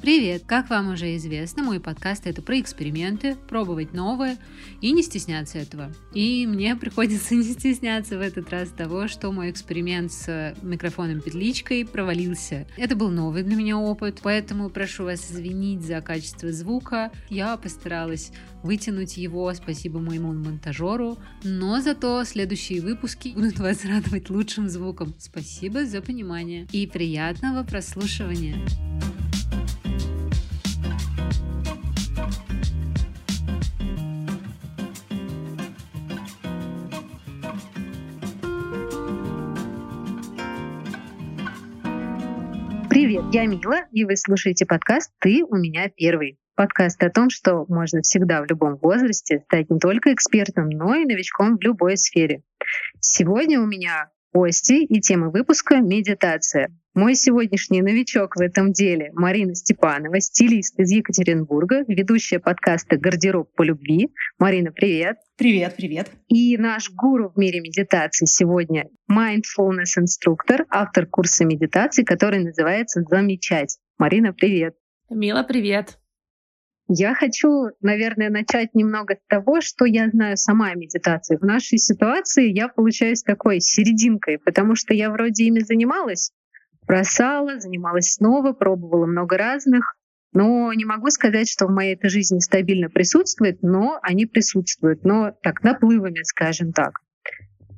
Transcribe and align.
Привет! 0.00 0.44
Как 0.46 0.70
вам 0.70 0.94
уже 0.94 1.14
известно, 1.16 1.62
мой 1.62 1.78
подкаст 1.78 2.26
это 2.26 2.40
про 2.40 2.58
эксперименты, 2.58 3.36
пробовать 3.48 3.92
новое 3.92 4.38
и 4.80 4.92
не 4.92 5.02
стесняться 5.02 5.58
этого. 5.58 5.92
И 6.14 6.46
мне 6.46 6.74
приходится 6.80 7.34
не 7.34 7.42
стесняться 7.42 8.16
в 8.16 8.22
этот 8.22 8.48
раз 8.48 8.70
того, 8.70 9.08
что 9.08 9.30
мой 9.30 9.50
эксперимент 9.50 10.10
с 10.10 10.54
микрофоном-петличкой 10.62 11.84
провалился. 11.84 12.66
Это 12.78 12.96
был 12.96 13.10
новый 13.10 13.42
для 13.42 13.56
меня 13.56 13.76
опыт, 13.76 14.20
поэтому 14.22 14.70
прошу 14.70 15.04
вас 15.04 15.30
извинить 15.30 15.82
за 15.82 16.00
качество 16.00 16.50
звука. 16.50 17.12
Я 17.28 17.58
постаралась 17.58 18.32
вытянуть 18.62 19.18
его, 19.18 19.52
спасибо 19.52 20.00
моему 20.00 20.32
монтажеру, 20.32 21.18
но 21.44 21.82
зато 21.82 22.24
следующие 22.24 22.80
выпуски 22.80 23.34
будут 23.34 23.58
вас 23.58 23.84
радовать 23.84 24.30
лучшим 24.30 24.70
звуком. 24.70 25.14
Спасибо 25.18 25.84
за 25.84 26.00
понимание 26.00 26.66
и 26.72 26.86
приятного 26.86 27.64
прослушивания. 27.64 28.56
Я 43.32 43.46
Мила, 43.46 43.84
и 43.92 44.04
вы 44.04 44.16
слушаете 44.16 44.66
подкаст 44.66 45.12
«Ты 45.20 45.44
у 45.44 45.54
меня 45.54 45.88
первый». 45.88 46.40
Подкаст 46.56 47.00
о 47.04 47.10
том, 47.10 47.30
что 47.30 47.64
можно 47.68 48.02
всегда 48.02 48.42
в 48.42 48.46
любом 48.46 48.76
возрасте 48.76 49.44
стать 49.46 49.70
не 49.70 49.78
только 49.78 50.12
экспертом, 50.12 50.68
но 50.68 50.96
и 50.96 51.04
новичком 51.04 51.56
в 51.56 51.62
любой 51.62 51.96
сфере. 51.96 52.42
Сегодня 52.98 53.60
у 53.60 53.66
меня 53.66 54.10
гости 54.32 54.84
и 54.84 55.00
тема 55.00 55.30
выпуска— 55.30 55.76
медитация. 55.80 56.68
Мой 56.94 57.14
сегодняшний 57.14 57.82
новичок 57.82 58.36
в 58.36 58.40
этом 58.40 58.72
деле— 58.72 59.10
Марина 59.14 59.54
Степанова, 59.54 60.20
стилист 60.20 60.78
из 60.78 60.90
Екатеринбурга, 60.90 61.84
ведущая 61.86 62.40
подкаста 62.40 62.96
«Гардероб 62.96 63.52
по 63.54 63.62
любви». 63.62 64.08
Марина, 64.38 64.72
привет! 64.72 65.18
Привет, 65.36 65.76
привет! 65.76 66.10
И 66.28 66.56
наш 66.58 66.90
гуру 66.90 67.32
в 67.34 67.38
мире 67.38 67.60
медитации 67.60 68.26
сегодня— 68.26 68.88
mindfulness-инструктор, 69.10 70.66
автор 70.68 71.06
курса 71.06 71.44
медитации, 71.44 72.02
который 72.02 72.42
называется 72.42 73.02
«Замечать». 73.08 73.78
Марина, 73.98 74.32
привет! 74.32 74.74
Мила, 75.08 75.44
привет! 75.44 75.99
Я 76.92 77.14
хочу, 77.14 77.68
наверное, 77.80 78.30
начать 78.30 78.74
немного 78.74 79.14
с 79.14 79.28
того, 79.28 79.60
что 79.60 79.84
я 79.84 80.10
знаю 80.10 80.36
сама 80.36 80.70
о 80.70 80.74
медитации. 80.74 81.36
В 81.36 81.44
нашей 81.44 81.78
ситуации 81.78 82.52
я 82.52 82.66
получаюсь 82.66 83.22
такой 83.22 83.60
серединкой, 83.60 84.40
потому 84.40 84.74
что 84.74 84.92
я 84.92 85.08
вроде 85.10 85.44
ими 85.44 85.60
занималась, 85.60 86.32
бросала, 86.88 87.60
занималась 87.60 88.14
снова, 88.14 88.54
пробовала 88.54 89.06
много 89.06 89.38
разных, 89.38 89.94
но 90.32 90.72
не 90.72 90.84
могу 90.84 91.10
сказать, 91.10 91.48
что 91.48 91.66
в 91.66 91.70
моей 91.70 91.94
этой 91.94 92.10
жизни 92.10 92.40
стабильно 92.40 92.90
присутствует, 92.90 93.62
но 93.62 94.00
они 94.02 94.26
присутствуют, 94.26 95.04
но 95.04 95.30
так 95.44 95.62
наплывами, 95.62 96.24
скажем 96.24 96.72
так. 96.72 96.98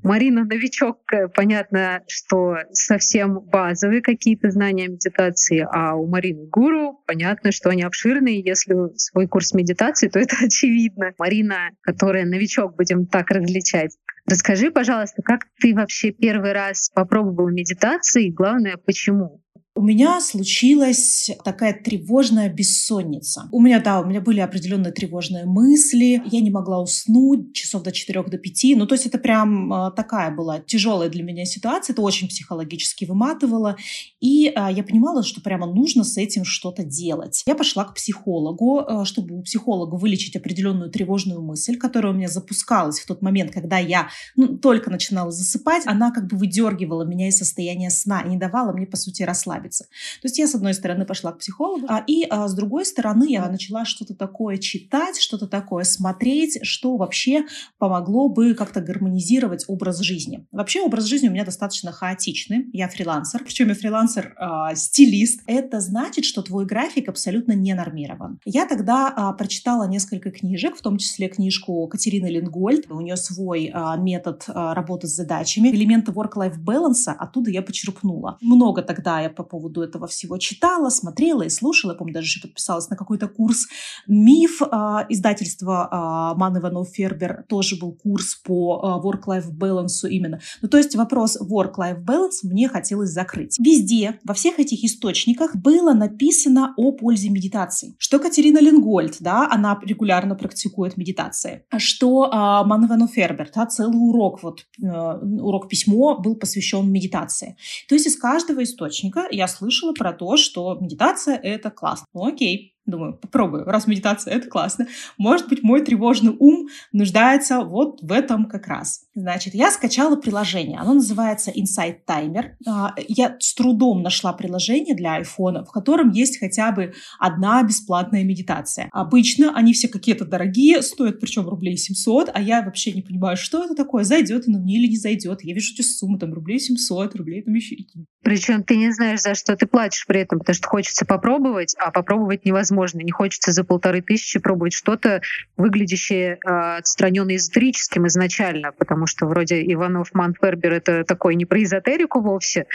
Марина 0.02 0.44
новичок, 0.44 1.00
э, 1.12 1.28
понятно, 1.28 2.02
что 2.08 2.56
совсем 2.72 3.40
базовые 3.40 4.02
какие-то 4.02 4.50
знания 4.50 4.88
медитации, 4.88 5.66
а 5.70 5.94
у 5.94 6.08
Марины 6.08 6.48
гуру 6.48 7.02
понятно, 7.06 7.52
что 7.52 7.70
они 7.70 7.82
обширные. 7.82 8.40
Если 8.40 8.74
свой 8.96 9.28
курс 9.28 9.54
медитации, 9.54 10.08
то 10.08 10.18
это 10.20 10.36
очевидно. 10.44 11.12
Марина, 11.18 11.70
которая 11.82 12.24
новичок, 12.24 12.76
будем 12.76 13.06
так 13.06 13.30
различать. 13.30 13.96
Расскажи, 14.28 14.70
пожалуйста, 14.70 15.22
как 15.22 15.42
ты 15.60 15.74
вообще 15.74 16.12
первый 16.12 16.52
раз 16.52 16.90
попробовала 16.94 17.50
медитации 17.50 18.26
и, 18.26 18.32
главное, 18.32 18.76
почему? 18.76 19.41
У 19.74 19.80
меня 19.80 20.20
случилась 20.20 21.30
такая 21.44 21.72
тревожная 21.72 22.50
бессонница. 22.50 23.48
У 23.52 23.58
меня, 23.58 23.80
да, 23.80 24.00
у 24.00 24.04
меня 24.04 24.20
были 24.20 24.40
определенные 24.40 24.92
тревожные 24.92 25.46
мысли. 25.46 26.22
Я 26.30 26.42
не 26.42 26.50
могла 26.50 26.82
уснуть 26.82 27.54
часов 27.54 27.82
до 27.82 27.90
4 27.90 28.22
до 28.24 28.36
5. 28.36 28.64
Ну, 28.76 28.86
то 28.86 28.94
есть 28.94 29.06
это 29.06 29.16
прям 29.16 29.72
а, 29.72 29.90
такая 29.90 30.30
была 30.30 30.60
тяжелая 30.60 31.08
для 31.08 31.22
меня 31.22 31.46
ситуация. 31.46 31.94
Это 31.94 32.02
очень 32.02 32.28
психологически 32.28 33.06
выматывало. 33.06 33.76
И 34.20 34.52
а, 34.54 34.70
я 34.70 34.82
понимала, 34.82 35.22
что 35.22 35.40
прямо 35.40 35.66
нужно 35.66 36.04
с 36.04 36.18
этим 36.18 36.44
что-то 36.44 36.84
делать. 36.84 37.42
Я 37.46 37.54
пошла 37.54 37.84
к 37.84 37.94
психологу, 37.94 38.80
а, 38.80 39.04
чтобы 39.06 39.38
у 39.38 39.42
психолога 39.42 39.94
вылечить 39.94 40.36
определенную 40.36 40.90
тревожную 40.90 41.40
мысль, 41.40 41.78
которая 41.78 42.12
у 42.12 42.16
меня 42.16 42.28
запускалась 42.28 43.00
в 43.00 43.06
тот 43.06 43.22
момент, 43.22 43.52
когда 43.52 43.78
я 43.78 44.10
ну, 44.36 44.58
только 44.58 44.90
начинала 44.90 45.30
засыпать. 45.30 45.86
Она 45.86 46.10
как 46.10 46.26
бы 46.26 46.36
выдергивала 46.36 47.04
меня 47.04 47.28
из 47.28 47.38
состояния 47.38 47.88
сна 47.88 48.20
и 48.20 48.28
не 48.28 48.36
давала 48.36 48.72
мне, 48.72 48.86
по 48.86 48.98
сути, 48.98 49.22
расслабиться 49.22 49.61
расслабиться. 49.62 49.84
То 49.84 50.26
есть 50.26 50.38
я, 50.38 50.46
с 50.46 50.54
одной 50.54 50.74
стороны, 50.74 51.04
пошла 51.04 51.32
к 51.32 51.38
психологу, 51.38 51.86
а, 51.88 52.02
и 52.06 52.24
а, 52.28 52.48
с 52.48 52.54
другой 52.54 52.84
стороны, 52.84 53.30
я 53.30 53.48
начала 53.48 53.84
что-то 53.84 54.14
такое 54.14 54.58
читать, 54.58 55.18
что-то 55.18 55.46
такое 55.46 55.84
смотреть, 55.84 56.60
что 56.62 56.96
вообще 56.96 57.44
помогло 57.78 58.28
бы 58.28 58.54
как-то 58.54 58.80
гармонизировать 58.80 59.64
образ 59.68 59.98
жизни. 60.00 60.46
Вообще 60.52 60.80
образ 60.80 61.04
жизни 61.04 61.28
у 61.28 61.32
меня 61.32 61.44
достаточно 61.44 61.92
хаотичный. 61.92 62.66
Я 62.72 62.88
фрилансер, 62.88 63.42
причем 63.44 63.68
я 63.68 63.74
фрилансер-стилист. 63.74 65.40
А, 65.46 65.52
Это 65.52 65.80
значит, 65.80 66.24
что 66.24 66.42
твой 66.42 66.66
график 66.66 67.08
абсолютно 67.08 67.52
не 67.52 67.74
нормирован. 67.74 68.38
Я 68.44 68.66
тогда 68.66 69.12
а, 69.14 69.32
прочитала 69.32 69.88
несколько 69.88 70.30
книжек, 70.30 70.76
в 70.76 70.82
том 70.82 70.98
числе 70.98 71.28
книжку 71.28 71.86
Катерины 71.88 72.26
Лингольд. 72.26 72.90
У 72.90 73.00
нее 73.00 73.16
свой 73.16 73.70
а, 73.72 73.96
метод 73.96 74.44
а, 74.48 74.74
работы 74.74 75.06
с 75.06 75.14
задачами. 75.14 75.68
Элементы 75.68 76.12
work-life 76.12 76.58
balance 76.58 77.12
оттуда 77.16 77.50
я 77.50 77.62
почерпнула. 77.62 78.38
Много 78.40 78.82
тогда 78.82 79.20
я 79.20 79.30
поводу 79.52 79.82
этого 79.82 80.06
всего 80.06 80.38
читала, 80.38 80.88
смотрела 80.88 81.42
и 81.42 81.50
слушала. 81.50 81.92
Я 81.92 81.98
помню, 81.98 82.14
даже 82.14 82.26
еще 82.26 82.40
подписалась 82.40 82.88
на 82.88 82.96
какой-то 82.96 83.28
курс 83.28 83.68
«Миф» 84.08 84.62
э, 84.62 84.66
издательства 85.10 85.88
э, 85.90 86.38
Ман 86.38 86.58
Иванов 86.58 86.88
Фербер. 86.88 87.44
Тоже 87.48 87.76
был 87.76 87.92
курс 87.92 88.34
по 88.34 88.80
э, 88.82 89.06
work-life 89.06 89.50
balance 89.52 90.08
именно. 90.08 90.40
Ну, 90.62 90.68
то 90.68 90.78
есть 90.78 90.96
вопрос 90.96 91.38
work-life 91.40 92.02
balance 92.02 92.38
мне 92.42 92.68
хотелось 92.68 93.10
закрыть. 93.10 93.58
Везде, 93.58 94.18
во 94.24 94.32
всех 94.32 94.58
этих 94.58 94.82
источниках 94.84 95.54
было 95.54 95.92
написано 95.92 96.72
о 96.78 96.92
пользе 96.92 97.28
медитации. 97.28 97.94
Что 97.98 98.18
Катерина 98.18 98.58
Ленгольд, 98.58 99.16
да, 99.20 99.48
она 99.50 99.78
регулярно 99.84 100.34
практикует 100.34 100.96
медитации. 100.96 101.64
Что 101.76 102.24
э, 102.26 102.66
Ман 102.66 102.86
Иванов 102.86 103.12
Фербер, 103.12 103.50
да, 103.54 103.66
целый 103.66 103.98
урок, 103.98 104.42
вот 104.42 104.64
э, 104.82 105.18
урок 105.40 105.68
письмо 105.68 106.18
был 106.18 106.36
посвящен 106.36 106.90
медитации. 106.90 107.56
То 107.88 107.94
есть 107.94 108.06
из 108.06 108.16
каждого 108.16 108.62
источника 108.62 109.26
я 109.30 109.41
слышала 109.46 109.92
про 109.92 110.12
то, 110.12 110.36
что 110.36 110.74
медитация— 110.80 111.36
это 111.42 111.70
классно. 111.70 112.06
Ну, 112.12 112.26
окей, 112.26 112.76
Думаю, 112.84 113.14
попробую, 113.14 113.64
раз 113.64 113.86
медитация— 113.86 114.34
это 114.34 114.48
классно. 114.48 114.88
Может 115.16 115.48
быть, 115.48 115.62
мой 115.62 115.84
тревожный 115.84 116.34
ум 116.36 116.66
нуждается 116.90 117.60
вот 117.60 118.02
в 118.02 118.10
этом 118.10 118.46
как 118.46 118.66
раз. 118.66 119.04
Значит, 119.14 119.54
я 119.54 119.70
скачала 119.70 120.16
приложение. 120.16 120.80
Оно 120.80 120.94
называется 120.94 121.52
Insight 121.52 121.98
Timer. 122.08 122.54
А, 122.66 122.92
я 123.06 123.36
с 123.38 123.54
трудом 123.54 124.02
нашла 124.02 124.32
приложение 124.32 124.96
для 124.96 125.20
iPhone, 125.20 125.64
в 125.64 125.70
котором 125.70 126.10
есть 126.10 126.40
хотя 126.40 126.72
бы 126.72 126.92
одна 127.20 127.62
бесплатная 127.62 128.24
медитация. 128.24 128.88
Обычно 128.90 129.54
они 129.54 129.74
все 129.74 129.86
какие-то 129.86 130.24
дорогие, 130.24 130.82
стоят 130.82 131.20
причем 131.20 131.48
рублей 131.48 131.76
700, 131.76 132.30
а 132.34 132.42
я 132.42 132.62
вообще 132.62 132.90
не 132.90 133.02
понимаю, 133.02 133.36
что 133.36 133.62
это 133.62 133.76
такое, 133.76 134.02
зайдет 134.02 134.48
оно 134.48 134.58
мне 134.58 134.78
или 134.78 134.90
не 134.90 134.96
зайдет. 134.96 135.44
Я 135.44 135.54
вижу 135.54 135.72
эти 135.72 135.82
суммы, 135.82 136.18
там, 136.18 136.32
рублей 136.34 136.58
700, 136.58 137.14
рублей 137.14 137.42
там 137.42 137.54
еще. 137.54 137.76
Причем 138.24 138.64
ты 138.64 138.76
не 138.76 138.90
знаешь, 138.90 139.20
за 139.20 139.36
что 139.36 139.56
ты 139.56 139.66
платишь 139.66 140.04
при 140.06 140.20
этом, 140.20 140.40
потому 140.40 140.54
что 140.54 140.66
хочется 140.66 141.04
попробовать, 141.04 141.76
а 141.78 141.92
попробовать 141.92 142.44
невозможно 142.44 142.71
невозможно. 142.72 143.00
Не 143.00 143.12
хочется 143.12 143.52
за 143.52 143.64
полторы 143.64 144.02
тысячи 144.02 144.38
пробовать 144.38 144.72
что-то, 144.72 145.20
выглядящее 145.56 146.38
э, 146.44 146.76
отстраненно 146.78 147.36
эзотерическим 147.36 148.06
изначально, 148.06 148.72
потому 148.72 149.06
что 149.06 149.26
вроде 149.26 149.62
Иванов 149.72 150.14
Манфербер 150.14 150.72
это 150.72 151.04
такой 151.04 151.34
не 151.34 151.44
про 151.44 151.62
эзотерику 151.62 152.20
вовсе, 152.20 152.66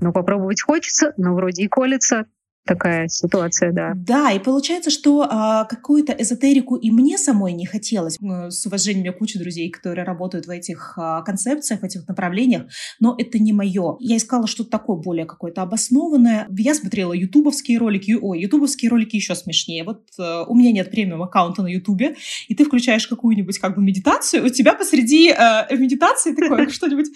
но 0.00 0.12
попробовать 0.12 0.62
хочется, 0.62 1.12
но 1.16 1.34
вроде 1.34 1.64
и 1.64 1.68
колется 1.68 2.26
такая 2.64 3.08
ситуация, 3.08 3.72
да. 3.72 3.92
Да, 3.94 4.32
и 4.32 4.38
получается, 4.38 4.90
что 4.90 5.26
а, 5.28 5.64
какую-то 5.64 6.12
эзотерику 6.12 6.76
и 6.76 6.90
мне 6.90 7.18
самой 7.18 7.52
не 7.52 7.66
хотелось. 7.66 8.18
С 8.20 8.66
уважением, 8.66 9.04
меня 9.04 9.12
куча 9.12 9.38
друзей, 9.38 9.70
которые 9.70 10.04
работают 10.04 10.46
в 10.46 10.50
этих 10.50 10.94
а, 10.96 11.22
концепциях, 11.22 11.80
в 11.80 11.84
этих 11.84 12.06
направлениях, 12.06 12.64
но 13.00 13.14
это 13.18 13.38
не 13.38 13.52
мое. 13.52 13.96
Я 14.00 14.16
искала 14.16 14.46
что-то 14.46 14.70
такое 14.70 14.96
более 14.96 15.26
какое-то 15.26 15.62
обоснованное. 15.62 16.46
Я 16.50 16.74
смотрела 16.74 17.12
ютубовские 17.12 17.78
ролики. 17.78 18.16
Ой, 18.20 18.40
ютубовские 18.40 18.90
ролики 18.90 19.16
еще 19.16 19.34
смешнее. 19.34 19.84
Вот 19.84 20.04
а, 20.18 20.44
у 20.44 20.54
меня 20.54 20.72
нет 20.72 20.90
премиум 20.90 21.22
аккаунта 21.22 21.62
на 21.62 21.68
ютубе, 21.68 22.16
и 22.48 22.54
ты 22.54 22.64
включаешь 22.64 23.06
какую-нибудь 23.06 23.58
как 23.58 23.76
бы 23.76 23.82
медитацию, 23.82 24.44
у 24.44 24.48
тебя 24.48 24.74
посреди 24.74 25.30
э, 25.30 25.76
медитации 25.76 26.34
такое 26.34 26.68
что-нибудь, 26.68 27.06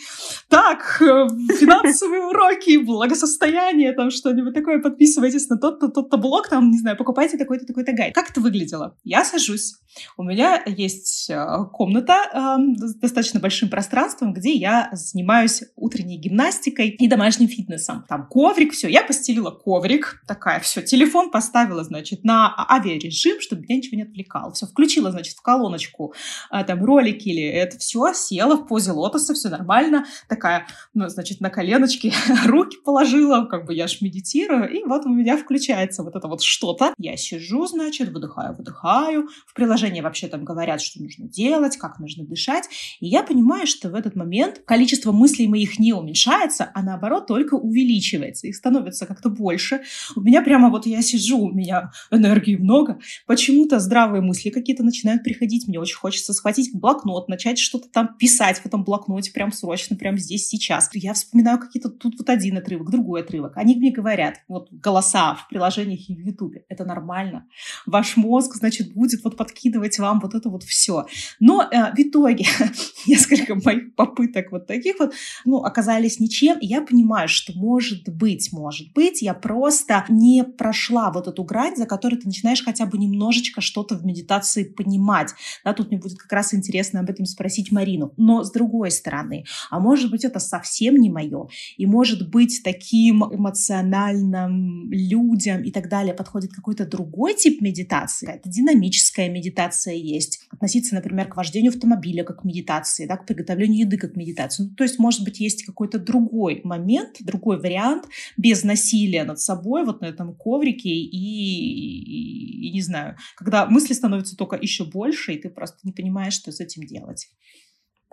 так, 0.48 1.00
э, 1.00 1.28
финансовые 1.58 2.22
уроки, 2.22 2.76
благосостояние, 2.78 3.92
там 3.92 4.10
что-нибудь 4.10 4.54
такое 4.54 4.80
подписывать 4.80 5.33
подписывайтесь 5.34 5.48
на 5.48 5.56
тот-то, 5.56 5.88
тот-то 5.88 6.16
блог, 6.16 6.48
там, 6.48 6.70
не 6.70 6.78
знаю, 6.78 6.96
покупайте 6.96 7.36
такой-то, 7.36 7.66
такой-то 7.66 7.92
гайд. 7.92 8.14
Как 8.14 8.30
это 8.30 8.40
выглядело? 8.40 8.96
Я 9.04 9.24
сажусь, 9.24 9.74
у 10.16 10.22
меня 10.22 10.62
есть 10.66 11.30
э, 11.30 11.46
комната 11.72 12.16
э, 12.32 12.86
с 12.86 12.94
достаточно 12.96 13.40
большим 13.40 13.68
пространством, 13.68 14.32
где 14.32 14.52
я 14.52 14.88
занимаюсь 14.92 15.64
утренней 15.76 16.18
гимнастикой 16.18 16.88
и 16.88 17.08
домашним 17.08 17.48
фитнесом. 17.48 18.04
Там 18.08 18.26
коврик, 18.28 18.72
все. 18.72 18.88
Я 18.88 19.02
постелила 19.02 19.50
коврик, 19.50 20.22
такая, 20.26 20.60
все, 20.60 20.82
телефон 20.82 21.30
поставила, 21.30 21.84
значит, 21.84 22.24
на 22.24 22.54
авиарежим, 22.68 23.40
чтобы 23.40 23.62
меня 23.62 23.76
ничего 23.76 23.96
не 23.96 24.02
отвлекало. 24.02 24.52
Все, 24.52 24.66
включила, 24.66 25.10
значит, 25.10 25.36
в 25.36 25.42
колоночку 25.42 26.14
э, 26.50 26.64
там 26.64 26.84
ролики 26.84 27.28
или 27.28 27.44
это 27.44 27.78
все, 27.78 28.12
села 28.14 28.56
в 28.56 28.66
позе 28.66 28.92
лотоса, 28.92 29.34
все 29.34 29.48
нормально, 29.48 30.06
такая, 30.28 30.66
ну, 30.92 31.08
значит, 31.08 31.40
на 31.40 31.50
коленочки 31.50 32.12
руки 32.46 32.78
положила, 32.84 33.46
как 33.46 33.66
бы 33.66 33.74
я 33.74 33.86
ж 33.86 34.00
медитирую, 34.00 34.70
и 34.70 34.84
вот 34.84 35.06
у 35.06 35.08
меня 35.08 35.23
включается 35.36 36.02
вот 36.02 36.16
это 36.16 36.28
вот 36.28 36.42
что-то. 36.42 36.94
Я 36.98 37.16
сижу, 37.16 37.66
значит, 37.66 38.10
выдыхаю, 38.10 38.54
выдыхаю. 38.54 39.28
В 39.46 39.54
приложении 39.54 40.00
вообще 40.00 40.28
там 40.28 40.44
говорят, 40.44 40.80
что 40.80 41.02
нужно 41.02 41.26
делать, 41.26 41.76
как 41.76 41.98
нужно 41.98 42.24
дышать. 42.24 42.64
И 43.00 43.06
я 43.06 43.22
понимаю, 43.22 43.66
что 43.66 43.88
в 43.88 43.94
этот 43.94 44.16
момент 44.16 44.62
количество 44.64 45.12
мыслей 45.12 45.48
моих 45.48 45.78
не 45.78 45.92
уменьшается, 45.92 46.70
а 46.74 46.82
наоборот 46.82 47.26
только 47.26 47.54
увеличивается. 47.54 48.46
Их 48.46 48.56
становится 48.56 49.06
как-то 49.06 49.28
больше. 49.30 49.82
У 50.16 50.20
меня 50.20 50.42
прямо 50.42 50.70
вот 50.70 50.86
я 50.86 51.02
сижу, 51.02 51.38
у 51.38 51.52
меня 51.52 51.90
энергии 52.10 52.56
много. 52.56 52.98
Почему-то 53.26 53.78
здравые 53.80 54.22
мысли 54.22 54.50
какие-то 54.50 54.82
начинают 54.82 55.22
приходить. 55.22 55.68
Мне 55.68 55.78
очень 55.80 55.96
хочется 55.96 56.32
схватить 56.32 56.70
блокнот, 56.74 57.28
начать 57.28 57.58
что-то 57.58 57.88
там 57.88 58.16
писать 58.18 58.58
в 58.58 58.66
этом 58.66 58.84
блокноте 58.84 59.32
прям 59.32 59.52
срочно, 59.52 59.96
прям 59.96 60.18
здесь, 60.18 60.48
сейчас. 60.48 60.90
Я 60.92 61.14
вспоминаю 61.14 61.58
какие-то 61.58 61.88
тут 61.88 62.14
вот 62.18 62.28
один 62.28 62.58
отрывок, 62.58 62.90
другой 62.90 63.22
отрывок. 63.22 63.56
Они 63.56 63.74
мне 63.76 63.90
говорят, 63.90 64.40
вот 64.48 64.68
голоса 64.72 65.13
в 65.14 65.48
приложениях 65.48 66.08
и 66.08 66.14
в 66.14 66.18
Ютубе, 66.18 66.64
это 66.68 66.84
нормально. 66.84 67.46
Ваш 67.86 68.16
мозг, 68.16 68.56
значит, 68.56 68.92
будет 68.92 69.22
вот 69.22 69.36
подкидывать 69.36 69.98
вам 69.98 70.20
вот 70.20 70.34
это 70.34 70.48
вот 70.48 70.64
все. 70.64 71.06
Но 71.40 71.62
э, 71.62 71.92
в 71.92 71.98
итоге 71.98 72.46
несколько 73.06 73.54
моих 73.54 73.94
попыток 73.94 74.50
вот 74.50 74.66
таких 74.66 74.98
вот, 74.98 75.14
ну, 75.44 75.58
оказались 75.58 76.20
ничем. 76.20 76.58
И 76.58 76.66
я 76.66 76.82
понимаю, 76.82 77.28
что 77.28 77.52
может 77.54 78.08
быть, 78.08 78.52
может 78.52 78.92
быть, 78.92 79.22
я 79.22 79.34
просто 79.34 80.04
не 80.08 80.42
прошла 80.42 81.12
вот 81.12 81.28
эту 81.28 81.44
грань, 81.44 81.76
за 81.76 81.86
которой 81.86 82.16
ты 82.16 82.26
начинаешь 82.26 82.64
хотя 82.64 82.86
бы 82.86 82.98
немножечко 82.98 83.60
что-то 83.60 83.96
в 83.96 84.04
медитации 84.04 84.64
понимать. 84.64 85.32
Да, 85.64 85.72
тут 85.72 85.90
мне 85.90 85.98
будет 85.98 86.18
как 86.18 86.32
раз 86.32 86.54
интересно 86.54 87.00
об 87.00 87.10
этом 87.10 87.26
спросить 87.26 87.70
Марину. 87.70 88.12
Но 88.16 88.42
с 88.42 88.50
другой 88.50 88.90
стороны, 88.90 89.44
а 89.70 89.78
может 89.78 90.10
быть, 90.10 90.24
это 90.24 90.40
совсем 90.40 90.96
не 90.96 91.10
мое. 91.10 91.48
И 91.76 91.86
может 91.86 92.30
быть, 92.30 92.62
таким 92.64 93.24
эмоциональным 93.24 94.90
людям 95.08 95.62
и 95.62 95.70
так 95.70 95.88
далее 95.88 96.14
подходит 96.14 96.52
какой-то 96.52 96.86
другой 96.86 97.34
тип 97.34 97.60
медитации. 97.60 98.34
Это 98.34 98.48
динамическая 98.48 99.28
медитация 99.28 99.94
есть. 99.94 100.46
Относиться, 100.50 100.94
например, 100.94 101.28
к 101.28 101.36
вождению 101.36 101.70
автомобиля 101.70 102.24
как 102.24 102.42
к 102.42 102.44
медитации, 102.44 103.06
да, 103.06 103.16
к 103.16 103.26
приготовлению 103.26 103.86
еды 103.86 103.98
как 103.98 104.14
к 104.14 104.16
медитации. 104.16 104.64
Ну, 104.64 104.70
то 104.74 104.84
есть, 104.84 104.98
может 104.98 105.24
быть, 105.24 105.40
есть 105.40 105.64
какой-то 105.64 105.98
другой 105.98 106.60
момент, 106.64 107.16
другой 107.20 107.58
вариант 107.58 108.06
без 108.36 108.64
насилия 108.64 109.24
над 109.24 109.40
собой 109.40 109.84
вот 109.84 110.00
на 110.00 110.06
этом 110.06 110.34
коврике 110.34 110.88
и, 110.88 111.06
и, 111.06 112.68
и 112.68 112.72
не 112.72 112.82
знаю, 112.82 113.16
когда 113.36 113.66
мысли 113.66 113.92
становятся 113.92 114.36
только 114.36 114.56
еще 114.56 114.84
больше, 114.84 115.32
и 115.32 115.38
ты 115.38 115.48
просто 115.48 115.78
не 115.84 115.92
понимаешь, 115.92 116.34
что 116.34 116.52
с 116.52 116.60
этим 116.60 116.86
делать 116.86 117.28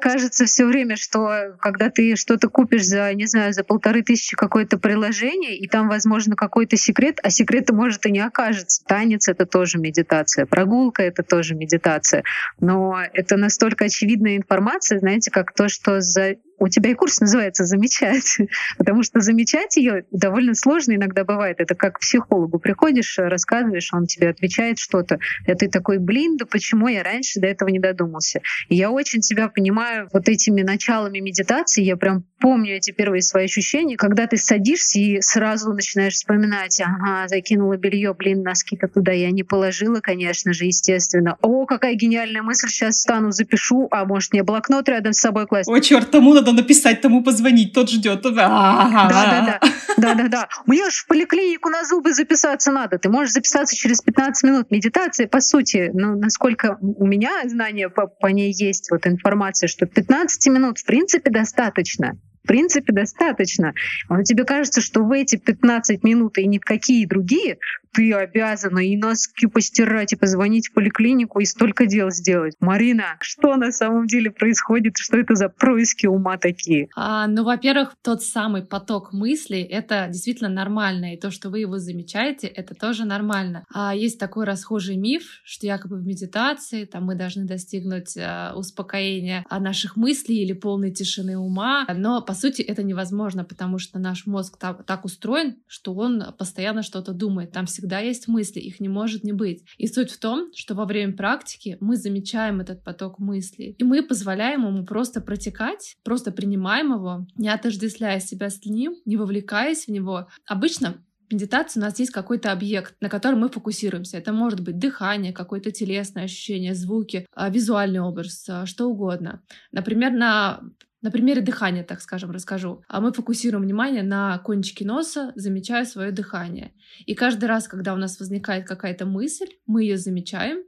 кажется 0.01 0.45
все 0.45 0.65
время, 0.65 0.97
что 0.97 1.55
когда 1.59 1.89
ты 1.89 2.15
что-то 2.15 2.49
купишь 2.49 2.85
за, 2.85 3.13
не 3.13 3.25
знаю, 3.25 3.53
за 3.53 3.63
полторы 3.63 4.03
тысячи 4.03 4.35
какое-то 4.35 4.77
приложение, 4.77 5.57
и 5.57 5.67
там, 5.67 5.87
возможно, 5.87 6.35
какой-то 6.35 6.75
секрет, 6.75 7.19
а 7.23 7.29
секрета 7.29 7.73
может 7.73 8.05
и 8.05 8.11
не 8.11 8.19
окажется. 8.19 8.83
Танец— 8.85 9.27
это 9.29 9.45
тоже 9.45 9.77
медитация, 9.77 10.45
прогулка— 10.45 11.03
это 11.03 11.23
тоже 11.23 11.55
медитация. 11.55 12.23
Но 12.59 12.97
это 13.13 13.37
настолько 13.37 13.85
очевидная 13.85 14.37
информация, 14.37 14.99
знаете, 14.99 15.31
как 15.31 15.53
то, 15.53 15.69
что 15.69 16.01
за 16.01 16.35
у 16.61 16.67
тебя 16.67 16.91
и 16.91 16.93
курс 16.93 17.19
называется 17.19 17.65
«Замечать», 17.65 18.37
потому 18.77 19.01
что 19.01 19.19
замечать 19.19 19.77
ее 19.77 20.05
довольно 20.11 20.53
сложно 20.53 20.93
иногда 20.93 21.23
бывает. 21.23 21.59
Это 21.59 21.73
как 21.73 21.95
к 21.95 21.99
психологу 21.99 22.59
приходишь, 22.59 23.17
рассказываешь, 23.17 23.89
он 23.93 24.05
тебе 24.05 24.29
отвечает 24.29 24.77
что-то, 24.77 25.17
и 25.47 25.53
ты 25.55 25.69
такой, 25.69 25.97
блин, 25.97 26.37
да 26.37 26.45
почему 26.45 26.87
я 26.87 27.01
раньше 27.01 27.39
до 27.39 27.47
этого 27.47 27.69
не 27.69 27.79
додумался? 27.79 28.41
И 28.69 28.75
я 28.75 28.91
очень 28.91 29.21
тебя 29.21 29.49
понимаю 29.49 30.07
вот 30.13 30.29
этими 30.29 30.61
началами 30.61 31.19
медитации, 31.19 31.81
я 31.81 31.97
прям 31.97 32.25
помню 32.39 32.75
эти 32.75 32.91
первые 32.91 33.23
свои 33.23 33.45
ощущения, 33.45 33.97
когда 33.97 34.27
ты 34.27 34.37
садишься 34.37 34.99
и 34.99 35.19
сразу 35.21 35.73
начинаешь 35.73 36.13
вспоминать, 36.13 36.79
ага, 36.79 37.27
закинула 37.27 37.77
белье, 37.77 38.13
блин, 38.13 38.43
носки-то 38.43 38.87
туда 38.87 39.11
я 39.11 39.31
не 39.31 39.43
положила, 39.43 39.99
конечно 39.99 40.53
же, 40.53 40.65
естественно. 40.65 41.37
О, 41.41 41.65
какая 41.65 41.95
гениальная 41.95 42.43
мысль, 42.43 42.67
сейчас 42.67 42.97
встану, 42.97 43.31
запишу, 43.31 43.87
а 43.89 44.05
может 44.05 44.31
мне 44.31 44.43
блокнот 44.43 44.87
рядом 44.89 45.13
с 45.13 45.19
собой 45.19 45.47
класть? 45.47 45.69
О, 45.69 45.79
черт, 45.79 46.11
тому 46.11 46.33
надо 46.33 46.50
надо 46.51 46.63
написать, 46.63 47.01
тому 47.01 47.23
позвонить, 47.23 47.73
тот 47.73 47.89
ждет. 47.89 48.21
Да-да-да. 48.21 49.59
Да-да-да. 49.97 50.47
Мне 50.65 50.89
же 50.89 50.97
в 50.97 51.07
поликлинику 51.07 51.69
на 51.69 51.83
зубы 51.85 52.13
записаться 52.13 52.71
надо. 52.71 52.97
Ты 52.97 53.09
можешь 53.09 53.33
записаться 53.33 53.75
через 53.75 54.01
15 54.01 54.43
минут. 54.43 54.71
Медитация, 54.71 55.27
по 55.27 55.41
сути, 55.41 55.91
ну, 55.93 56.15
насколько 56.15 56.77
у 56.81 57.05
меня 57.05 57.31
знания 57.45 57.89
по, 57.89 58.07
по 58.07 58.27
ней 58.27 58.53
есть, 58.53 58.91
вот 58.91 59.07
информация, 59.07 59.67
что 59.67 59.85
15 59.85 60.47
минут 60.47 60.79
в 60.79 60.85
принципе 60.85 61.31
достаточно 61.31 62.17
в 62.43 62.47
принципе, 62.47 62.91
достаточно. 62.91 63.73
Но 64.09 64.23
тебе 64.23 64.45
кажется, 64.45 64.81
что 64.81 65.03
в 65.03 65.11
эти 65.11 65.35
15 65.35 66.03
минут 66.03 66.37
и 66.37 66.47
ни 66.47 66.57
в 66.57 66.61
какие 66.61 67.05
другие 67.05 67.59
ты 67.93 68.13
обязана 68.13 68.79
и 68.79 68.97
носки 68.97 69.47
постирать, 69.47 70.13
и 70.13 70.15
позвонить 70.15 70.69
в 70.69 70.73
поликлинику, 70.73 71.39
и 71.39 71.45
столько 71.45 71.85
дел 71.85 72.09
сделать. 72.09 72.55
Марина, 72.59 73.17
что 73.19 73.55
на 73.55 73.71
самом 73.71 74.07
деле 74.07 74.31
происходит? 74.31 74.97
Что 74.97 75.17
это 75.17 75.35
за 75.35 75.49
происки 75.49 76.07
ума 76.07 76.37
такие? 76.37 76.89
А, 76.95 77.27
ну, 77.27 77.43
во-первых, 77.43 77.95
тот 78.01 78.23
самый 78.23 78.63
поток 78.63 79.13
мыслей— 79.13 79.61
это 79.69 80.07
действительно 80.09 80.49
нормально, 80.49 81.13
и 81.13 81.19
то, 81.19 81.31
что 81.31 81.49
вы 81.49 81.59
его 81.59 81.77
замечаете, 81.77 82.47
это 82.47 82.75
тоже 82.75 83.05
нормально. 83.05 83.65
А 83.73 83.95
есть 83.95 84.19
такой 84.19 84.45
расхожий 84.45 84.97
миф, 84.97 85.41
что 85.43 85.65
якобы 85.67 85.97
в 85.97 86.05
медитации 86.05 86.85
там 86.85 87.05
мы 87.05 87.15
должны 87.15 87.45
достигнуть 87.45 88.17
а, 88.17 88.53
успокоения 88.55 89.45
наших 89.49 89.95
мыслей 89.95 90.43
или 90.43 90.53
полной 90.53 90.91
тишины 90.91 91.37
ума, 91.37 91.85
но 91.93 92.21
по 92.21 92.33
сути 92.33 92.61
это 92.61 92.83
невозможно, 92.83 93.43
потому 93.43 93.79
что 93.79 93.99
наш 93.99 94.25
мозг 94.25 94.57
так, 94.57 94.85
так 94.85 95.05
устроен, 95.05 95.57
что 95.67 95.93
он 95.93 96.23
постоянно 96.37 96.83
что-то 96.83 97.13
думает. 97.13 97.51
Там 97.51 97.65
всегда 97.65 97.80
есть 97.99 98.27
мысли, 98.27 98.59
их 98.59 98.79
не 98.79 98.89
может 98.89 99.23
не 99.23 99.33
быть. 99.33 99.63
И 99.77 99.87
суть 99.87 100.11
в 100.11 100.19
том, 100.19 100.51
что 100.55 100.75
во 100.75 100.85
время 100.85 101.13
практики 101.13 101.77
мы 101.79 101.97
замечаем 101.97 102.59
этот 102.59 102.83
поток 102.83 103.19
мыслей, 103.19 103.75
и 103.77 103.83
мы 103.83 104.03
позволяем 104.03 104.65
ему 104.67 104.85
просто 104.85 105.21
протекать, 105.21 105.95
просто 106.03 106.31
принимаем 106.31 106.93
его, 106.93 107.27
не 107.35 107.49
отождествляя 107.49 108.19
себя 108.19 108.49
с 108.49 108.63
ним, 108.65 108.95
не 109.05 109.17
вовлекаясь 109.17 109.85
в 109.85 109.91
него. 109.91 110.27
Обычно 110.45 111.03
медитации 111.31 111.79
у 111.79 111.83
нас 111.83 111.97
есть 111.99 112.11
какой-то 112.11 112.51
объект, 112.51 112.95
на 113.01 113.09
котором 113.09 113.39
мы 113.39 113.49
фокусируемся. 113.49 114.17
Это 114.17 114.33
может 114.33 114.61
быть 114.61 114.77
дыхание, 114.77 115.33
какое-то 115.33 115.71
телесное 115.71 116.25
ощущение, 116.25 116.75
звуки, 116.75 117.25
а, 117.33 117.49
визуальный 117.49 118.01
образ, 118.01 118.45
а, 118.49 118.65
что 118.65 118.87
угодно. 118.87 119.41
Например, 119.71 120.11
на 120.11 120.61
на 121.01 121.11
примере 121.11 121.41
дыхания, 121.41 121.83
так 121.83 122.01
скажем, 122.01 122.31
расскажу. 122.31 122.83
А 122.87 123.01
мы 123.01 123.11
фокусируем 123.11 123.63
внимание 123.63 124.03
на 124.03 124.37
кончике 124.39 124.85
носа, 124.85 125.31
замечая 125.35 125.85
свое 125.85 126.11
дыхание. 126.11 126.73
И 127.05 127.15
каждый 127.15 127.45
раз, 127.45 127.67
когда 127.67 127.93
у 127.93 127.97
нас 127.97 128.19
возникает 128.19 128.67
какая-то 128.67 129.05
мысль, 129.05 129.49
мы 129.65 129.83
ее 129.83 129.97
замечаем, 129.97 130.63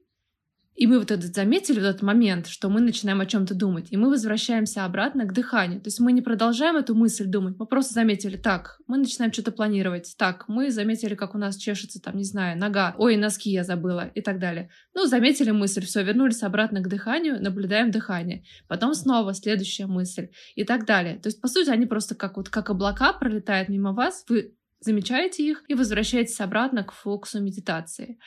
и 0.75 0.87
мы 0.87 0.99
вот 0.99 1.11
этот 1.11 1.35
заметили, 1.35 1.79
вот 1.79 1.85
этот 1.85 2.01
момент, 2.01 2.47
что 2.47 2.69
мы 2.69 2.81
начинаем 2.81 3.21
о 3.21 3.25
чем-то 3.25 3.53
думать, 3.53 3.87
и 3.91 3.97
мы 3.97 4.09
возвращаемся 4.09 4.85
обратно 4.85 5.25
к 5.25 5.33
дыханию. 5.33 5.79
То 5.79 5.87
есть 5.87 5.99
мы 5.99 6.11
не 6.11 6.21
продолжаем 6.21 6.77
эту 6.77 6.95
мысль 6.95 7.25
думать, 7.25 7.55
мы 7.59 7.65
просто 7.67 7.93
заметили, 7.93 8.37
так, 8.37 8.79
мы 8.87 8.97
начинаем 8.97 9.31
что-то 9.31 9.51
планировать, 9.51 10.15
так, 10.17 10.45
мы 10.47 10.71
заметили, 10.71 11.15
как 11.15 11.35
у 11.35 11.37
нас 11.37 11.57
чешется, 11.57 12.01
там, 12.01 12.17
не 12.17 12.23
знаю, 12.23 12.57
нога, 12.57 12.95
ой, 12.97 13.17
носки 13.17 13.51
я 13.51 13.63
забыла 13.63 14.11
и 14.15 14.21
так 14.21 14.39
далее. 14.39 14.69
Ну, 14.95 15.05
заметили 15.05 15.51
мысль, 15.51 15.85
все, 15.85 16.03
вернулись 16.03 16.43
обратно 16.43 16.81
к 16.81 16.89
дыханию, 16.89 17.41
наблюдаем 17.41 17.91
дыхание. 17.91 18.43
Потом 18.67 18.95
снова 18.95 19.33
следующая 19.33 19.85
мысль 19.85 20.29
и 20.55 20.63
так 20.63 20.85
далее. 20.85 21.17
То 21.19 21.27
есть, 21.27 21.39
по 21.39 21.47
сути, 21.47 21.69
они 21.69 21.85
просто 21.85 22.15
как 22.15 22.37
вот 22.37 22.49
как 22.49 22.69
облака 22.69 23.13
пролетают 23.13 23.69
мимо 23.69 23.93
вас, 23.93 24.25
вы 24.27 24.55
замечаете 24.79 25.47
их 25.47 25.63
и 25.67 25.75
возвращаетесь 25.75 26.39
обратно 26.41 26.83
к 26.83 26.91
фокусу 26.91 27.41
медитации. 27.41 28.19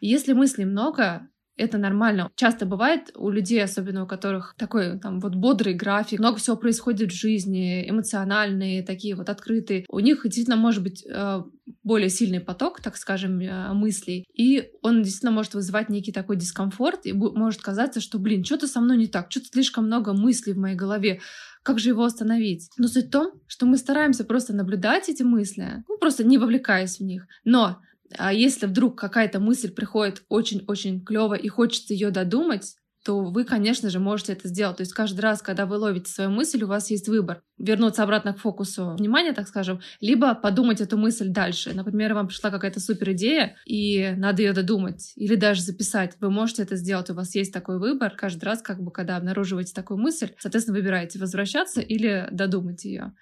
Если 0.00 0.32
мыслей 0.32 0.64
много, 0.64 1.28
это 1.60 1.78
нормально. 1.78 2.30
Часто 2.34 2.66
бывает 2.66 3.10
у 3.14 3.30
людей, 3.30 3.62
особенно 3.62 4.04
у 4.04 4.06
которых 4.06 4.54
такой 4.56 4.98
там 4.98 5.20
вот 5.20 5.34
бодрый 5.34 5.74
график, 5.74 6.18
много 6.18 6.38
всего 6.38 6.56
происходит 6.56 7.12
в 7.12 7.14
жизни, 7.14 7.88
эмоциональные, 7.88 8.82
такие 8.82 9.14
вот 9.14 9.28
открытые. 9.28 9.84
У 9.88 10.00
них 10.00 10.22
действительно 10.24 10.56
может 10.56 10.82
быть 10.82 11.04
э, 11.06 11.42
более 11.82 12.08
сильный 12.08 12.40
поток, 12.40 12.80
так 12.80 12.96
скажем, 12.96 13.40
э, 13.40 13.72
мыслей, 13.72 14.26
и 14.34 14.70
он 14.82 15.02
действительно 15.02 15.32
может 15.32 15.54
вызывать 15.54 15.88
некий 15.88 16.12
такой 16.12 16.36
дискомфорт, 16.36 17.06
и 17.06 17.12
может 17.12 17.60
казаться, 17.60 18.00
что, 18.00 18.18
блин, 18.18 18.44
что-то 18.44 18.66
со 18.66 18.80
мной 18.80 18.96
не 18.96 19.06
так, 19.06 19.30
что-то 19.30 19.46
слишком 19.52 19.86
много 19.86 20.12
мыслей 20.12 20.54
в 20.54 20.58
моей 20.58 20.76
голове, 20.76 21.20
как 21.62 21.78
же 21.78 21.90
его 21.90 22.04
остановить? 22.04 22.70
Но 22.78 22.88
суть 22.88 23.08
в 23.08 23.10
том, 23.10 23.32
что 23.46 23.66
мы 23.66 23.76
стараемся 23.76 24.24
просто 24.24 24.54
наблюдать 24.54 25.08
эти 25.08 25.22
мысли, 25.22 25.84
ну, 25.88 25.98
просто 25.98 26.24
не 26.24 26.38
вовлекаясь 26.38 26.98
в 26.98 27.04
них. 27.04 27.26
Но 27.44 27.82
а 28.16 28.32
если 28.32 28.66
вдруг 28.66 28.98
какая-то 28.98 29.40
мысль 29.40 29.70
приходит 29.70 30.22
очень-очень 30.28 31.04
клево 31.04 31.34
и 31.34 31.48
хочется 31.48 31.94
ее 31.94 32.10
додумать, 32.10 32.74
то 33.04 33.24
вы, 33.24 33.44
конечно 33.44 33.88
же, 33.88 33.98
можете 33.98 34.32
это 34.34 34.48
сделать. 34.48 34.76
То 34.76 34.82
есть 34.82 34.92
каждый 34.92 35.20
раз, 35.20 35.40
когда 35.40 35.64
вы 35.64 35.76
ловите 35.76 36.10
свою 36.10 36.30
мысль, 36.30 36.62
у 36.62 36.66
вас 36.66 36.90
есть 36.90 37.08
выбор. 37.08 37.42
Вернуться 37.56 38.02
обратно 38.02 38.34
к 38.34 38.38
фокусу 38.38 38.94
внимания, 38.98 39.32
так 39.32 39.48
скажем, 39.48 39.80
либо 40.00 40.34
подумать 40.34 40.80
эту 40.80 40.98
мысль 40.98 41.28
дальше. 41.28 41.72
Например, 41.72 42.12
вам 42.12 42.28
пришла 42.28 42.50
какая-то 42.50 42.78
супер 42.78 43.12
идея, 43.12 43.56
и 43.64 44.12
надо 44.16 44.42
ее 44.42 44.52
додумать, 44.52 45.12
или 45.16 45.34
даже 45.34 45.62
записать. 45.62 46.16
Вы 46.20 46.30
можете 46.30 46.62
это 46.62 46.76
сделать, 46.76 47.08
у 47.10 47.14
вас 47.14 47.34
есть 47.34 47.52
такой 47.52 47.78
выбор. 47.78 48.14
Каждый 48.16 48.44
раз, 48.44 48.60
как 48.60 48.82
бы, 48.82 48.90
когда 48.90 49.16
обнаруживаете 49.16 49.72
такую 49.72 49.98
мысль, 49.98 50.32
соответственно, 50.38 50.76
выбираете 50.76 51.18
возвращаться 51.18 51.80
или 51.80 52.28
додумать 52.30 52.84
ее. 52.84 53.14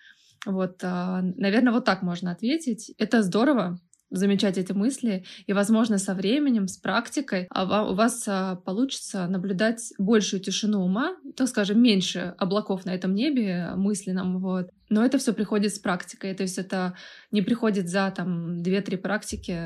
Вот, 0.45 0.81
а, 0.83 1.23
наверное, 1.37 1.73
вот 1.73 1.85
так 1.85 2.03
можно 2.03 2.33
ответить. 2.33 2.93
Это 2.99 3.23
здорово, 3.23 3.79
замечать 4.11 4.59
эти 4.59 4.73
мысли, 4.73 5.25
и, 5.47 5.53
возможно, 5.53 5.99
со 5.99 6.15
временем, 6.15 6.69
с 6.69 6.77
практикой 6.77 7.47
а 7.51 7.91
у 7.91 7.95
вас 7.95 8.25
а, 8.27 8.57
получится 8.57 9.27
наблюдать 9.27 9.93
большую 9.99 10.41
тишину 10.41 10.81
ума, 10.81 11.17
так 11.37 11.49
скажем, 11.49 11.83
меньше 11.83 12.35
облаков 12.39 12.85
на 12.85 12.95
этом 12.95 13.15
небе 13.15 13.73
мысленном, 13.77 14.41
вот. 14.41 14.71
Но 14.89 15.05
это 15.05 15.19
все 15.19 15.33
приходит 15.33 15.75
с 15.75 15.79
практикой, 15.79 16.35
то 16.35 16.43
есть 16.43 16.59
это 16.59 16.95
не 17.31 17.43
приходит 17.43 17.89
за 17.89 18.13
там 18.15 18.63
2-3 18.63 18.97
практики 18.97 19.59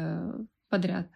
подряд. 0.69 1.09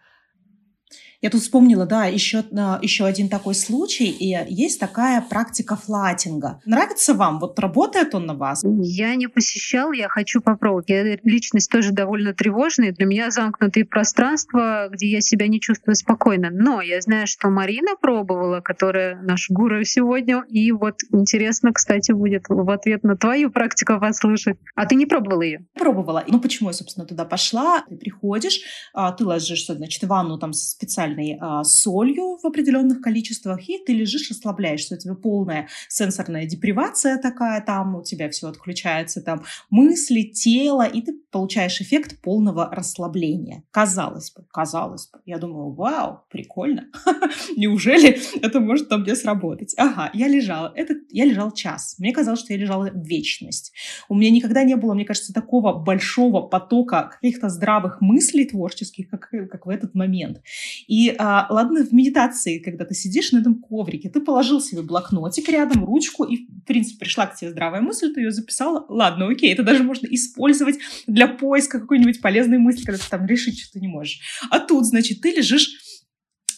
Я 1.19 1.31
тут 1.31 1.41
вспомнила, 1.41 1.87
да, 1.87 2.05
еще, 2.05 2.43
еще 2.81 3.05
один 3.05 3.27
такой 3.27 3.55
случай, 3.55 4.05
и 4.05 4.37
есть 4.53 4.79
такая 4.79 5.19
практика 5.21 5.75
флатинга. 5.75 6.61
Нравится 6.65 7.15
вам? 7.15 7.39
Вот 7.39 7.57
работает 7.57 8.13
он 8.13 8.27
на 8.27 8.35
вас? 8.35 8.63
Я 8.63 9.15
не 9.15 9.27
посещал, 9.27 9.91
я 9.91 10.09
хочу 10.09 10.41
попробовать. 10.41 10.89
Я 10.89 11.17
личность 11.23 11.71
тоже 11.71 11.91
довольно 11.91 12.33
тревожная. 12.33 12.91
Для 12.91 13.07
меня 13.07 13.31
замкнутые 13.31 13.85
пространства, 13.85 14.89
где 14.91 15.07
я 15.07 15.21
себя 15.21 15.47
не 15.47 15.59
чувствую 15.59 15.95
спокойно. 15.95 16.49
Но 16.51 16.81
я 16.81 17.01
знаю, 17.01 17.25
что 17.25 17.49
Марина 17.49 17.95
пробовала, 17.99 18.61
которая 18.61 19.19
наш 19.21 19.49
гуру 19.49 19.83
сегодня. 19.85 20.43
И 20.49 20.71
вот 20.71 20.97
интересно, 21.11 21.73
кстати, 21.73 22.11
будет 22.11 22.43
в 22.47 22.69
ответ 22.69 23.03
на 23.03 23.17
твою 23.17 23.49
практику 23.49 23.99
послушать. 23.99 24.57
А 24.75 24.85
ты 24.85 24.93
не 24.93 25.07
пробовала 25.07 25.41
ее? 25.41 25.65
Пробовала. 25.73 26.23
Ну, 26.27 26.39
почему 26.39 26.69
я, 26.69 26.73
собственно, 26.73 27.07
туда 27.07 27.25
пошла? 27.25 27.83
Ты 27.89 27.97
приходишь, 27.97 28.59
а, 28.93 29.11
ты 29.11 29.25
ложишься, 29.25 29.73
значит, 29.73 30.03
в 30.03 30.07
ванну 30.07 30.37
там 30.37 30.53
специально 30.53 30.76
специальной 30.77 31.37
а, 31.41 31.63
солью 31.63 32.37
в 32.41 32.45
определенных 32.45 33.01
количествах, 33.01 33.67
и 33.67 33.79
ты 33.83 33.93
лежишь, 33.93 34.29
расслабляешься. 34.29 34.95
У 34.95 34.97
тебя 34.97 35.15
полная 35.15 35.67
сенсорная 35.89 36.45
депривация 36.45 37.17
такая, 37.17 37.61
там 37.61 37.95
у 37.95 38.03
тебя 38.03 38.29
все 38.29 38.47
отключается, 38.47 39.21
там 39.21 39.43
мысли, 39.71 40.21
тело, 40.21 40.83
и 40.83 41.01
ты 41.01 41.13
получаешь 41.31 41.81
эффект 41.81 42.21
полного 42.21 42.69
расслабления. 42.71 43.63
Казалось 43.71 44.31
бы, 44.31 44.45
казалось 44.51 45.09
бы. 45.11 45.19
Я 45.25 45.39
думаю, 45.39 45.73
вау, 45.73 46.21
прикольно. 46.29 46.85
Неужели 47.57 48.19
это 48.41 48.59
может 48.59 48.89
там 48.89 49.01
мне 49.01 49.15
сработать? 49.15 49.73
Ага, 49.77 50.11
я 50.13 50.27
лежала. 50.27 50.71
Это, 50.75 50.93
я 51.09 51.25
лежал 51.25 51.51
час. 51.51 51.95
Мне 51.97 52.13
казалось, 52.13 52.41
что 52.41 52.53
я 52.53 52.59
лежала 52.59 52.91
вечность. 52.93 53.73
У 54.09 54.15
меня 54.15 54.29
никогда 54.29 54.63
не 54.63 54.75
было, 54.75 54.93
мне 54.93 55.05
кажется, 55.05 55.33
такого 55.33 55.73
большого 55.73 56.41
потока 56.41 57.11
каких-то 57.19 57.49
здравых 57.49 57.99
мыслей 57.99 58.45
творческих, 58.45 59.09
как, 59.09 59.29
как 59.29 59.65
в 59.65 59.69
этот 59.69 59.95
момент. 59.95 60.41
И 60.87 61.15
а, 61.17 61.47
ладно, 61.49 61.85
в 61.85 61.93
медитации, 61.93 62.59
когда 62.59 62.85
ты 62.85 62.93
сидишь 62.93 63.31
на 63.31 63.39
этом 63.39 63.55
коврике, 63.55 64.09
ты 64.09 64.21
положил 64.21 64.61
себе 64.61 64.81
блокнотик 64.81 65.49
рядом, 65.49 65.85
ручку, 65.85 66.23
и, 66.23 66.45
в 66.47 66.65
принципе, 66.65 66.99
пришла 66.99 67.27
к 67.27 67.35
тебе 67.35 67.51
здравая 67.51 67.81
мысль, 67.81 68.13
ты 68.13 68.21
ее 68.21 68.31
записала. 68.31 68.85
Ладно, 68.89 69.27
окей, 69.27 69.53
это 69.53 69.63
даже 69.63 69.83
можно 69.83 70.07
использовать 70.07 70.77
для 71.07 71.27
поиска 71.27 71.79
какой-нибудь 71.79 72.21
полезной 72.21 72.57
мысли, 72.57 72.83
когда 72.85 72.99
ты 72.99 73.09
там 73.09 73.25
решить 73.25 73.59
что-то 73.59 73.79
не 73.79 73.87
можешь. 73.87 74.19
А 74.49 74.59
тут, 74.59 74.85
значит, 74.85 75.21
ты 75.21 75.31
лежишь 75.31 75.86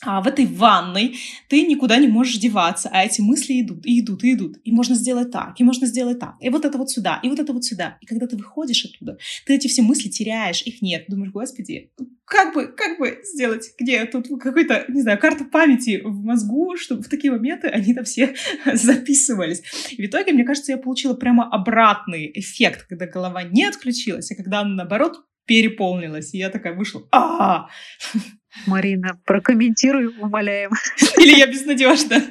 а 0.02 0.22
в 0.22 0.28
этой 0.28 0.46
ванной 0.46 1.18
ты 1.48 1.66
никуда 1.66 1.98
не 1.98 2.08
можешь 2.08 2.38
деваться, 2.38 2.90
а 2.92 3.04
эти 3.04 3.22
мысли 3.22 3.62
идут, 3.62 3.86
и 3.86 4.00
идут, 4.00 4.24
и 4.24 4.34
идут. 4.34 4.58
И 4.64 4.72
можно 4.72 4.96
сделать 4.96 5.32
так, 5.32 5.60
и 5.60 5.64
можно 5.64 5.88
сделать 5.88 6.20
так, 6.20 6.36
и 6.40 6.50
вот 6.50 6.66
это 6.66 6.78
вот 6.78 6.90
сюда, 6.90 7.20
и 7.24 7.30
вот 7.30 7.40
это 7.40 7.54
вот 7.54 7.64
сюда. 7.64 7.98
И 8.02 8.06
когда 8.06 8.28
ты 8.28 8.38
выходишь 8.38 8.86
оттуда, 8.86 9.18
ты 9.46 9.56
эти 9.56 9.68
все 9.68 9.82
мысли 9.82 10.10
теряешь, 10.10 10.62
их 10.64 10.82
нет. 10.82 11.06
Думаешь, 11.08 11.32
господи, 11.32 11.92
как 12.26 12.54
бы, 12.54 12.68
как 12.68 13.00
бы 13.00 13.20
сделать, 13.24 13.74
где 13.78 14.06
тут 14.06 14.28
какой-то, 14.42 14.86
не 14.88 15.02
знаю, 15.02 15.20
карта 15.20 15.46
памяти 15.46 16.02
в 16.04 16.24
мозгу, 16.24 16.78
чтобы 16.78 17.04
в 17.04 17.10
такие 17.10 17.32
моменты 17.32 17.68
они 17.68 17.94
там 17.94 18.06
все 18.06 18.36
записывались. 18.74 19.64
И 19.92 20.02
в 20.02 20.06
итоге, 20.06 20.32
мне 20.34 20.44
кажется, 20.44 20.72
я 20.72 20.78
получила 20.78 21.14
прямо 21.14 21.50
обратный 21.50 22.32
эффект, 22.34 22.86
когда 22.88 23.08
голова 23.08 23.44
не 23.44 23.66
отключилась, 23.66 24.32
а 24.32 24.36
когда 24.36 24.62
она, 24.62 24.76
наоборот, 24.76 25.26
переполнилась. 25.46 26.34
И 26.36 26.38
я 26.38 26.50
такая 26.50 26.74
вышла, 26.76 27.02
а 27.12 27.70
Марина, 28.66 29.20
прокомментируй, 29.26 30.08
умоляем. 30.20 30.72
Или 31.18 31.38
я 31.38 31.48
безнадежна. 31.48 32.24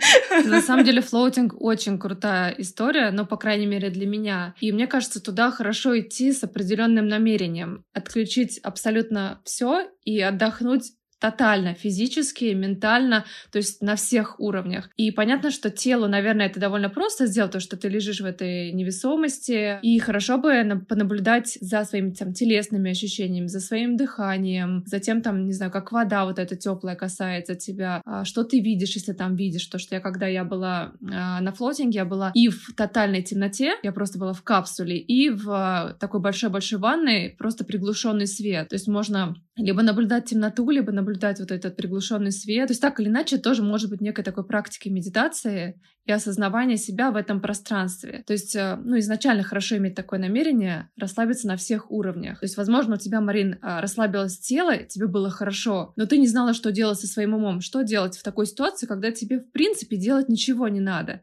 На 0.44 0.60
самом 0.60 0.84
деле, 0.84 1.00
флоутинг 1.00 1.54
очень 1.60 1.98
крутая 1.98 2.54
история, 2.58 3.10
но, 3.10 3.26
по 3.26 3.36
крайней 3.36 3.66
мере, 3.66 3.90
для 3.90 4.06
меня. 4.06 4.54
И 4.60 4.72
мне 4.72 4.86
кажется, 4.86 5.22
туда 5.22 5.50
хорошо 5.50 5.98
идти 5.98 6.32
с 6.32 6.42
определенным 6.42 7.08
намерением. 7.08 7.84
Отключить 7.92 8.58
абсолютно 8.58 9.40
все 9.44 9.88
и 10.04 10.20
отдохнуть 10.20 10.92
тотально, 11.18 11.74
физически, 11.74 12.46
ментально, 12.54 13.24
то 13.50 13.58
есть 13.58 13.82
на 13.82 13.96
всех 13.96 14.38
уровнях. 14.40 14.90
И 14.96 15.10
понятно, 15.10 15.50
что 15.50 15.70
телу, 15.70 16.06
наверное, 16.06 16.46
это 16.46 16.60
довольно 16.60 16.88
просто 16.88 17.26
сделать, 17.26 17.52
то, 17.52 17.60
что 17.60 17.76
ты 17.76 17.88
лежишь 17.88 18.20
в 18.20 18.24
этой 18.24 18.72
невесомости, 18.72 19.78
и 19.82 19.98
хорошо 19.98 20.38
бы 20.38 20.84
понаблюдать 20.88 21.58
за 21.60 21.84
своими 21.84 22.10
там 22.10 22.32
телесными 22.32 22.90
ощущениями, 22.90 23.46
за 23.46 23.60
своим 23.60 23.96
дыханием, 23.96 24.84
затем 24.86 25.22
там, 25.22 25.46
не 25.46 25.52
знаю, 25.52 25.72
как 25.72 25.92
вода 25.92 26.24
вот 26.24 26.38
эта 26.38 26.56
теплая 26.56 26.96
касается 26.96 27.54
тебя, 27.54 28.00
а, 28.04 28.24
что 28.24 28.44
ты 28.44 28.60
видишь, 28.60 28.94
если 28.94 29.12
там 29.12 29.34
видишь, 29.34 29.66
то, 29.66 29.78
что 29.78 29.94
я, 29.94 30.00
когда 30.00 30.26
я 30.26 30.44
была 30.44 30.92
а, 31.02 31.40
на 31.40 31.52
флотинге, 31.52 31.98
я 31.98 32.04
была 32.04 32.30
и 32.34 32.48
в 32.48 32.74
тотальной 32.76 33.22
темноте, 33.22 33.74
я 33.82 33.92
просто 33.92 34.18
была 34.18 34.32
в 34.32 34.42
капсуле, 34.42 34.98
и 34.98 35.30
в 35.30 35.96
такой 35.98 36.20
большой-большой 36.20 36.78
ванной 36.78 37.34
просто 37.38 37.64
приглушенный 37.64 38.26
свет, 38.26 38.68
то 38.68 38.74
есть 38.74 38.88
можно 38.88 39.34
либо 39.58 39.82
наблюдать 39.82 40.26
темноту, 40.26 40.70
либо 40.70 40.92
наблюдать 40.92 41.40
вот 41.40 41.50
этот 41.50 41.76
приглушенный 41.76 42.32
свет. 42.32 42.68
То 42.68 42.72
есть 42.72 42.80
так 42.80 43.00
или 43.00 43.08
иначе 43.08 43.38
тоже 43.38 43.62
может 43.62 43.90
быть 43.90 44.00
некой 44.00 44.24
такой 44.24 44.46
практикой 44.46 44.88
медитации 44.88 45.80
и 46.04 46.12
осознавания 46.12 46.76
себя 46.76 47.10
в 47.10 47.16
этом 47.16 47.40
пространстве. 47.40 48.22
То 48.26 48.32
есть, 48.32 48.54
э, 48.54 48.76
ну, 48.76 48.98
изначально 48.98 49.42
хорошо 49.42 49.76
иметь 49.76 49.94
такое 49.94 50.20
намерение 50.20 50.88
расслабиться 50.96 51.48
на 51.48 51.56
всех 51.56 51.90
уровнях. 51.90 52.40
То 52.40 52.44
есть, 52.44 52.56
возможно, 52.56 52.94
у 52.94 52.98
тебя, 52.98 53.20
Марин, 53.20 53.58
а, 53.60 53.80
расслабилось 53.80 54.38
тело, 54.38 54.76
тебе 54.76 55.08
было 55.08 55.28
хорошо, 55.28 55.92
но 55.96 56.06
ты 56.06 56.18
не 56.18 56.28
знала, 56.28 56.54
что 56.54 56.70
делать 56.70 57.00
со 57.00 57.08
своим 57.08 57.34
умом. 57.34 57.60
Что 57.60 57.82
делать 57.82 58.16
в 58.16 58.22
такой 58.22 58.46
ситуации, 58.46 58.86
когда 58.86 59.10
тебе, 59.10 59.40
в 59.40 59.50
принципе, 59.50 59.96
делать 59.96 60.28
ничего 60.28 60.68
не 60.68 60.80
надо? 60.80 61.20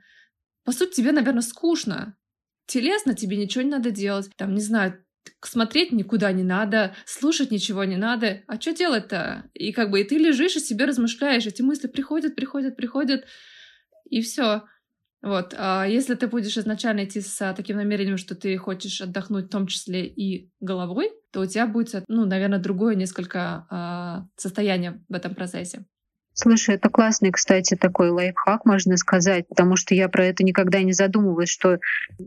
По 0.65 0.71
сути, 0.71 0.95
тебе, 0.95 1.13
наверное, 1.13 1.41
скучно. 1.41 2.15
Телесно 2.67 3.13
тебе 3.13 3.37
ничего 3.37 3.63
не 3.63 3.69
надо 3.69 3.91
делать. 3.91 4.29
Там, 4.35 4.55
не 4.55 4.61
знаю, 4.61 5.04
смотреть 5.41 5.91
никуда 5.91 6.31
не 6.31 6.43
надо, 6.43 6.95
слушать 7.05 7.51
ничего 7.51 7.83
не 7.83 7.97
надо. 7.97 8.43
А 8.47 8.59
что 8.59 8.73
делать-то? 8.73 9.49
И 9.53 9.71
как 9.71 9.91
бы 9.91 10.01
и 10.01 10.03
ты 10.03 10.17
лежишь 10.17 10.55
и 10.55 10.59
себе 10.59 10.85
размышляешь, 10.85 11.45
эти 11.45 11.61
мысли 11.61 11.87
приходят, 11.87 12.35
приходят, 12.35 12.75
приходят, 12.75 13.25
и 14.09 14.21
все. 14.21 14.63
Вот. 15.21 15.55
А 15.57 15.85
если 15.85 16.13
ты 16.13 16.27
будешь 16.27 16.57
изначально 16.57 17.05
идти 17.05 17.19
с 17.21 17.53
таким 17.55 17.77
намерением, 17.77 18.17
что 18.17 18.35
ты 18.35 18.55
хочешь 18.57 19.01
отдохнуть 19.01 19.45
в 19.45 19.49
том 19.49 19.65
числе 19.67 20.05
и 20.05 20.51
головой, 20.59 21.11
то 21.31 21.41
у 21.41 21.45
тебя 21.45 21.65
будет, 21.65 22.03
ну, 22.07 22.25
наверное, 22.25 22.59
другое 22.59 22.95
несколько 22.95 23.65
а, 23.69 24.27
состояние 24.35 25.03
в 25.09 25.13
этом 25.13 25.33
процессе. 25.33 25.85
Слушай, 26.37 26.75
это 26.75 26.89
классный, 26.89 27.31
кстати, 27.31 27.75
такой 27.75 28.09
лайфхак, 28.09 28.65
можно 28.65 28.97
сказать, 28.97 29.47
потому 29.47 29.77
что 29.77 29.95
я 29.95 30.09
про 30.09 30.25
это 30.25 30.43
никогда 30.43 30.81
не 30.81 30.91
задумывалась, 30.91 31.47
что 31.47 31.79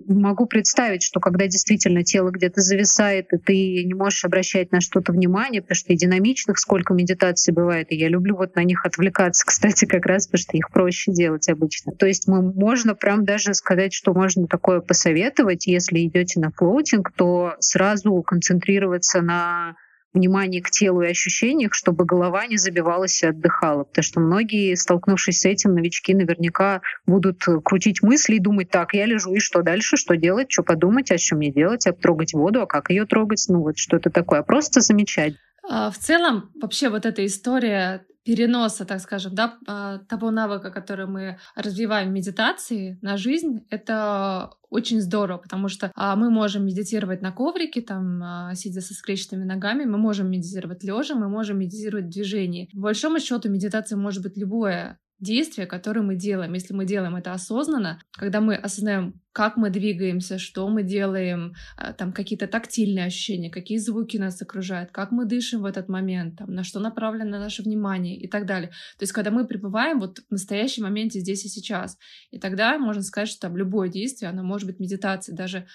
могу 0.06 0.46
представить, 0.46 1.02
что 1.02 1.20
когда 1.20 1.46
действительно 1.46 2.02
тело 2.02 2.30
где-то 2.30 2.62
зависает, 2.62 3.26
и 3.34 3.36
ты 3.36 3.84
не 3.84 3.92
можешь 3.92 4.24
обращать 4.24 4.72
на 4.72 4.80
что-то 4.80 5.12
внимание, 5.12 5.60
потому 5.60 5.76
что 5.76 5.92
и 5.92 5.96
динамичных 5.96 6.58
сколько 6.58 6.94
медитаций 6.94 7.52
бывает, 7.52 7.92
и 7.92 7.96
я 7.96 8.08
люблю 8.08 8.34
вот 8.34 8.56
на 8.56 8.64
них 8.64 8.86
отвлекаться, 8.86 9.44
кстати, 9.46 9.84
как 9.84 10.06
раз, 10.06 10.26
потому 10.26 10.40
что 10.40 10.56
их 10.56 10.70
проще 10.70 11.12
делать 11.12 11.46
обычно. 11.50 11.92
То 11.92 12.06
есть 12.06 12.26
мы 12.26 12.40
можно 12.40 12.94
прям 12.94 13.26
даже 13.26 13.52
сказать, 13.52 13.92
что 13.92 14.14
можно 14.14 14.46
такое 14.46 14.80
посоветовать, 14.80 15.66
если 15.66 16.06
идете 16.06 16.40
на 16.40 16.50
флоутинг, 16.50 17.12
то 17.14 17.56
сразу 17.60 18.22
концентрироваться 18.22 19.20
на 19.20 19.76
внимание 20.18 20.62
к 20.62 20.70
телу 20.70 21.02
и 21.02 21.08
ощущениях, 21.08 21.74
чтобы 21.74 22.04
голова 22.04 22.46
не 22.46 22.56
забивалась 22.56 23.22
и 23.22 23.26
отдыхала. 23.26 23.84
Потому 23.84 24.02
что 24.02 24.20
многие, 24.20 24.74
столкнувшись 24.74 25.40
с 25.40 25.44
этим, 25.44 25.74
новички 25.74 26.14
наверняка 26.14 26.82
будут 27.06 27.44
крутить 27.64 28.02
мысли 28.02 28.36
и 28.36 28.40
думать, 28.40 28.70
так, 28.70 28.94
я 28.94 29.06
лежу, 29.06 29.34
и 29.34 29.38
что 29.38 29.62
дальше, 29.62 29.96
что 29.96 30.16
делать, 30.16 30.50
что 30.50 30.62
подумать, 30.62 31.10
а 31.10 31.18
что 31.18 31.36
мне 31.36 31.50
делать, 31.50 31.86
а 31.86 31.92
трогать 31.92 32.34
воду, 32.34 32.62
а 32.62 32.66
как 32.66 32.90
ее 32.90 33.06
трогать, 33.06 33.44
ну 33.48 33.62
вот 33.62 33.78
что-то 33.78 34.10
такое. 34.10 34.40
А 34.40 34.42
просто 34.42 34.80
замечать. 34.80 35.34
А 35.70 35.90
в 35.90 35.98
целом, 35.98 36.50
вообще 36.60 36.88
вот 36.88 37.04
эта 37.06 37.24
история 37.24 38.04
переноса, 38.28 38.84
так 38.84 39.00
скажем, 39.00 39.34
да, 39.34 39.56
а, 39.66 40.00
того 40.00 40.30
навыка, 40.30 40.70
который 40.70 41.06
мы 41.06 41.38
развиваем 41.54 42.10
в 42.10 42.12
медитации 42.12 42.98
на 43.00 43.16
жизнь, 43.16 43.64
это 43.70 44.50
очень 44.68 45.00
здорово, 45.00 45.38
потому 45.38 45.68
что 45.68 45.90
а, 45.94 46.14
мы 46.14 46.28
можем 46.28 46.66
медитировать 46.66 47.22
на 47.22 47.32
коврике, 47.32 47.80
там, 47.80 48.22
а, 48.22 48.54
сидя 48.54 48.82
со 48.82 48.92
скрещенными 48.92 49.46
ногами, 49.46 49.86
мы 49.86 49.96
можем 49.96 50.30
медитировать 50.30 50.84
лежа, 50.84 51.14
мы 51.14 51.30
можем 51.30 51.58
медитировать 51.58 52.04
в 52.04 52.10
движении. 52.10 52.68
По 52.74 52.80
большому 52.80 53.18
счету 53.18 53.48
медитация 53.48 53.96
может 53.96 54.22
быть 54.22 54.36
любое 54.36 54.98
действия, 55.20 55.66
которые 55.66 56.02
мы 56.02 56.14
делаем. 56.14 56.52
Если 56.52 56.74
мы 56.74 56.84
делаем 56.84 57.16
это 57.16 57.32
осознанно, 57.32 58.00
когда 58.12 58.40
мы 58.40 58.54
осознаем, 58.54 59.20
как 59.32 59.56
мы 59.56 59.70
двигаемся, 59.70 60.38
что 60.38 60.68
мы 60.68 60.82
делаем, 60.82 61.54
а, 61.76 61.92
там 61.92 62.12
какие-то 62.12 62.46
тактильные 62.46 63.06
ощущения, 63.06 63.50
какие 63.50 63.78
звуки 63.78 64.16
нас 64.16 64.40
окружают, 64.40 64.90
как 64.90 65.10
мы 65.10 65.26
дышим 65.26 65.62
в 65.62 65.64
этот 65.64 65.88
момент, 65.88 66.38
там, 66.38 66.52
на 66.52 66.64
что 66.64 66.80
направлено 66.80 67.38
наше 67.38 67.62
внимание 67.62 68.16
и 68.16 68.28
так 68.28 68.46
далее. 68.46 68.70
То 68.98 69.02
есть, 69.02 69.12
когда 69.12 69.30
мы 69.30 69.46
пребываем 69.46 70.00
вот 70.00 70.20
в 70.20 70.30
настоящем 70.30 70.84
моменте 70.84 71.20
здесь 71.20 71.44
и 71.44 71.48
сейчас, 71.48 71.98
и 72.30 72.38
тогда 72.38 72.78
можно 72.78 73.02
сказать, 73.02 73.28
что 73.28 73.40
там 73.40 73.56
любое 73.56 73.88
действие, 73.88 74.30
оно 74.30 74.42
может 74.42 74.66
быть 74.66 74.80
медитацией, 74.80 75.36
даже 75.36 75.66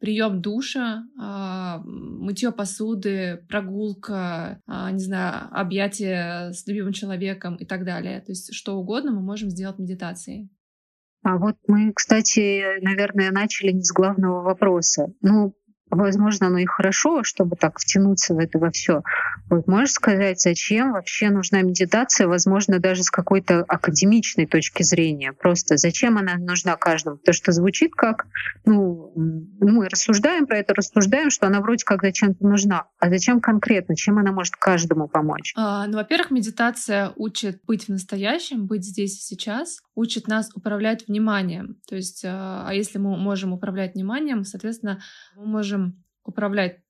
прием 0.00 0.40
душа, 0.40 1.04
а, 1.18 1.80
мытье 1.84 2.50
посуды, 2.50 3.44
прогулка, 3.48 4.60
а, 4.66 4.90
не 4.90 5.04
знаю, 5.04 5.48
объятие 5.52 6.52
с 6.52 6.66
любимым 6.66 6.92
человеком 6.92 7.56
и 7.56 7.66
так 7.66 7.84
далее. 7.84 8.20
То 8.20 8.32
есть 8.32 8.54
что 8.54 8.76
угодно 8.76 9.12
мы 9.12 9.20
можем 9.20 9.50
сделать 9.50 9.78
медитацией. 9.78 10.50
А 11.22 11.36
вот 11.36 11.56
мы, 11.66 11.92
кстати, 11.92 12.80
наверное, 12.82 13.30
начали 13.30 13.72
не 13.72 13.82
с 13.82 13.92
главного 13.92 14.42
вопроса. 14.42 15.12
Ну, 15.20 15.54
возможно, 15.90 16.46
оно 16.46 16.58
и 16.58 16.66
хорошо, 16.66 17.22
чтобы 17.24 17.56
так 17.56 17.78
втянуться 17.78 18.34
в 18.34 18.38
это 18.38 18.58
во 18.58 18.70
все. 18.70 19.02
Вот 19.48 19.66
можешь 19.66 19.92
сказать, 19.92 20.40
зачем 20.40 20.92
вообще 20.92 21.30
нужна 21.30 21.62
медитация, 21.62 22.26
возможно, 22.26 22.78
даже 22.78 23.02
с 23.02 23.10
какой-то 23.10 23.64
академичной 23.66 24.46
точки 24.46 24.82
зрения? 24.82 25.32
Просто 25.32 25.76
зачем 25.76 26.18
она 26.18 26.36
нужна 26.36 26.76
каждому? 26.76 27.18
Потому 27.18 27.34
что 27.34 27.52
звучит 27.52 27.94
как, 27.94 28.26
ну, 28.64 29.12
мы 29.16 29.88
рассуждаем 29.88 30.46
про 30.46 30.58
это, 30.58 30.74
рассуждаем, 30.74 31.30
что 31.30 31.46
она 31.46 31.60
вроде 31.60 31.84
как 31.84 32.02
зачем-то 32.02 32.46
нужна. 32.46 32.86
А 32.98 33.10
зачем 33.10 33.40
конкретно? 33.40 33.96
Чем 33.96 34.18
она 34.18 34.32
может 34.32 34.54
каждому 34.56 35.08
помочь? 35.08 35.52
А, 35.56 35.86
ну, 35.86 35.96
во-первых, 35.96 36.30
медитация 36.30 37.12
учит 37.16 37.60
быть 37.66 37.86
в 37.86 37.88
настоящем, 37.88 38.66
быть 38.66 38.84
здесь 38.84 39.18
и 39.18 39.22
сейчас, 39.22 39.80
учит 39.94 40.28
нас 40.28 40.50
управлять 40.54 41.08
вниманием. 41.08 41.76
То 41.88 41.96
есть, 41.96 42.24
а, 42.24 42.64
а 42.68 42.74
если 42.74 42.98
мы 42.98 43.16
можем 43.16 43.52
управлять 43.52 43.94
вниманием, 43.94 44.44
соответственно, 44.44 45.00
мы 45.36 45.46
можем 45.46 45.79
управлять 46.30 46.80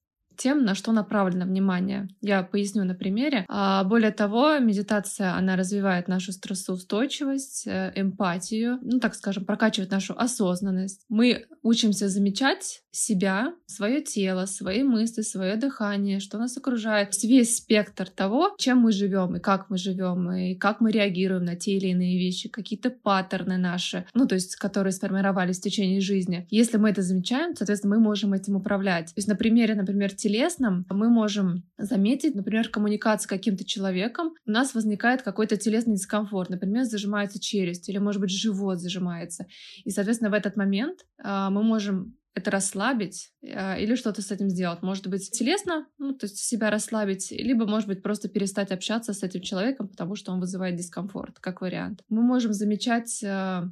тем, 0.41 0.65
на 0.65 0.75
что 0.75 0.93
направлено 0.93 1.45
внимание. 1.45 2.09
Я 2.23 2.43
поясню 2.43 2.85
на 2.85 2.95
примере. 2.95 3.45
А, 3.49 3.85
более 3.85 4.11
того, 4.11 4.59
медитация, 4.59 5.35
она 5.35 5.55
развивает 5.55 6.09
нашу 6.09 6.33
стрессоустойчивость, 6.33 7.67
э, 7.67 7.93
эмпатию, 7.95 8.79
ну, 8.81 9.01
так 9.01 9.15
скажем, 9.15 9.45
прокачивает 9.45 9.91
нашу 9.91 10.19
осознанность. 10.19 11.05
Мы 11.11 11.47
учимся 11.63 12.09
замечать 12.09 12.83
себя, 12.91 13.53
свое 13.67 14.01
тело, 14.01 14.47
свои 14.47 14.83
мысли, 14.83 15.23
свое 15.23 15.57
дыхание, 15.57 16.21
что 16.21 16.39
нас 16.39 16.57
окружает. 16.57 17.15
Весь 17.23 17.59
спектр 17.59 18.09
того, 18.09 18.55
чем 18.59 18.79
мы 18.79 18.93
живем 18.93 19.37
и 19.37 19.41
как 19.41 19.69
мы 19.71 19.77
живем, 19.77 20.33
и 20.33 20.55
как 20.55 20.81
мы 20.81 20.91
реагируем 20.91 21.45
на 21.45 21.55
те 21.55 21.73
или 21.73 21.89
иные 21.89 22.19
вещи, 22.19 22.49
какие-то 22.49 22.91
паттерны 22.91 23.59
наши, 23.59 24.07
ну, 24.15 24.27
то 24.27 24.35
есть, 24.35 24.57
которые 24.57 24.93
сформировались 24.93 25.59
в 25.59 25.63
течение 25.63 26.01
жизни. 26.01 26.47
Если 26.51 26.79
мы 26.79 26.91
это 26.91 27.03
замечаем, 27.03 27.55
соответственно, 27.55 27.97
мы 27.97 28.03
можем 28.03 28.33
этим 28.33 28.57
управлять. 28.57 29.07
То 29.07 29.19
есть 29.19 29.29
на 29.29 29.37
примере, 29.37 29.75
например, 29.75 30.13
телесном 30.31 30.87
мы 30.91 31.09
можем 31.09 31.65
заметить, 31.77 32.35
например, 32.35 32.69
коммуникацию 32.69 33.25
с 33.25 33.27
каким-то 33.27 33.65
человеком, 33.65 34.35
у 34.47 34.51
нас 34.51 34.75
возникает 34.75 35.23
какой-то 35.23 35.57
телесный 35.57 35.95
дискомфорт, 35.95 36.51
например, 36.51 36.85
зажимается 36.85 37.41
челюсть 37.41 37.89
или, 37.89 37.99
может 37.99 38.21
быть, 38.21 38.31
живот 38.31 38.79
зажимается. 38.79 39.47
И, 39.85 39.91
соответственно, 39.91 40.31
в 40.31 40.35
этот 40.35 40.57
момент 40.57 41.01
а, 41.23 41.51
мы 41.51 41.63
можем 41.63 42.17
это 42.33 42.53
расслабить 42.53 43.33
э, 43.43 43.83
или 43.83 43.97
что-то 43.97 44.23
с 44.23 44.31
этим 44.31 44.49
сделать. 44.49 44.83
Может 44.83 45.09
быть, 45.09 45.33
телесно, 45.33 45.89
ну, 45.99 46.15
то 46.15 46.27
есть 46.27 46.39
себя 46.39 46.71
расслабить, 46.71 47.33
либо, 47.33 47.67
может 47.67 47.89
быть, 47.89 48.05
просто 48.05 48.29
перестать 48.29 48.71
общаться 48.71 49.13
с 49.13 49.25
этим 49.25 49.41
человеком, 49.43 49.89
потому 49.89 50.15
что 50.15 50.31
он 50.31 50.39
вызывает 50.39 50.77
дискомфорт, 50.77 51.41
как 51.41 51.61
вариант. 51.61 52.05
Мы 52.09 52.23
можем 52.23 52.53
замечать 52.53 53.21
э, 53.25 53.63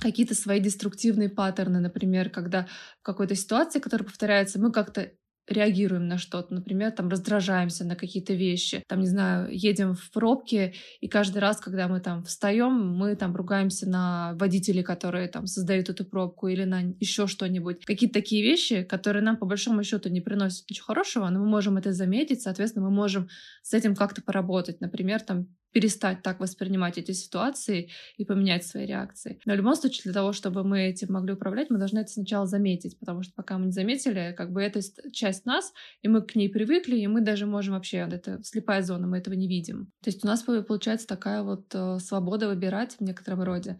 какие-то 0.00 0.36
свои 0.36 0.60
деструктивные 0.60 1.28
паттерны, 1.28 1.80
например, 1.80 2.30
когда 2.30 2.68
в 3.00 3.02
какой-то 3.02 3.34
ситуации, 3.34 3.80
которая 3.80 4.06
повторяется, 4.06 4.60
мы 4.60 4.70
как-то 4.70 5.10
реагируем 5.48 6.06
на 6.06 6.18
что-то, 6.18 6.54
например, 6.54 6.92
там 6.92 7.08
раздражаемся 7.08 7.84
на 7.84 7.96
какие-то 7.96 8.32
вещи, 8.32 8.82
там, 8.86 9.00
не 9.00 9.06
знаю, 9.06 9.48
едем 9.50 9.94
в 9.94 10.10
пробке, 10.10 10.74
и 11.00 11.08
каждый 11.08 11.38
раз, 11.38 11.58
когда 11.58 11.88
мы 11.88 12.00
там 12.00 12.24
встаем, 12.24 12.72
мы 12.72 13.16
там 13.16 13.34
ругаемся 13.34 13.88
на 13.88 14.34
водителей, 14.34 14.82
которые 14.82 15.28
там 15.28 15.46
создают 15.46 15.88
эту 15.88 16.04
пробку 16.04 16.48
или 16.48 16.64
на 16.64 16.80
еще 17.00 17.26
что-нибудь. 17.26 17.84
Какие-то 17.84 18.14
такие 18.14 18.42
вещи, 18.42 18.82
которые 18.82 19.22
нам 19.22 19.36
по 19.36 19.46
большому 19.46 19.82
счету 19.82 20.08
не 20.08 20.20
приносят 20.20 20.68
ничего 20.70 20.86
хорошего, 20.86 21.28
но 21.28 21.40
мы 21.40 21.46
можем 21.46 21.76
это 21.76 21.92
заметить, 21.92 22.42
соответственно, 22.42 22.86
мы 22.88 22.94
можем 22.94 23.28
с 23.62 23.74
этим 23.74 23.94
как-то 23.94 24.22
поработать. 24.22 24.80
Например, 24.80 25.20
там 25.20 25.48
перестать 25.72 26.22
так 26.22 26.40
воспринимать 26.40 26.98
эти 26.98 27.12
ситуации 27.12 27.90
и 28.16 28.24
поменять 28.24 28.66
свои 28.66 28.86
реакции. 28.86 29.40
Но 29.44 29.54
в 29.54 29.56
любом 29.56 29.74
случае, 29.74 30.04
для 30.04 30.12
того, 30.12 30.32
чтобы 30.32 30.64
мы 30.64 30.82
этим 30.82 31.12
могли 31.12 31.32
управлять, 31.32 31.70
мы 31.70 31.78
должны 31.78 32.00
это 32.00 32.10
сначала 32.10 32.46
заметить, 32.46 32.98
потому 32.98 33.22
что 33.22 33.32
пока 33.34 33.58
мы 33.58 33.66
не 33.66 33.72
заметили, 33.72 34.34
как 34.36 34.52
бы 34.52 34.62
это 34.62 34.80
часть 35.12 35.46
нас, 35.46 35.72
и 36.02 36.08
мы 36.08 36.22
к 36.22 36.34
ней 36.34 36.48
привыкли, 36.48 36.96
и 36.96 37.06
мы 37.06 37.20
даже 37.20 37.46
можем 37.46 37.74
вообще, 37.74 38.08
это 38.10 38.42
слепая 38.42 38.82
зона, 38.82 39.06
мы 39.06 39.18
этого 39.18 39.34
не 39.34 39.48
видим. 39.48 39.92
То 40.02 40.10
есть 40.10 40.24
у 40.24 40.26
нас 40.26 40.42
получается 40.42 41.06
такая 41.06 41.42
вот 41.42 41.66
э, 41.74 41.98
свобода 41.98 42.48
выбирать 42.48 42.96
в 42.98 43.00
некотором 43.00 43.42
роде. 43.42 43.78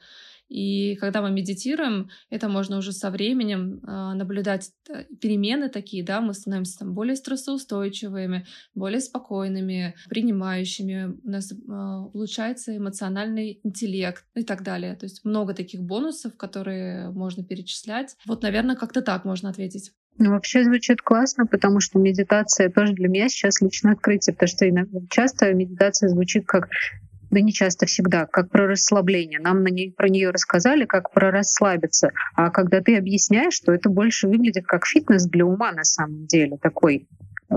И 0.49 0.97
когда 0.97 1.23
мы 1.23 1.31
медитируем, 1.31 2.11
это 2.29 2.49
можно 2.49 2.77
уже 2.77 2.93
со 2.93 3.11
временем 3.11 3.81
э, 3.83 4.15
наблюдать 4.15 4.71
э, 4.89 5.05
перемены 5.21 5.69
такие, 5.69 6.05
да, 6.05 6.21
мы 6.21 6.35
становимся 6.35 6.81
там 6.81 6.95
более 6.95 7.17
стрессоустойчивыми, 7.17 8.47
более 8.75 9.01
спокойными, 9.01 9.95
принимающими, 10.09 11.19
у 11.25 11.31
нас 11.31 11.53
э, 11.53 11.57
улучшается 12.13 12.77
эмоциональный 12.77 13.61
интеллект 13.63 14.25
и 14.35 14.43
так 14.43 14.63
далее. 14.63 14.95
То 14.95 15.07
есть 15.07 15.25
много 15.25 15.55
таких 15.55 15.81
бонусов, 15.81 16.37
которые 16.37 17.11
можно 17.11 17.43
перечислять. 17.43 18.17
Вот, 18.27 18.43
наверное, 18.43 18.77
как-то 18.77 19.01
так 19.01 19.25
можно 19.25 19.49
ответить. 19.49 19.93
Ну, 20.19 20.31
вообще 20.31 20.63
звучит 20.65 21.01
классно, 21.01 21.47
потому 21.47 21.81
что 21.81 21.99
медитация 21.99 22.71
тоже 22.71 22.93
для 22.93 23.09
меня 23.09 23.29
сейчас 23.29 23.61
личное 23.63 23.95
открытие, 23.95 24.35
потому 24.35 24.49
что 24.49 25.07
часто 25.09 25.53
медитация 25.55 26.11
звучит 26.11 26.47
как 26.47 26.69
да 27.33 27.41
не 27.41 27.53
часто, 27.53 27.87
всегда, 27.87 28.27
как 28.27 28.51
про 28.51 28.67
расслабление. 28.69 29.41
Нам 29.41 29.63
на 29.63 29.69
ней, 29.69 29.91
про 29.91 30.09
нее 30.09 30.31
рассказали, 30.31 30.85
как 30.85 31.11
про 31.11 31.31
расслабиться. 31.31 32.11
А 32.35 32.51
когда 32.51 32.81
ты 32.81 32.97
объясняешь, 32.97 33.55
что 33.55 33.73
это 33.73 33.89
больше 33.89 34.29
выглядит 34.29 34.67
как 34.67 34.87
фитнес 34.87 35.27
для 35.27 35.47
ума 35.47 35.73
на 35.73 35.83
самом 35.83 36.27
деле, 36.27 36.59
такой 36.59 37.09
э, 37.51 37.55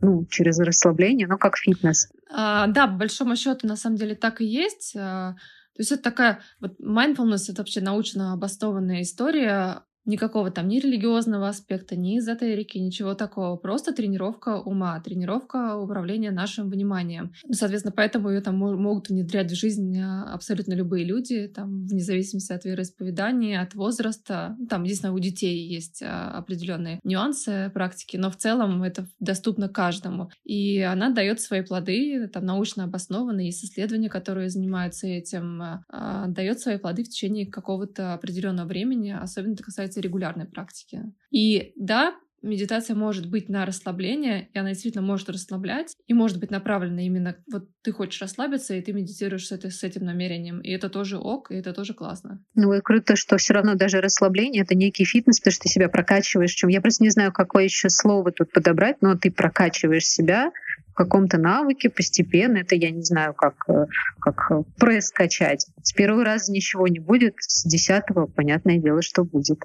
ну, 0.00 0.24
через 0.26 0.58
расслабление, 0.60 1.26
но 1.26 1.36
как 1.36 1.56
фитнес. 1.56 2.08
А, 2.32 2.68
да, 2.68 2.86
по 2.86 2.94
большому 2.94 3.34
счету, 3.34 3.66
на 3.66 3.76
самом 3.76 3.96
деле 3.96 4.14
так 4.14 4.40
и 4.40 4.46
есть. 4.46 4.94
А, 4.96 5.32
то 5.74 5.80
есть 5.80 5.90
это 5.90 6.02
такая, 6.02 6.40
вот 6.60 6.80
mindfulness— 6.80 7.44
это 7.48 7.62
вообще 7.62 7.80
научно 7.80 8.32
обоснованная 8.32 9.02
история 9.02 9.82
Никакого 10.04 10.50
там 10.50 10.66
ни 10.68 10.78
религиозного 10.78 11.48
аспекта, 11.48 11.94
ни 11.96 12.18
эзотерики, 12.18 12.78
ничего 12.78 13.14
такого. 13.14 13.56
Просто 13.56 13.92
тренировка 13.92 14.58
ума, 14.58 15.00
тренировка 15.00 15.76
управления 15.76 16.32
нашим 16.32 16.68
вниманием. 16.68 17.32
Соответственно, 17.50 17.94
поэтому 17.96 18.30
ее 18.30 18.40
там 18.40 18.56
могут 18.56 19.10
внедрять 19.10 19.50
в 19.52 19.54
жизнь 19.54 19.98
а, 20.00 20.24
абсолютно 20.34 20.72
любые 20.74 21.04
люди, 21.04 21.46
там, 21.46 21.86
вне 21.86 22.02
зависимости 22.02 22.52
от 22.52 22.64
вероисповедания, 22.64 23.62
от 23.62 23.74
возраста. 23.74 24.56
Там, 24.68 24.82
единственное, 24.82 25.14
у 25.14 25.20
детей 25.20 25.68
есть 25.68 26.02
а, 26.02 26.36
определенные 26.36 26.98
нюансы 27.04 27.70
практики, 27.72 28.16
но 28.16 28.30
в 28.30 28.36
целом 28.36 28.82
это 28.82 29.06
доступно 29.20 29.68
каждому. 29.68 30.30
И 30.44 30.80
она 30.80 31.10
дает 31.10 31.40
свои 31.40 31.62
плоды, 31.62 32.26
там, 32.26 32.44
научно 32.44 32.84
обоснованные, 32.84 33.46
есть 33.46 33.64
исследования, 33.64 34.08
которые 34.08 34.48
занимаются 34.48 35.06
этим, 35.06 35.62
а, 35.62 36.26
дает 36.26 36.58
свои 36.58 36.76
плоды 36.76 37.04
в 37.04 37.08
течение 37.08 37.46
какого-то 37.46 38.14
определенного 38.14 38.66
времени, 38.66 39.10
особенно 39.10 39.52
это 39.52 39.62
касается 39.62 39.91
касается 39.92 40.00
регулярной 40.00 40.46
практики. 40.46 41.02
И 41.30 41.72
да, 41.76 42.14
медитация 42.42 42.96
может 42.96 43.30
быть 43.30 43.48
на 43.48 43.64
расслабление, 43.64 44.48
и 44.52 44.58
она 44.58 44.70
действительно 44.70 45.04
может 45.04 45.30
расслаблять, 45.30 45.94
и 46.08 46.14
может 46.14 46.40
быть 46.40 46.50
направлена 46.50 47.02
именно 47.02 47.36
вот 47.52 47.68
ты 47.82 47.92
хочешь 47.92 48.20
расслабиться, 48.20 48.74
и 48.74 48.80
ты 48.80 48.92
медитируешь 48.92 49.46
с, 49.46 49.52
этой, 49.52 49.70
с 49.70 49.84
этим 49.84 50.04
намерением. 50.04 50.60
И 50.60 50.70
это 50.70 50.88
тоже 50.88 51.18
ок, 51.18 51.50
и 51.50 51.54
это 51.54 51.72
тоже 51.72 51.94
классно. 51.94 52.42
Ну 52.54 52.72
и 52.72 52.80
круто, 52.80 53.16
что 53.16 53.36
все 53.36 53.54
равно 53.54 53.74
даже 53.74 54.00
расслабление— 54.00 54.62
это 54.64 54.74
некий 54.74 55.04
фитнес, 55.04 55.38
потому 55.40 55.52
что 55.52 55.62
ты 55.62 55.68
себя 55.68 55.88
прокачиваешь. 55.88 56.52
Чем 56.52 56.70
я 56.70 56.80
просто 56.80 57.04
не 57.04 57.10
знаю, 57.10 57.32
какое 57.32 57.64
еще 57.64 57.88
слово 57.88 58.32
тут 58.32 58.52
подобрать, 58.52 58.96
но 59.02 59.16
ты 59.16 59.30
прокачиваешь 59.30 60.06
себя 60.06 60.50
в 60.88 60.94
каком-то 60.94 61.38
навыке 61.38 61.88
постепенно. 61.88 62.58
Это 62.58 62.74
я 62.74 62.90
не 62.90 63.02
знаю, 63.02 63.34
как, 63.34 63.54
э, 63.68 63.86
как 64.20 64.66
пресс 64.78 65.10
качать. 65.10 65.66
С 65.82 65.92
первого 65.92 66.24
раза 66.24 66.52
ничего 66.52 66.86
не 66.86 66.98
будет, 66.98 67.34
с 67.38 67.64
десятого, 67.64 68.26
понятное 68.26 68.78
дело, 68.78 69.00
что 69.00 69.24
будет. 69.24 69.58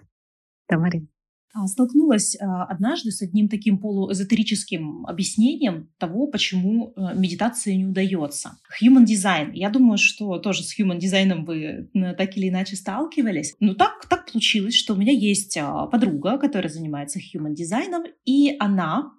Да, 0.70 0.78
Марина? 0.78 1.08
А, 1.54 1.66
столкнулась 1.68 2.38
а, 2.40 2.66
однажды 2.66 3.12
с 3.12 3.22
одним 3.22 3.48
таким 3.48 3.80
полуэзотерическим 3.80 5.06
объяснением 5.08 5.90
того, 5.98 6.28
почему 6.28 6.94
э, 6.96 7.16
медитация 7.16 7.76
не 7.76 7.86
удается. 7.86 8.58
Human 8.82 9.06
design. 9.06 9.52
Я 9.54 9.70
думаю, 9.70 9.98
что 9.98 10.38
тоже 10.40 10.64
с 10.64 10.78
human 10.78 11.00
дизайном 11.00 11.46
вы 11.46 11.90
так 11.94 12.38
или 12.38 12.50
иначе 12.50 12.76
сталкивались. 12.76 13.56
Но 13.60 13.74
так, 13.74 14.06
так 14.08 14.32
получилось, 14.32 14.76
что 14.76 14.94
у 14.94 14.98
меня 14.98 15.14
есть 15.14 15.58
а, 15.58 15.88
подруга, 15.88 16.38
которая 16.38 16.72
занимается 16.72 17.20
human 17.20 17.54
дизайном, 17.54 18.04
и 18.26 18.56
она 18.60 19.14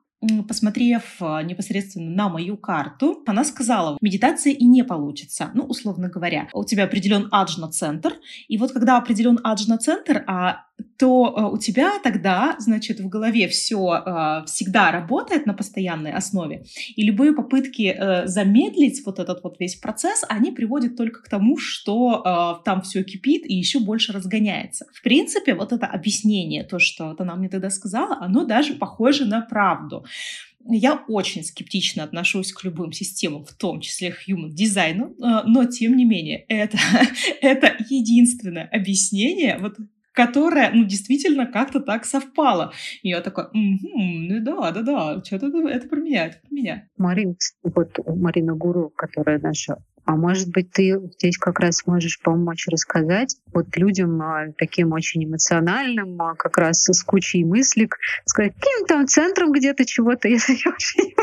посмотрев 0.49 1.21
непосредственно 1.21 2.11
на 2.11 2.29
мою 2.29 2.57
карту, 2.57 3.23
она 3.25 3.45
сказала, 3.45 3.97
медитация 4.01 4.53
и 4.53 4.65
не 4.65 4.83
получится. 4.83 5.53
Ну, 5.55 5.63
условно 5.63 6.09
говоря, 6.09 6.49
у 6.53 6.65
тебя 6.65 6.85
определен 6.85 7.29
аджна-центр, 7.31 8.15
и 8.49 8.59
вот 8.59 8.73
когда 8.73 8.99
определен 8.99 9.39
аджна-центр, 9.45 10.25
а 10.27 10.65
то 10.97 11.35
э, 11.37 11.55
у 11.55 11.59
тебя 11.59 11.99
тогда, 12.03 12.57
значит, 12.59 13.01
в 13.01 13.09
голове 13.09 13.49
все 13.49 14.03
э, 14.05 14.45
всегда 14.47 14.91
работает 14.91 15.47
на 15.47 15.55
постоянной 15.55 16.13
основе, 16.13 16.65
и 16.97 17.03
любые 17.05 17.33
попытки 17.33 17.95
э, 17.97 18.27
замедлить 18.27 19.05
вот 19.07 19.19
этот 19.19 19.43
вот 19.43 19.59
весь 19.61 19.77
процесс, 19.77 20.25
они 20.29 20.51
приводят 20.51 20.97
только 20.97 21.23
к 21.23 21.29
тому, 21.29 21.57
что 21.57 22.61
там 22.65 22.83
все 22.83 23.03
кипит 23.05 23.45
и 23.47 23.55
еще 23.55 23.81
больше 23.81 24.13
разгоняется. 24.13 24.87
В 24.93 25.03
принципе, 25.03 25.55
вот 25.55 25.73
это 25.73 25.87
объяснение, 25.87 26.65
то, 26.65 26.79
что 26.79 27.15
она 27.19 27.37
мне 27.37 27.49
тогда 27.49 27.71
сказала, 27.71 28.17
оно 28.21 28.45
даже 28.45 28.75
похоже 28.75 29.25
на 29.25 29.41
правду. 29.41 30.05
Я 30.65 31.05
очень 31.09 31.45
скептично 31.45 32.05
отношусь 32.05 32.53
к 32.53 32.65
любым 32.65 32.93
системам, 32.93 33.45
в 33.45 33.55
том 33.55 33.81
числе 33.81 34.15
human 34.27 34.51
дизайну, 34.51 35.15
но 35.19 35.65
тем 35.65 35.97
не 35.97 36.05
менее 36.05 36.45
это, 36.49 36.79
это 37.41 37.77
единственное 37.89 38.69
объяснение, 38.73 39.59
вот 39.59 39.77
которая, 40.19 40.73
ну, 40.75 40.85
действительно 40.85 41.47
как-то 41.47 41.79
так 41.79 42.05
совпала. 42.05 42.73
И 43.03 43.11
я 43.11 43.21
такой, 43.21 43.45
угу, 43.45 44.41
да, 44.41 44.73
да, 44.73 44.83
да, 44.83 45.25
что-то 45.25 45.69
это 45.69 45.89
про 45.89 46.01
меня, 46.01 46.27
это 46.27 46.39
про 46.41 46.53
меня. 46.53 46.89
Марин, 46.97 47.37
вот 47.63 47.97
Марина 48.05 48.57
Гуру, 48.57 48.93
которая 48.97 49.39
наша 49.39 49.77
а 50.05 50.17
может 50.17 50.49
быть, 50.49 50.71
ты 50.71 50.99
здесь 51.19 51.37
как 51.37 51.61
раз 51.61 51.87
можешь 51.87 52.19
помочь 52.23 52.67
рассказать 52.67 53.37
вот 53.53 53.77
людям 53.77 54.23
а, 54.23 54.47
таким 54.57 54.93
очень 54.93 55.23
эмоциональным, 55.27 56.21
а, 56.23 56.35
как 56.35 56.57
раз 56.57 56.83
с 56.85 57.03
кучей 57.03 57.45
мыслик, 57.45 57.99
сказать, 58.25 58.55
каким 58.55 58.87
там 58.87 59.07
центром 59.07 59.53
где-то 59.53 59.85
чего-то, 59.85 60.27
если 60.27 60.55
я 60.65 60.71
вообще 60.71 61.03
не. 61.03 61.15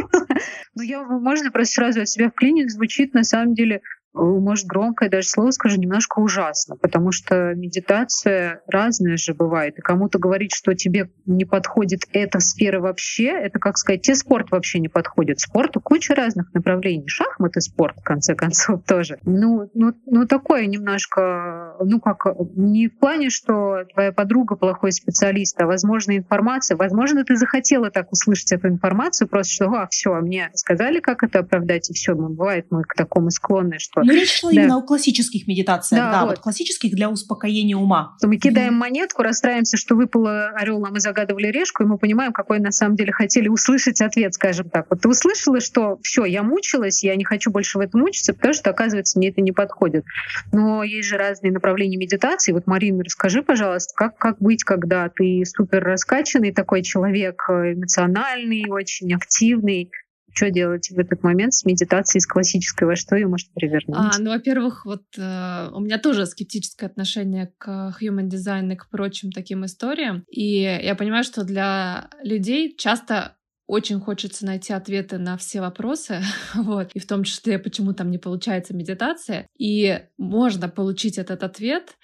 Ну, 0.76 0.84
я, 0.84 1.04
можно 1.04 1.52
просто 1.52 1.74
сразу 1.74 2.02
от 2.02 2.10
себя 2.10 2.30
вклинить, 2.30 2.72
звучит 2.72 3.16
на 3.16 3.24
самом 3.24 3.56
деле 3.56 3.82
может, 4.16 4.66
громкое 4.66 5.10
даже 5.10 5.28
слово 5.28 5.52
скажу, 5.52 5.80
немножко 5.80 6.20
ужасно, 6.20 6.78
потому 6.78 7.12
что 7.12 7.54
медитация 7.54 8.62
разная 8.68 9.18
же 9.18 9.34
бывает. 9.34 9.78
И 9.78 9.82
кому-то 9.82 10.20
говорить, 10.20 10.54
что 10.54 10.74
тебе 10.74 11.10
не 11.26 11.46
подходит 11.46 12.02
эта 12.14 12.40
сфера 12.40 12.80
вообще, 12.80 13.28
это, 13.28 13.60
как 13.60 13.78
сказать, 13.78 14.02
тебе 14.02 14.16
спорт 14.16 14.52
вообще 14.52 14.80
не 14.80 14.88
подходит. 14.88 15.40
Спорту 15.40 15.82
куча 15.82 16.16
разных 16.16 16.54
направлений. 16.54 17.08
Шахматы 17.08 17.62
спорт, 17.62 17.98
в 17.98 18.04
конце 18.04 18.36
концов, 18.36 18.84
тоже. 18.88 19.18
Ну, 19.24 19.70
ну, 19.74 19.94
ну 20.06 20.26
такое 20.26 20.66
немножко, 20.66 21.76
ну 21.84 22.00
как, 22.00 22.26
не 22.56 22.88
в 22.88 22.98
плане, 22.98 23.30
что 23.30 23.84
твоя 23.94 24.12
подруга 24.12 24.56
плохой 24.56 24.92
специалист, 24.92 25.60
а 25.62 25.66
возможно 25.66 26.18
информация. 26.18 26.78
Возможно, 26.78 27.26
ты 27.26 27.36
захотела 27.36 27.92
так 27.92 28.12
услышать 28.12 28.52
эту 28.54 28.70
информацию, 28.70 29.28
просто 29.28 29.54
что, 29.54 29.66
а, 29.74 29.88
все, 29.90 30.14
мне 30.16 30.50
сказали, 30.54 31.00
как 31.00 31.24
это 31.24 31.40
оправдать, 31.40 31.90
и 31.90 31.94
все, 31.94 32.16
бывает 32.16 32.68
мы 32.70 32.84
к 32.84 32.94
такому 32.96 33.30
склонны, 33.30 33.80
что 33.80 34.05
но 34.06 34.14
речь 34.14 34.40
шла 34.40 34.52
да. 34.52 34.62
именно 34.62 34.78
о 34.78 34.82
классических 34.82 35.48
медитациях, 35.48 36.02
да, 36.02 36.12
да 36.12 36.22
вот. 36.22 36.30
вот 36.32 36.40
классических 36.40 36.92
для 36.92 37.10
успокоения 37.10 37.76
ума. 37.76 38.16
Мы 38.22 38.38
кидаем 38.38 38.76
монетку, 38.76 39.24
расстраиваемся, 39.24 39.78
что 39.78 39.96
выпало 39.96 40.50
орел, 40.50 40.84
а 40.86 40.90
мы 40.90 41.00
загадывали 41.00 41.48
решку, 41.48 41.84
и 41.84 41.86
мы 41.86 41.98
понимаем, 41.98 42.34
какой 42.34 42.60
на 42.60 42.72
самом 42.72 42.96
деле 42.96 43.12
хотели 43.12 43.48
услышать 43.48 44.02
ответ, 44.02 44.34
скажем 44.34 44.70
так. 44.70 44.88
Вот 44.90 45.02
ты 45.02 45.10
услышала, 45.10 45.60
что 45.60 46.00
все, 46.04 46.26
я 46.26 46.44
мучилась, 46.44 47.04
я 47.04 47.16
не 47.16 47.24
хочу 47.24 47.52
больше 47.52 47.78
в 47.78 47.82
этом 47.82 48.02
мучиться, 48.02 48.34
потому 48.34 48.54
что, 48.54 48.70
оказывается, 48.70 49.18
мне 49.18 49.30
это 49.30 49.42
не 49.42 49.52
подходит. 49.52 50.06
Но 50.52 50.84
есть 50.84 51.08
же 51.08 51.18
разные 51.18 51.52
направления 51.52 51.98
медитации. 51.98 52.52
Вот, 52.52 52.68
Марина, 52.68 53.04
расскажи, 53.04 53.42
пожалуйста, 53.42 53.94
как, 53.96 54.18
как 54.18 54.40
быть, 54.40 54.64
когда 54.64 55.10
ты 55.10 55.44
супер 55.46 55.84
раскачанный 55.84 56.52
такой 56.52 56.84
человек, 56.84 57.44
э, 57.50 57.74
эмоциональный, 57.74 58.66
очень 58.70 59.14
активный, 59.14 59.92
что 60.36 60.52
делать 60.52 60.90
в 60.90 61.00
этот 61.00 61.24
момент 61.24 61.54
с 61.54 61.66
медитацией, 61.66 62.22
с 62.22 62.28
классической, 62.28 62.88
во 62.88 62.96
что 62.96 63.16
ее 63.16 63.28
может 63.28 63.52
перевернуть? 63.54 63.98
А, 63.98 64.20
ну, 64.20 64.32
во-первых, 64.32 64.86
вот 64.86 65.04
э, 65.18 65.70
у 65.72 65.80
меня 65.80 65.98
тоже 65.98 66.26
скептическое 66.26 66.90
отношение 66.90 67.54
к 67.58 67.96
human 68.02 68.28
design 68.28 68.74
и 68.74 68.76
к 68.76 68.90
прочим 68.90 69.32
таким 69.32 69.66
историям. 69.66 70.24
И 70.30 70.62
я 70.62 70.96
понимаю, 70.96 71.24
что 71.24 71.44
для 71.44 72.10
людей 72.22 72.76
часто 72.78 73.38
очень 73.68 74.00
хочется 74.00 74.46
найти 74.46 74.74
ответы 74.74 75.18
на 75.18 75.38
все 75.38 75.62
вопросы, 75.62 76.22
вот, 76.54 76.92
и 76.94 77.00
в 77.00 77.08
том 77.08 77.24
числе, 77.24 77.58
почему 77.58 77.94
там 77.94 78.12
не 78.12 78.18
получается 78.18 78.76
медитация. 78.76 79.48
И 79.58 80.02
можно 80.18 80.70
получить 80.70 81.18
этот 81.18 81.44
ответ, 81.44 81.98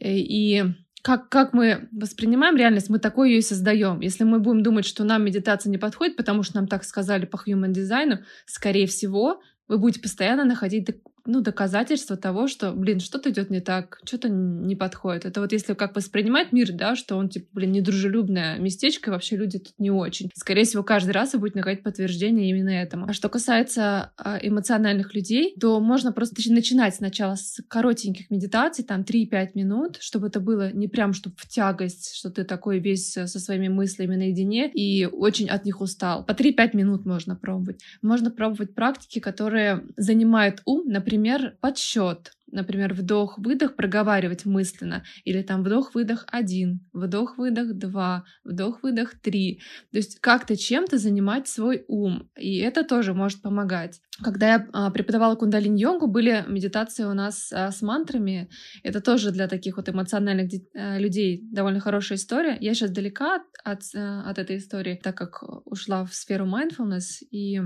э, 0.00 0.12
и 0.12 0.64
как, 1.02 1.28
как 1.28 1.52
мы 1.52 1.88
воспринимаем 1.92 2.56
реальность, 2.56 2.90
мы 2.90 2.98
такой 2.98 3.30
ее 3.30 3.38
и 3.38 3.42
создаем. 3.42 4.00
Если 4.00 4.24
мы 4.24 4.38
будем 4.38 4.62
думать, 4.62 4.84
что 4.84 5.04
нам 5.04 5.24
медитация 5.24 5.70
не 5.70 5.78
подходит, 5.78 6.16
потому 6.16 6.42
что 6.42 6.56
нам 6.56 6.66
так 6.66 6.84
сказали 6.84 7.26
по 7.26 7.36
human 7.36 7.70
дизайну, 7.70 8.18
скорее 8.46 8.86
всего, 8.86 9.40
вы 9.68 9.78
будете 9.78 10.00
постоянно 10.00 10.44
находить 10.44 10.88
ну, 11.26 11.40
доказательство 11.40 12.16
того, 12.16 12.48
что, 12.48 12.72
блин, 12.72 13.00
что-то 13.00 13.30
идет 13.30 13.50
не 13.50 13.60
так, 13.60 14.00
что-то 14.04 14.28
не 14.28 14.76
подходит. 14.76 15.24
Это 15.24 15.40
вот 15.40 15.52
если 15.52 15.74
как 15.74 15.94
воспринимать 15.94 16.52
мир, 16.52 16.72
да, 16.72 16.96
что 16.96 17.16
он, 17.16 17.28
типа, 17.28 17.46
блин, 17.52 17.72
недружелюбное 17.72 18.58
местечко, 18.58 19.10
и 19.10 19.12
вообще 19.12 19.36
люди 19.36 19.58
тут 19.58 19.74
не 19.78 19.90
очень. 19.90 20.30
Скорее 20.34 20.64
всего, 20.64 20.82
каждый 20.82 21.12
раз 21.12 21.32
вы 21.32 21.40
будете 21.40 21.58
находить 21.58 21.82
подтверждение 21.82 22.50
именно 22.50 22.70
этому. 22.70 23.06
А 23.08 23.12
что 23.12 23.28
касается 23.28 24.12
а, 24.16 24.38
эмоциональных 24.40 25.14
людей, 25.14 25.54
то 25.60 25.78
можно 25.80 26.12
просто 26.12 26.34
начинать 26.50 26.94
сначала 26.94 27.34
с 27.36 27.60
коротеньких 27.68 28.30
медитаций, 28.30 28.84
там 28.84 29.02
3-5 29.02 29.50
минут, 29.54 29.98
чтобы 30.00 30.28
это 30.28 30.40
было 30.40 30.72
не 30.72 30.88
прям, 30.88 31.12
чтобы 31.12 31.36
в 31.38 31.46
тягость, 31.48 32.14
что 32.16 32.30
ты 32.30 32.44
такой 32.44 32.78
весь 32.78 33.12
со 33.12 33.26
своими 33.26 33.68
мыслями 33.68 34.16
наедине 34.16 34.70
и 34.70 35.06
очень 35.06 35.48
от 35.48 35.64
них 35.64 35.80
устал. 35.80 36.24
По 36.24 36.32
3-5 36.32 36.76
минут 36.76 37.06
можно 37.06 37.36
пробовать. 37.36 37.80
Можно 38.02 38.30
пробовать 38.30 38.74
практики, 38.74 39.18
которые 39.18 39.84
занимают 39.96 40.62
ум, 40.64 40.84
например, 40.86 41.09
например, 41.10 41.56
подсчет, 41.60 42.30
например, 42.52 42.94
вдох-выдох 42.94 43.74
проговаривать 43.74 44.44
мысленно, 44.44 45.02
или 45.24 45.42
там 45.42 45.64
вдох-выдох 45.64 46.24
один, 46.30 46.86
вдох-выдох 46.92 47.74
два, 47.74 48.24
вдох-выдох 48.44 49.20
три. 49.20 49.60
То 49.90 49.98
есть 49.98 50.20
как-то 50.20 50.56
чем-то 50.56 50.98
занимать 50.98 51.48
свой 51.48 51.84
ум, 51.88 52.30
и 52.38 52.58
это 52.58 52.84
тоже 52.84 53.12
может 53.12 53.42
помогать. 53.42 54.00
Когда 54.22 54.48
я 54.54 54.68
а, 54.72 54.90
преподавала 54.90 55.34
кундалинь-йогу, 55.34 56.06
были 56.06 56.44
медитации 56.46 57.04
у 57.04 57.14
нас 57.14 57.52
а, 57.52 57.72
с 57.72 57.82
мантрами. 57.82 58.48
Это 58.84 59.00
тоже 59.00 59.32
для 59.32 59.48
таких 59.48 59.76
вот 59.78 59.88
эмоциональных 59.88 60.52
а, 60.74 60.98
людей 60.98 61.40
довольно 61.50 61.80
хорошая 61.80 62.18
история. 62.18 62.56
Я 62.60 62.74
сейчас 62.74 62.90
далека 62.90 63.42
от, 63.64 63.82
от 63.94 64.38
этой 64.38 64.58
истории, 64.58 65.00
так 65.02 65.16
как 65.16 65.42
ушла 65.66 66.04
в 66.04 66.14
сферу 66.14 66.46
mindfulness, 66.46 67.24
и 67.30 67.60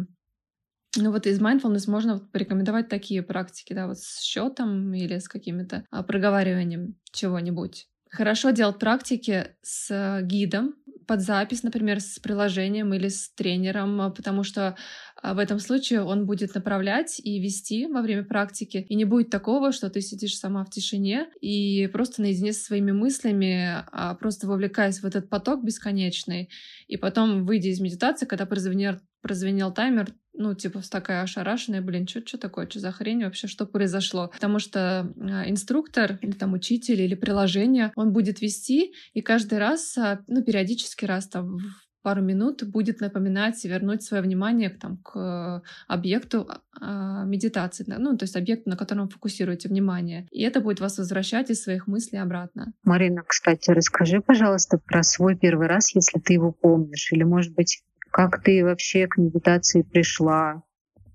ну 0.97 1.11
вот 1.11 1.27
из 1.27 1.41
mindfulness 1.41 1.91
можно 1.91 2.19
порекомендовать 2.19 2.89
такие 2.89 3.23
практики, 3.23 3.73
да, 3.73 3.87
вот 3.87 3.99
с 3.99 4.21
счетом 4.21 4.93
или 4.95 5.19
с 5.19 5.29
какими-то 5.29 5.85
а, 5.91 6.03
проговариванием 6.03 6.97
чего-нибудь. 7.13 7.89
Хорошо 8.11 8.51
делать 8.51 8.79
практики 8.79 9.57
с 9.63 10.21
гидом, 10.23 10.77
под 11.07 11.21
запись, 11.21 11.63
например, 11.63 12.01
с 12.01 12.19
приложением 12.19 12.95
или 12.95 13.09
с 13.09 13.31
тренером, 13.31 14.01
а, 14.01 14.11
потому 14.11 14.43
что 14.43 14.77
в 15.23 15.39
этом 15.39 15.59
случае 15.59 16.03
он 16.03 16.27
будет 16.27 16.55
направлять 16.55 17.21
и 17.23 17.39
вести 17.41 17.87
во 17.87 18.03
время 18.03 18.25
практики. 18.25 18.85
И 18.89 18.95
не 18.95 19.05
будет 19.05 19.31
такого, 19.31 19.73
что 19.73 19.89
ты 19.89 20.01
сидишь 20.01 20.37
сама 20.37 20.65
в 20.65 20.71
тишине 20.71 21.29
и 21.41 21.89
просто 21.93 22.23
наедине 22.23 22.53
со 22.53 22.65
своими 22.65 22.93
мыслями, 22.93 23.85
просто 24.21 24.47
вовлекаясь 24.47 25.01
в 25.01 25.07
этот 25.07 25.29
поток 25.29 25.65
бесконечный. 25.65 26.51
И 26.89 26.97
потом, 26.97 27.47
выйдя 27.47 27.69
из 27.69 27.81
медитации, 27.81 28.27
когда 28.27 28.47
прозвенел, 28.47 28.99
прозвенел 29.23 29.73
таймер, 29.73 30.13
ну, 30.37 30.55
типа, 30.55 30.83
такая 30.91 31.23
ошарашенная, 31.23 31.81
блин, 31.81 32.09
что 32.09 32.27
что 32.27 32.39
такое, 32.39 32.69
что 32.69 32.81
за 32.81 32.91
хрень 32.91 33.25
вообще, 33.25 33.47
что 33.47 33.67
произошло? 33.67 34.29
Потому 34.35 34.59
что 34.59 35.13
а, 35.17 35.49
инструктор 35.49 36.19
или 36.21 36.33
там 36.33 36.55
учитель 36.55 37.01
или 37.01 37.15
приложение, 37.15 37.93
он 37.95 38.13
будет 38.13 38.41
вести, 38.41 38.93
и 39.13 39.23
каждый 39.23 39.59
раз, 39.59 39.97
а, 39.97 40.21
ну, 40.27 40.43
периодически 40.43 41.05
раз 41.05 41.29
там 41.29 41.59
пару 42.05 42.23
минут 42.23 42.63
будет 42.65 43.01
напоминать 43.01 43.65
вернуть 43.65 44.03
свое 44.03 44.23
внимание 44.23 44.69
там, 44.69 44.99
к 44.99 45.63
объекту 45.89 46.47
э, 46.81 47.25
медитации, 47.25 47.85
ну, 47.89 48.17
то 48.17 48.25
есть 48.25 48.37
объекту, 48.37 48.69
на 48.69 48.77
котором 48.77 49.09
фокусируете 49.09 49.69
внимание. 49.71 50.29
И 50.31 50.43
это 50.43 50.61
будет 50.61 50.81
вас 50.81 50.99
возвращать 50.99 51.51
из 51.51 51.63
своих 51.63 51.87
мыслей 51.87 52.19
обратно. 52.19 52.75
Марина, 52.85 53.23
кстати, 53.27 53.71
расскажи, 53.71 54.21
пожалуйста, 54.21 54.79
про 54.79 55.03
свой 55.03 55.35
первый 55.35 55.67
раз, 55.67 55.95
если 55.95 56.21
ты 56.21 56.35
его 56.35 56.53
помнишь, 56.53 57.11
или, 57.11 57.23
может 57.23 57.55
быть, 57.55 57.83
как 58.11 58.43
ты 58.43 58.63
вообще 58.63 59.07
к 59.07 59.17
медитации 59.17 59.81
пришла? 59.81 60.63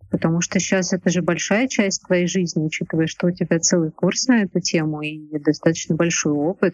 Потому 0.10 0.42
что 0.42 0.60
сейчас 0.60 0.92
это 0.92 1.12
же 1.12 1.22
большая 1.22 1.68
часть 1.68 2.04
твоей 2.08 2.26
жизни, 2.26 2.64
учитывая, 2.64 3.06
что 3.06 3.28
у 3.28 3.32
тебя 3.32 3.60
целый 3.60 3.92
курс 3.92 4.28
на 4.28 4.42
эту 4.42 4.60
тему 4.60 5.02
и 5.02 5.38
достаточно 5.38 5.96
большой 5.96 6.34
опыт. 6.34 6.74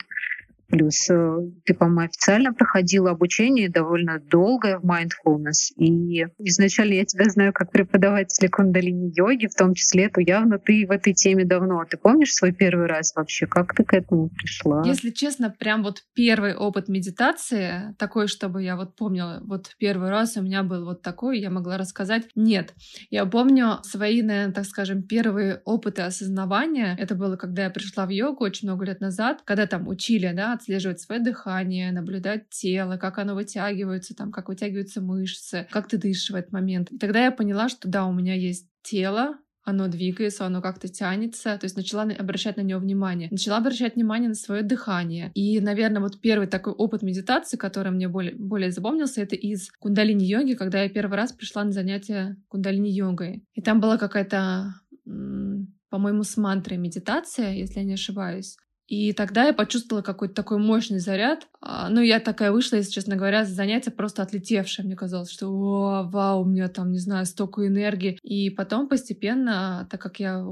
Плюс 0.67 1.09
э, 1.09 1.37
ты, 1.63 1.73
по-моему, 1.73 2.01
официально 2.01 2.53
проходила 2.53 3.11
обучение 3.11 3.69
довольно 3.69 4.19
долгое 4.19 4.79
в 4.79 4.85
mindfulness. 4.85 5.73
И 5.77 6.25
изначально 6.39 6.93
я 6.93 7.05
тебя 7.05 7.25
знаю 7.29 7.53
как 7.53 7.71
преподавателя 7.71 8.49
кундалини-йоги, 8.49 9.47
в 9.47 9.55
том 9.55 9.73
числе, 9.73 10.09
то 10.09 10.21
явно 10.21 10.57
ты 10.57 10.85
в 10.87 10.91
этой 10.91 11.13
теме 11.13 11.45
давно. 11.45 11.83
Ты 11.89 11.97
помнишь 11.97 12.33
свой 12.33 12.51
первый 12.51 12.87
раз 12.87 13.13
вообще? 13.15 13.45
Как 13.45 13.75
ты 13.75 13.83
к 13.83 13.93
этому 13.93 14.29
пришла? 14.29 14.83
Если 14.85 15.11
честно, 15.11 15.49
прям 15.49 15.83
вот 15.83 16.03
первый 16.13 16.55
опыт 16.55 16.87
медитации, 16.87 17.95
такой, 17.97 18.27
чтобы 18.27 18.63
я 18.63 18.75
вот 18.75 18.95
помнила, 18.95 19.41
вот 19.45 19.75
первый 19.77 20.09
раз 20.09 20.37
у 20.37 20.41
меня 20.41 20.63
был 20.63 20.85
вот 20.85 21.01
такой, 21.01 21.39
я 21.39 21.49
могла 21.49 21.77
рассказать. 21.77 22.23
Нет. 22.35 22.73
Я 23.09 23.25
помню 23.25 23.79
свои, 23.83 24.21
наверное, 24.21 24.53
так 24.53 24.65
скажем, 24.65 25.03
первые 25.03 25.61
опыты 25.65 26.01
осознавания. 26.01 26.95
Это 26.99 27.15
было, 27.15 27.35
когда 27.35 27.63
я 27.63 27.69
пришла 27.69 28.05
в 28.05 28.09
йогу 28.09 28.43
очень 28.43 28.67
много 28.67 28.85
лет 28.85 28.99
назад, 28.99 29.41
когда 29.45 29.67
там 29.67 29.87
учили, 29.87 30.31
да, 30.33 30.54
отслеживать 30.55 30.99
свое 30.99 31.21
дыхание, 31.21 31.91
наблюдать 31.91 32.49
тело, 32.49 32.97
как 32.97 33.19
оно 33.19 33.35
вытягивается, 33.35 34.15
там, 34.15 34.31
как 34.31 34.49
вытягиваются 34.49 35.01
мышцы, 35.01 35.67
как 35.71 35.87
ты 35.87 35.97
дышишь 35.97 36.31
в 36.31 36.35
этот 36.35 36.51
момент. 36.51 36.91
И 36.91 36.97
тогда 36.97 37.23
я 37.23 37.31
поняла, 37.31 37.69
что 37.69 37.87
да, 37.87 38.05
у 38.05 38.13
меня 38.13 38.33
есть 38.33 38.67
тело, 38.81 39.37
оно 39.65 39.87
двигается, 39.87 40.45
оно 40.45 40.61
как-то 40.61 40.87
тянется, 40.87 41.57
то 41.57 41.65
есть 41.65 41.75
начала 41.75 42.03
обращать 42.03 42.55
на 42.57 42.61
него 42.61 42.79
внимание, 42.79 43.29
начала 43.31 43.57
обращать 43.57 43.95
внимание 43.95 44.29
на 44.29 44.35
свое 44.35 44.61
дыхание. 44.61 45.31
И, 45.33 45.59
наверное, 45.59 46.01
вот 46.01 46.21
первый 46.21 46.47
такой 46.47 46.73
опыт 46.73 47.01
медитации, 47.01 47.57
который 47.57 47.91
мне 47.91 48.07
более, 48.07 48.35
более 48.35 48.71
запомнился, 48.71 49.21
это 49.21 49.35
из 49.35 49.71
кундалини-йоги, 49.79 50.53
когда 50.53 50.83
я 50.83 50.89
первый 50.89 51.15
раз 51.15 51.33
пришла 51.33 51.63
на 51.63 51.71
занятие 51.71 52.37
кундалини-йогой. 52.47 53.43
И 53.53 53.61
там 53.61 53.81
была 53.81 53.97
какая-то, 53.97 54.75
по-моему, 55.03 56.23
с 56.23 56.37
мантрой 56.37 56.77
медитация, 56.77 57.53
если 57.53 57.79
я 57.79 57.85
не 57.85 57.93
ошибаюсь. 57.93 58.57
И 58.87 59.13
тогда 59.13 59.45
я 59.45 59.53
почувствовала 59.53 60.03
какой-то 60.03 60.35
такой 60.35 60.59
мощный 60.59 60.99
заряд. 60.99 61.47
А, 61.59 61.89
ну, 61.89 62.01
я 62.01 62.19
такая 62.19 62.51
вышла, 62.51 62.75
если 62.75 62.91
честно 62.91 63.15
говоря, 63.15 63.43
с 63.43 63.49
занятия 63.49 63.89
просто 63.89 64.21
отлетевшая. 64.21 64.85
Мне 64.85 64.95
казалось, 64.95 65.31
что 65.31 65.47
О, 65.47 66.03
вау, 66.03 66.43
у 66.43 66.45
меня 66.45 66.67
там, 66.67 66.91
не 66.91 66.99
знаю, 66.99 67.25
столько 67.25 67.65
энергии. 67.65 68.19
И 68.21 68.51
потом 68.51 68.87
постепенно, 68.87 69.87
так 69.89 70.01
как 70.01 70.19
я 70.19 70.45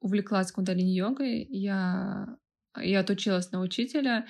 увлеклась 0.00 0.50
кундалини-йогой, 0.50 1.46
я, 1.50 2.36
я 2.80 3.00
отучилась 3.00 3.52
на 3.52 3.60
учителя 3.60 4.26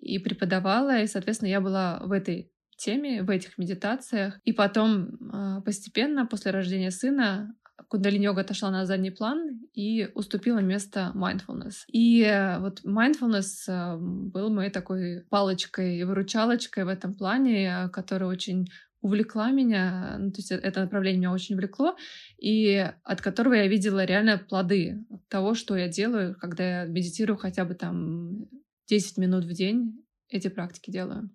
и 0.00 0.18
преподавала, 0.18 1.00
и, 1.00 1.06
соответственно, 1.06 1.50
я 1.50 1.60
была 1.60 2.00
в 2.04 2.12
этой 2.12 2.50
теме, 2.78 3.22
в 3.22 3.28
этих 3.28 3.58
медитациях. 3.58 4.40
И 4.44 4.52
потом 4.52 5.18
а, 5.30 5.60
постепенно, 5.60 6.26
после 6.26 6.52
рождения 6.52 6.90
сына, 6.90 7.54
кундалини-йога 7.88 8.40
отошла 8.40 8.70
на 8.70 8.86
задний 8.86 9.10
план 9.10 9.60
и 9.74 10.08
уступила 10.14 10.58
место 10.58 11.12
mindfulness. 11.14 11.84
И 11.88 12.22
э, 12.22 12.58
вот 12.58 12.82
mindfulness 12.84 13.68
э, 13.68 13.96
был 13.98 14.50
моей 14.50 14.70
такой 14.70 15.24
палочкой 15.30 15.98
и 15.98 16.04
выручалочкой 16.04 16.84
в 16.84 16.88
этом 16.88 17.14
плане, 17.14 17.68
э, 17.68 17.88
которая 17.88 18.28
очень 18.28 18.68
увлекла 19.00 19.52
меня, 19.52 20.16
ну, 20.18 20.32
то 20.32 20.38
есть 20.38 20.50
это 20.50 20.80
направление 20.80 21.18
меня 21.18 21.32
очень 21.32 21.54
увлекло, 21.54 21.96
и 22.36 22.90
от 23.04 23.20
которого 23.20 23.54
я 23.54 23.68
видела 23.68 24.04
реально 24.04 24.38
плоды 24.38 25.04
того, 25.28 25.54
что 25.54 25.76
я 25.76 25.88
делаю, 25.88 26.34
когда 26.34 26.80
я 26.80 26.84
медитирую 26.84 27.36
хотя 27.36 27.64
бы 27.64 27.74
там 27.74 28.48
10 28.88 29.18
минут 29.18 29.44
в 29.44 29.52
день, 29.52 30.04
эти 30.28 30.48
практики 30.48 30.90
делаю. 30.90 31.30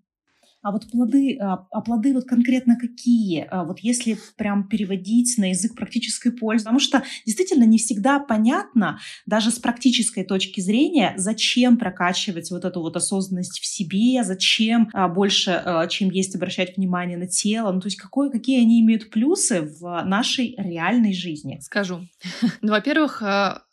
А 0.63 0.71
вот 0.71 0.89
плоды, 0.89 1.37
а, 1.39 1.67
а 1.71 1.81
плоды 1.81 2.13
вот 2.13 2.23
конкретно 2.23 2.77
какие? 2.79 3.45
А 3.51 3.65
вот 3.65 3.79
если 3.79 4.17
прям 4.37 4.67
переводить 4.67 5.37
на 5.37 5.49
язык 5.49 5.75
практической 5.75 6.31
пользы, 6.31 6.63
потому 6.63 6.79
что 6.79 7.03
действительно 7.25 7.65
не 7.65 7.77
всегда 7.77 8.19
понятно, 8.19 8.99
даже 9.25 9.51
с 9.51 9.59
практической 9.59 10.23
точки 10.23 10.61
зрения, 10.61 11.13
зачем 11.17 11.77
прокачивать 11.77 12.49
вот 12.49 12.63
эту 12.63 12.81
вот 12.81 12.95
осознанность 12.95 13.59
в 13.59 13.65
себе, 13.65 14.23
зачем 14.23 14.89
а, 14.93 15.09
больше, 15.09 15.61
чем 15.89 16.09
есть, 16.09 16.35
обращать 16.35 16.77
внимание 16.77 17.17
на 17.17 17.27
тело, 17.27 17.71
ну 17.71 17.81
то 17.81 17.87
есть 17.87 17.97
какое, 17.97 18.29
какие 18.29 18.61
они 18.61 18.81
имеют 18.81 19.09
плюсы 19.09 19.61
в 19.61 20.03
нашей 20.05 20.55
реальной 20.57 21.13
жизни? 21.13 21.59
Скажу. 21.61 22.01
Ну, 22.61 22.71
во-первых, 22.71 23.21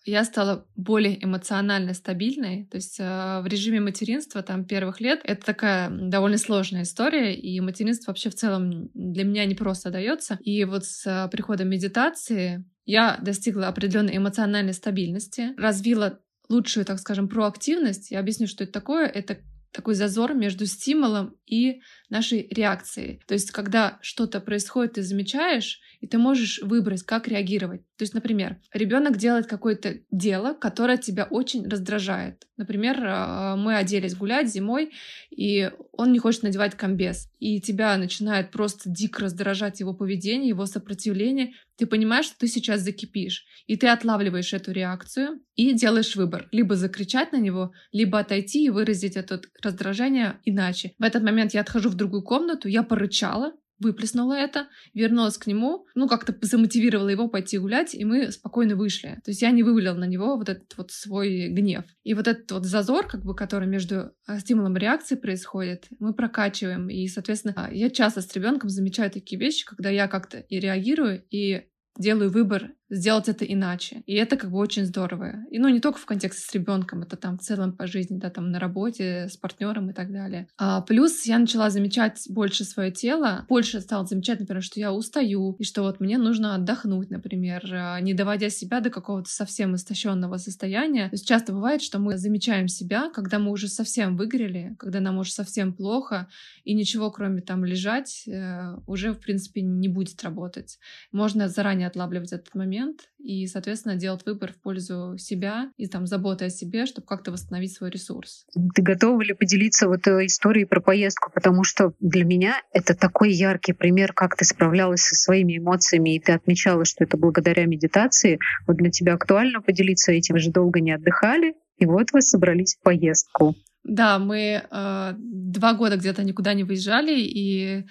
я 0.05 0.25
стала 0.25 0.67
более 0.77 1.23
эмоционально 1.23 1.95
стабильной. 1.95 2.67
То 2.71 2.77
есть 2.77 2.99
э, 2.99 3.41
в 3.43 3.47
режиме 3.47 3.81
материнства 3.81 4.43
там 4.43 4.65
первых 4.65 5.01
лет 5.01 5.21
это 5.25 5.45
такая 5.45 5.91
довольно 5.91 6.39
сложная 6.39 6.83
история, 6.83 7.35
и 7.35 7.61
материнство 7.61 8.11
вообще 8.11 8.31
в 8.31 8.35
целом 8.35 8.91
для 8.95 9.25
меня 9.25 9.45
не 9.45 9.55
просто 9.55 9.91
дается. 9.91 10.39
И 10.43 10.65
вот 10.65 10.85
с 10.85 11.07
э, 11.07 11.29
приходом 11.31 11.69
медитации 11.69 12.65
я 12.87 13.19
достигла 13.21 13.69
определенной 13.69 14.17
эмоциональной 14.17 14.73
стабильности, 14.73 15.55
развила 15.57 16.19
лучшую, 16.49 16.85
так 16.85 16.99
скажем, 16.99 17.29
проактивность. 17.29 18.11
Я 18.11 18.21
объясню, 18.21 18.47
что 18.47 18.65
это 18.65 18.73
такое. 18.73 19.07
Это 19.07 19.39
такой 19.73 19.95
зазор 19.95 20.35
между 20.35 20.67
стимулом 20.67 21.37
и 21.47 21.81
нашей 22.09 22.49
реакцией. 22.51 23.23
То 23.27 23.35
есть, 23.35 23.51
когда 23.51 23.99
что-то 24.03 24.41
происходит, 24.41 24.95
ты 24.95 25.03
замечаешь, 25.03 25.81
и 26.01 26.07
ты 26.07 26.19
можешь 26.19 26.61
выбрать, 26.63 27.03
как 27.03 27.29
реагировать. 27.29 27.83
То 27.97 28.03
есть, 28.03 28.15
например, 28.15 28.59
ребенок 28.73 29.17
делает 29.17 29.47
какое-то 29.47 29.99
дело, 30.11 30.55
которое 30.55 30.97
тебя 30.97 31.25
очень 31.25 31.69
раздражает. 31.69 32.47
Например, 32.57 32.99
а, 33.03 33.57
мы 33.57 33.77
оделись 33.77 34.17
гулять 34.17 34.49
зимой, 34.49 34.93
и 35.31 35.71
он 35.93 36.13
не 36.13 36.19
хочет 36.19 36.43
надевать 36.43 36.75
комбез. 36.75 37.30
И 37.41 37.61
тебя 37.61 37.97
начинает 37.97 38.51
просто 38.51 38.89
дико 38.89 39.23
раздражать 39.23 39.81
его 39.81 39.95
поведение, 39.95 40.49
его 40.49 40.67
сопротивление. 40.67 41.55
Ты 41.77 41.87
понимаешь, 41.87 42.27
что 42.27 42.39
ты 42.39 42.47
сейчас 42.47 42.83
закипишь. 42.83 43.47
И 43.67 43.77
ты 43.77 43.89
отлавливаешь 43.89 44.53
эту 44.53 44.73
реакцию 44.73 45.41
и 45.57 45.73
делаешь 45.73 46.17
выбор. 46.17 46.49
Либо 46.53 46.77
закричать 46.77 47.33
на 47.33 47.39
него, 47.39 47.73
либо 47.93 48.19
отойти 48.19 48.65
и 48.65 48.71
выразить 48.71 49.17
это 49.17 49.41
раздражение 49.63 50.39
иначе. 50.45 50.93
В 50.99 51.03
этот 51.03 51.23
момент 51.23 51.55
я 51.55 51.63
отхожу 51.63 51.89
в 51.89 51.95
другую 51.95 52.23
комнату, 52.23 52.69
я 52.69 52.83
порычала, 52.83 53.53
выплеснула 53.81 54.35
это, 54.35 54.69
вернулась 54.95 55.39
к 55.39 55.47
нему, 55.47 55.87
ну, 55.95 56.09
как-то 56.09 56.35
замотивировала 56.43 57.09
его 57.09 57.29
пойти 57.29 57.59
гулять, 57.59 57.95
и 57.95 58.05
мы 58.05 58.31
спокойно 58.31 58.77
вышли. 58.77 59.21
То 59.25 59.31
есть 59.31 59.43
я 59.43 59.51
не 59.51 59.63
вывалила 59.63 59.95
на 59.95 60.05
него 60.05 60.37
вот 60.37 60.49
этот 60.49 60.77
вот 60.77 60.91
свой 60.91 61.49
гнев. 61.49 61.85
И 62.03 62.15
вот 62.15 62.29
этот 62.29 62.51
вот 62.53 62.67
зазор, 62.67 63.07
как 63.07 63.25
бы, 63.25 63.35
который 63.35 63.67
между 63.67 64.13
а, 64.27 64.39
стимулом 64.39 64.77
и 64.77 64.81
реакцией 64.81 65.21
происходит, 65.21 65.87
мы 65.99 66.15
прокачиваем. 66.15 66.89
И, 66.89 67.09
соответственно, 67.09 67.55
а, 67.57 67.73
я 67.73 67.91
часто 67.91 68.21
с 68.21 68.33
ребенком 68.35 68.69
замечаю 68.69 69.11
такие 69.11 69.41
вещи, 69.41 69.67
когда 69.67 69.91
я 69.91 70.09
как-то 70.09 70.39
и 70.39 70.61
реагирую, 70.61 71.25
и 71.31 71.67
делаю 71.99 72.31
выбор 72.31 72.73
сделать 72.91 73.29
это 73.29 73.45
иначе. 73.45 74.03
И 74.07 74.15
это 74.15 74.37
как 74.37 74.51
бы 74.51 74.59
очень 74.59 74.85
здорово. 74.85 75.45
И 75.51 75.59
ну 75.59 75.69
не 75.69 75.81
только 75.81 75.99
в 75.99 76.07
контексте 76.07 76.45
с 76.45 76.53
ребенком, 76.53 77.03
это 77.03 77.17
там 77.17 77.39
в 77.39 77.43
целом 77.43 77.73
по 77.73 77.87
жизни, 77.87 78.19
да, 78.19 78.31
там 78.31 78.51
на 78.51 78.59
работе, 78.59 79.29
с 79.29 79.37
партнером 79.37 79.91
и 79.91 79.93
так 79.93 80.13
далее. 80.13 80.49
А, 80.59 80.81
плюс 80.83 81.25
я 81.25 81.39
начала 81.39 81.71
замечать 81.71 82.27
больше 82.29 82.65
свое 82.65 82.91
тело, 82.91 83.47
больше 83.49 83.81
стала 83.81 84.05
замечать, 84.05 84.41
например, 84.41 84.63
что 84.63 84.81
я 84.81 84.93
устаю, 84.93 85.57
и 85.59 85.65
что 85.65 85.83
вот 85.83 86.01
мне 86.01 86.19
нужно 86.19 86.55
отдохнуть, 86.57 87.11
например, 87.11 87.65
а, 87.73 88.01
не 88.01 88.13
доводя 88.13 88.51
себя 88.51 88.81
до 88.81 88.91
какого-то 88.91 89.31
совсем 89.31 89.77
истощенного 89.77 90.37
состояния. 90.39 91.09
То 91.09 91.15
есть 91.15 91.29
часто 91.29 91.53
бывает, 91.53 91.83
что 91.83 91.99
мы 91.99 92.19
замечаем 92.19 92.67
себя, 92.69 93.11
когда 93.15 93.39
мы 93.39 93.53
уже 93.53 93.69
совсем 93.69 94.17
выгорели, 94.17 94.75
когда 94.79 95.01
нам 95.01 95.19
уже 95.19 95.31
совсем 95.31 95.73
плохо, 95.73 96.29
и 96.65 96.75
ничего, 96.75 97.11
кроме 97.11 97.41
там 97.41 97.65
лежать, 97.65 98.25
э, 98.27 98.77
уже, 98.87 99.13
в 99.13 99.21
принципе, 99.21 99.63
не 99.63 99.89
будет 99.89 100.23
работать. 100.23 100.79
Можно 101.13 101.49
заранее 101.49 101.87
отлавливать 101.87 102.33
этот 102.33 102.55
момент, 102.55 102.80
момент 102.81 103.01
и, 103.19 103.47
соответственно, 103.47 103.97
делать 103.97 104.25
выбор 104.27 104.53
в 104.53 104.61
пользу 104.61 105.17
себя 105.19 105.71
и 105.77 105.87
там 105.87 106.07
заботы 106.07 106.47
о 106.47 106.51
себе, 106.51 106.87
чтобы 106.87 107.07
как-то 107.07 107.31
восстановить 107.31 107.75
свой 107.75 107.91
ресурс. 107.91 108.47
Ты 108.75 108.83
готова 108.83 109.21
ли 109.23 109.35
поделиться 109.35 109.89
вот 109.89 110.01
этой 110.01 110.27
историей 110.27 110.65
про 110.65 110.81
поездку? 110.81 111.31
Потому 111.33 111.65
что 111.65 111.93
для 112.01 112.25
меня 112.25 112.55
это 112.73 112.95
такой 112.95 113.33
яркий 113.33 113.73
пример, 113.73 114.13
как 114.13 114.37
ты 114.37 114.45
справлялась 114.45 115.03
со 115.03 115.15
своими 115.15 115.59
эмоциями, 115.59 116.17
и 116.17 116.21
ты 116.21 116.33
отмечала, 116.33 116.85
что 116.85 117.05
это 117.05 117.17
благодаря 117.17 117.67
медитации. 117.67 118.39
Вот 118.67 118.77
для 118.77 118.91
тебя 118.91 119.15
актуально 119.15 119.61
поделиться 119.61 120.13
этим 120.13 120.39
же 120.39 120.51
долго 120.51 120.81
не 120.81 120.93
отдыхали, 120.93 121.55
и 121.79 121.87
вот 121.87 122.13
вы 122.13 122.23
собрались 122.23 122.77
в 122.77 122.83
поездку. 122.83 123.55
Да, 123.83 124.19
мы 124.19 124.63
э, 124.71 125.15
два 125.17 125.73
года 125.73 125.97
где-то 125.97 126.23
никуда 126.23 126.53
не 126.53 126.65
выезжали, 126.65 127.19
и 127.19 127.87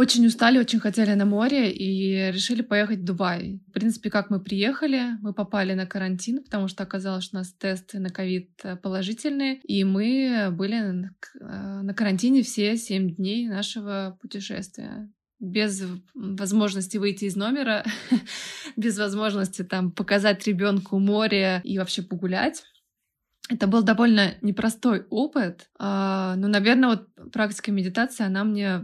очень 0.00 0.26
устали, 0.26 0.58
очень 0.58 0.80
хотели 0.80 1.12
на 1.12 1.26
море 1.26 1.70
и 1.70 2.32
решили 2.32 2.62
поехать 2.62 3.00
в 3.00 3.04
Дубай. 3.04 3.60
В 3.68 3.72
принципе, 3.72 4.08
как 4.08 4.30
мы 4.30 4.40
приехали, 4.40 5.18
мы 5.20 5.34
попали 5.34 5.74
на 5.74 5.84
карантин, 5.84 6.42
потому 6.42 6.68
что 6.68 6.82
оказалось, 6.84 7.24
что 7.24 7.36
у 7.36 7.40
нас 7.40 7.52
тесты 7.52 7.98
на 7.98 8.08
ковид 8.08 8.50
э, 8.64 8.76
положительные, 8.76 9.60
и 9.60 9.84
мы 9.84 10.48
были 10.52 10.76
э, 10.76 11.82
на 11.82 11.92
карантине 11.92 12.42
все 12.42 12.78
семь 12.78 13.14
дней 13.14 13.46
нашего 13.46 14.16
путешествия 14.22 15.10
без 15.38 15.82
возможности 16.14 16.96
выйти 16.96 17.26
из 17.26 17.36
номера, 17.36 17.84
без 18.76 18.98
возможности 18.98 19.64
там 19.64 19.90
показать 19.92 20.46
ребенку 20.46 20.98
море 20.98 21.60
и 21.62 21.78
вообще 21.78 22.00
погулять. 22.00 22.62
Это 23.50 23.66
был 23.66 23.82
довольно 23.82 24.34
непростой 24.40 25.04
опыт, 25.10 25.68
а, 25.78 26.36
но, 26.36 26.48
наверное, 26.48 26.90
вот 26.90 27.32
практика 27.32 27.70
медитации, 27.70 28.24
она 28.24 28.44
мне 28.44 28.82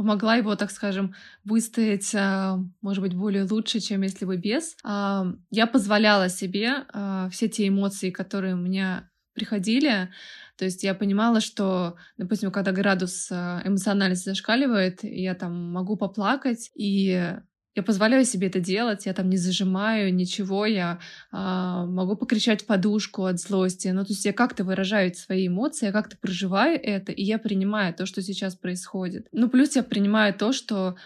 помогла 0.00 0.36
его, 0.36 0.56
так 0.56 0.70
скажем, 0.70 1.14
выстоять, 1.44 2.14
а, 2.14 2.58
может 2.80 3.02
быть, 3.02 3.12
более 3.12 3.44
лучше, 3.44 3.80
чем 3.80 4.00
если 4.00 4.24
бы 4.24 4.38
без. 4.38 4.74
А, 4.82 5.26
я 5.50 5.66
позволяла 5.66 6.30
себе 6.30 6.86
а, 6.90 7.28
все 7.28 7.50
те 7.50 7.68
эмоции, 7.68 8.10
которые 8.10 8.54
у 8.54 8.56
меня 8.56 9.10
приходили. 9.34 10.08
То 10.56 10.64
есть 10.64 10.84
я 10.84 10.94
понимала, 10.94 11.42
что, 11.42 11.96
допустим, 12.16 12.50
когда 12.50 12.72
градус 12.72 13.30
эмоциональности 13.30 14.30
зашкаливает, 14.30 15.00
я 15.02 15.34
там 15.34 15.70
могу 15.70 15.98
поплакать, 15.98 16.70
и 16.74 17.36
я 17.74 17.82
позволяю 17.82 18.24
себе 18.24 18.48
это 18.48 18.60
делать, 18.60 19.06
я 19.06 19.14
там 19.14 19.30
не 19.30 19.36
зажимаю 19.36 20.12
ничего, 20.12 20.66
я 20.66 20.98
а, 21.30 21.86
могу 21.86 22.16
покричать 22.16 22.62
в 22.62 22.66
подушку 22.66 23.24
от 23.24 23.38
злости. 23.38 23.88
Ну, 23.88 24.04
то 24.04 24.12
есть 24.12 24.24
я 24.24 24.32
как-то 24.32 24.64
выражаю 24.64 25.14
свои 25.14 25.46
эмоции, 25.46 25.86
я 25.86 25.92
как-то 25.92 26.16
проживаю 26.16 26.80
это, 26.82 27.12
и 27.12 27.22
я 27.22 27.38
принимаю 27.38 27.94
то, 27.94 28.06
что 28.06 28.22
сейчас 28.22 28.56
происходит. 28.56 29.28
Ну, 29.32 29.48
плюс 29.48 29.76
я 29.76 29.82
принимаю 29.82 30.34
то, 30.34 30.52
что 30.52 30.96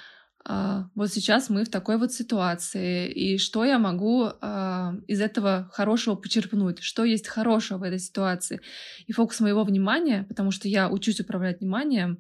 а, 0.47 0.91
вот 0.95 1.11
сейчас 1.11 1.49
мы 1.49 1.65
в 1.65 1.71
такой 1.71 1.97
вот 1.97 2.13
ситуации, 2.13 3.11
и 3.11 3.39
что 3.39 3.65
я 3.65 3.79
могу 3.79 4.29
а, 4.41 4.95
из 5.07 5.21
этого 5.23 5.71
хорошего 5.73 6.17
почерпнуть, 6.17 6.83
что 6.83 7.05
есть 7.05 7.29
хорошего 7.29 7.79
в 7.79 7.83
этой 7.83 7.99
ситуации. 7.99 8.61
И 9.07 9.13
фокус 9.13 9.41
моего 9.41 9.65
внимания, 9.65 10.27
потому 10.29 10.51
что 10.51 10.69
я 10.69 10.91
учусь 10.91 11.21
управлять 11.21 11.61
вниманием, 11.61 12.19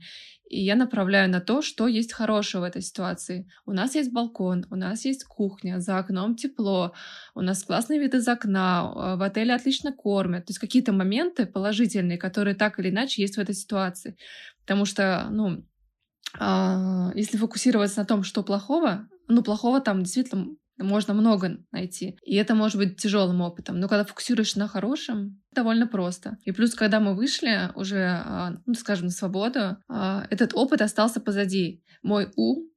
и 0.54 0.60
я 0.60 0.76
направляю 0.76 1.28
на 1.28 1.40
то, 1.40 1.62
что 1.62 1.88
есть 1.88 2.12
хорошего 2.12 2.60
в 2.60 2.64
этой 2.64 2.80
ситуации. 2.80 3.48
У 3.66 3.72
нас 3.72 3.96
есть 3.96 4.12
балкон, 4.12 4.66
у 4.70 4.76
нас 4.76 5.04
есть 5.04 5.24
кухня, 5.24 5.80
за 5.80 5.98
окном 5.98 6.36
тепло, 6.36 6.92
у 7.34 7.40
нас 7.40 7.64
классный 7.64 7.98
вид 7.98 8.14
из 8.14 8.28
окна, 8.28 8.80
а, 8.80 9.16
в 9.16 9.22
отеле 9.22 9.52
отлично 9.52 9.92
кормят. 9.92 10.46
То 10.46 10.50
есть 10.50 10.60
какие-то 10.60 10.92
моменты 10.92 11.46
положительные, 11.46 12.18
которые 12.18 12.54
так 12.54 12.78
или 12.78 12.90
иначе 12.90 13.22
есть 13.22 13.36
в 13.36 13.40
этой 13.40 13.54
ситуации. 13.54 14.16
Потому 14.60 14.84
что, 14.84 15.26
ну, 15.30 15.64
а, 16.38 17.10
если 17.16 17.36
фокусироваться 17.36 18.00
на 18.00 18.06
том, 18.06 18.22
что 18.22 18.44
плохого, 18.44 19.08
ну, 19.26 19.42
плохого 19.42 19.80
там 19.80 20.04
действительно 20.04 20.54
можно 20.78 21.14
много 21.14 21.58
найти. 21.72 22.18
И 22.22 22.34
это 22.36 22.54
может 22.54 22.76
быть 22.76 22.96
тяжелым 22.96 23.40
опытом. 23.40 23.78
Но 23.78 23.88
когда 23.88 24.04
фокусируешь 24.04 24.56
на 24.56 24.68
хорошем, 24.68 25.40
довольно 25.52 25.86
просто. 25.86 26.38
И 26.44 26.52
плюс, 26.52 26.74
когда 26.74 27.00
мы 27.00 27.14
вышли 27.14 27.70
уже, 27.74 28.22
а, 28.24 28.56
ну, 28.66 28.74
скажем, 28.74 29.06
на 29.06 29.12
свободу, 29.12 29.78
а, 29.88 30.26
этот 30.30 30.54
опыт 30.54 30.82
остался 30.82 31.20
позади. 31.20 31.82
Мой 32.02 32.30
ум 32.36 32.68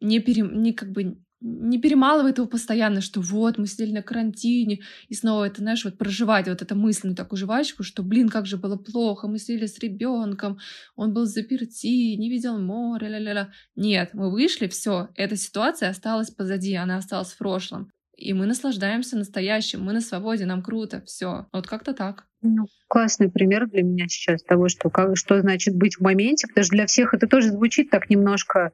не, 0.00 0.20
пере, 0.20 0.42
не 0.42 0.74
как 0.74 0.90
бы 0.90 1.16
не 1.40 1.80
перемалывает 1.80 2.38
его 2.38 2.46
постоянно, 2.46 3.00
что 3.00 3.20
вот, 3.20 3.58
мы 3.58 3.66
сидели 3.66 3.92
на 3.92 4.02
карантине, 4.02 4.80
и 5.08 5.14
снова 5.14 5.44
это, 5.44 5.62
знаешь, 5.62 5.84
вот 5.84 5.96
проживать 5.96 6.48
вот 6.48 6.62
эту 6.62 6.76
мысленную 6.76 7.16
такую 7.16 7.38
жвачку, 7.38 7.82
что, 7.82 8.02
блин, 8.02 8.28
как 8.28 8.46
же 8.46 8.56
было 8.56 8.76
плохо, 8.76 9.26
мы 9.26 9.38
сидели 9.38 9.66
с 9.66 9.78
ребенком, 9.78 10.58
он 10.96 11.12
был 11.14 11.26
заперти, 11.26 12.14
не 12.16 12.28
видел 12.28 12.58
море, 12.58 13.08
ля-ля-ля. 13.08 13.50
Нет, 13.74 14.10
мы 14.12 14.30
вышли, 14.30 14.68
все, 14.68 15.08
эта 15.14 15.36
ситуация 15.36 15.90
осталась 15.90 16.30
позади, 16.30 16.74
она 16.74 16.98
осталась 16.98 17.32
в 17.32 17.38
прошлом. 17.38 17.90
И 18.16 18.34
мы 18.34 18.44
наслаждаемся 18.44 19.16
настоящим, 19.16 19.82
мы 19.82 19.94
на 19.94 20.02
свободе, 20.02 20.44
нам 20.44 20.62
круто, 20.62 21.02
все. 21.06 21.46
Вот 21.54 21.66
как-то 21.66 21.94
так. 21.94 22.26
Ну, 22.42 22.66
классный 22.86 23.30
пример 23.30 23.66
для 23.66 23.82
меня 23.82 24.08
сейчас 24.08 24.42
того, 24.42 24.68
что, 24.68 24.90
как, 24.90 25.16
что 25.16 25.40
значит 25.40 25.74
быть 25.74 25.96
в 25.96 26.00
моменте, 26.00 26.46
потому 26.46 26.64
что 26.64 26.76
для 26.76 26.86
всех 26.86 27.14
это 27.14 27.26
тоже 27.26 27.48
звучит 27.48 27.88
так 27.88 28.10
немножко 28.10 28.72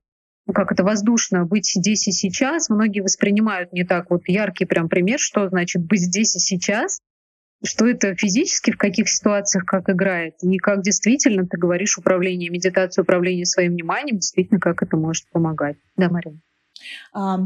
как 0.54 0.72
это 0.72 0.84
воздушно, 0.84 1.44
быть 1.44 1.70
здесь 1.74 2.06
и 2.08 2.12
сейчас, 2.12 2.68
многие 2.68 3.00
воспринимают 3.00 3.72
не 3.72 3.84
так 3.84 4.10
вот 4.10 4.22
яркий 4.26 4.64
прям 4.64 4.88
пример, 4.88 5.18
что 5.18 5.48
значит 5.48 5.84
быть 5.84 6.00
здесь 6.00 6.36
и 6.36 6.38
сейчас, 6.38 7.00
что 7.64 7.86
это 7.86 8.14
физически, 8.14 8.70
в 8.70 8.76
каких 8.76 9.08
ситуациях 9.08 9.64
как 9.64 9.88
играет, 9.88 10.34
и 10.42 10.58
как 10.58 10.82
действительно, 10.82 11.46
ты 11.46 11.56
говоришь, 11.58 11.98
управление, 11.98 12.50
медитация, 12.50 13.02
управление 13.02 13.46
своим 13.46 13.72
вниманием, 13.72 14.18
действительно, 14.18 14.60
как 14.60 14.82
это 14.82 14.96
может 14.96 15.28
помогать. 15.32 15.76
Да, 15.96 16.10
Марина? 16.10 16.40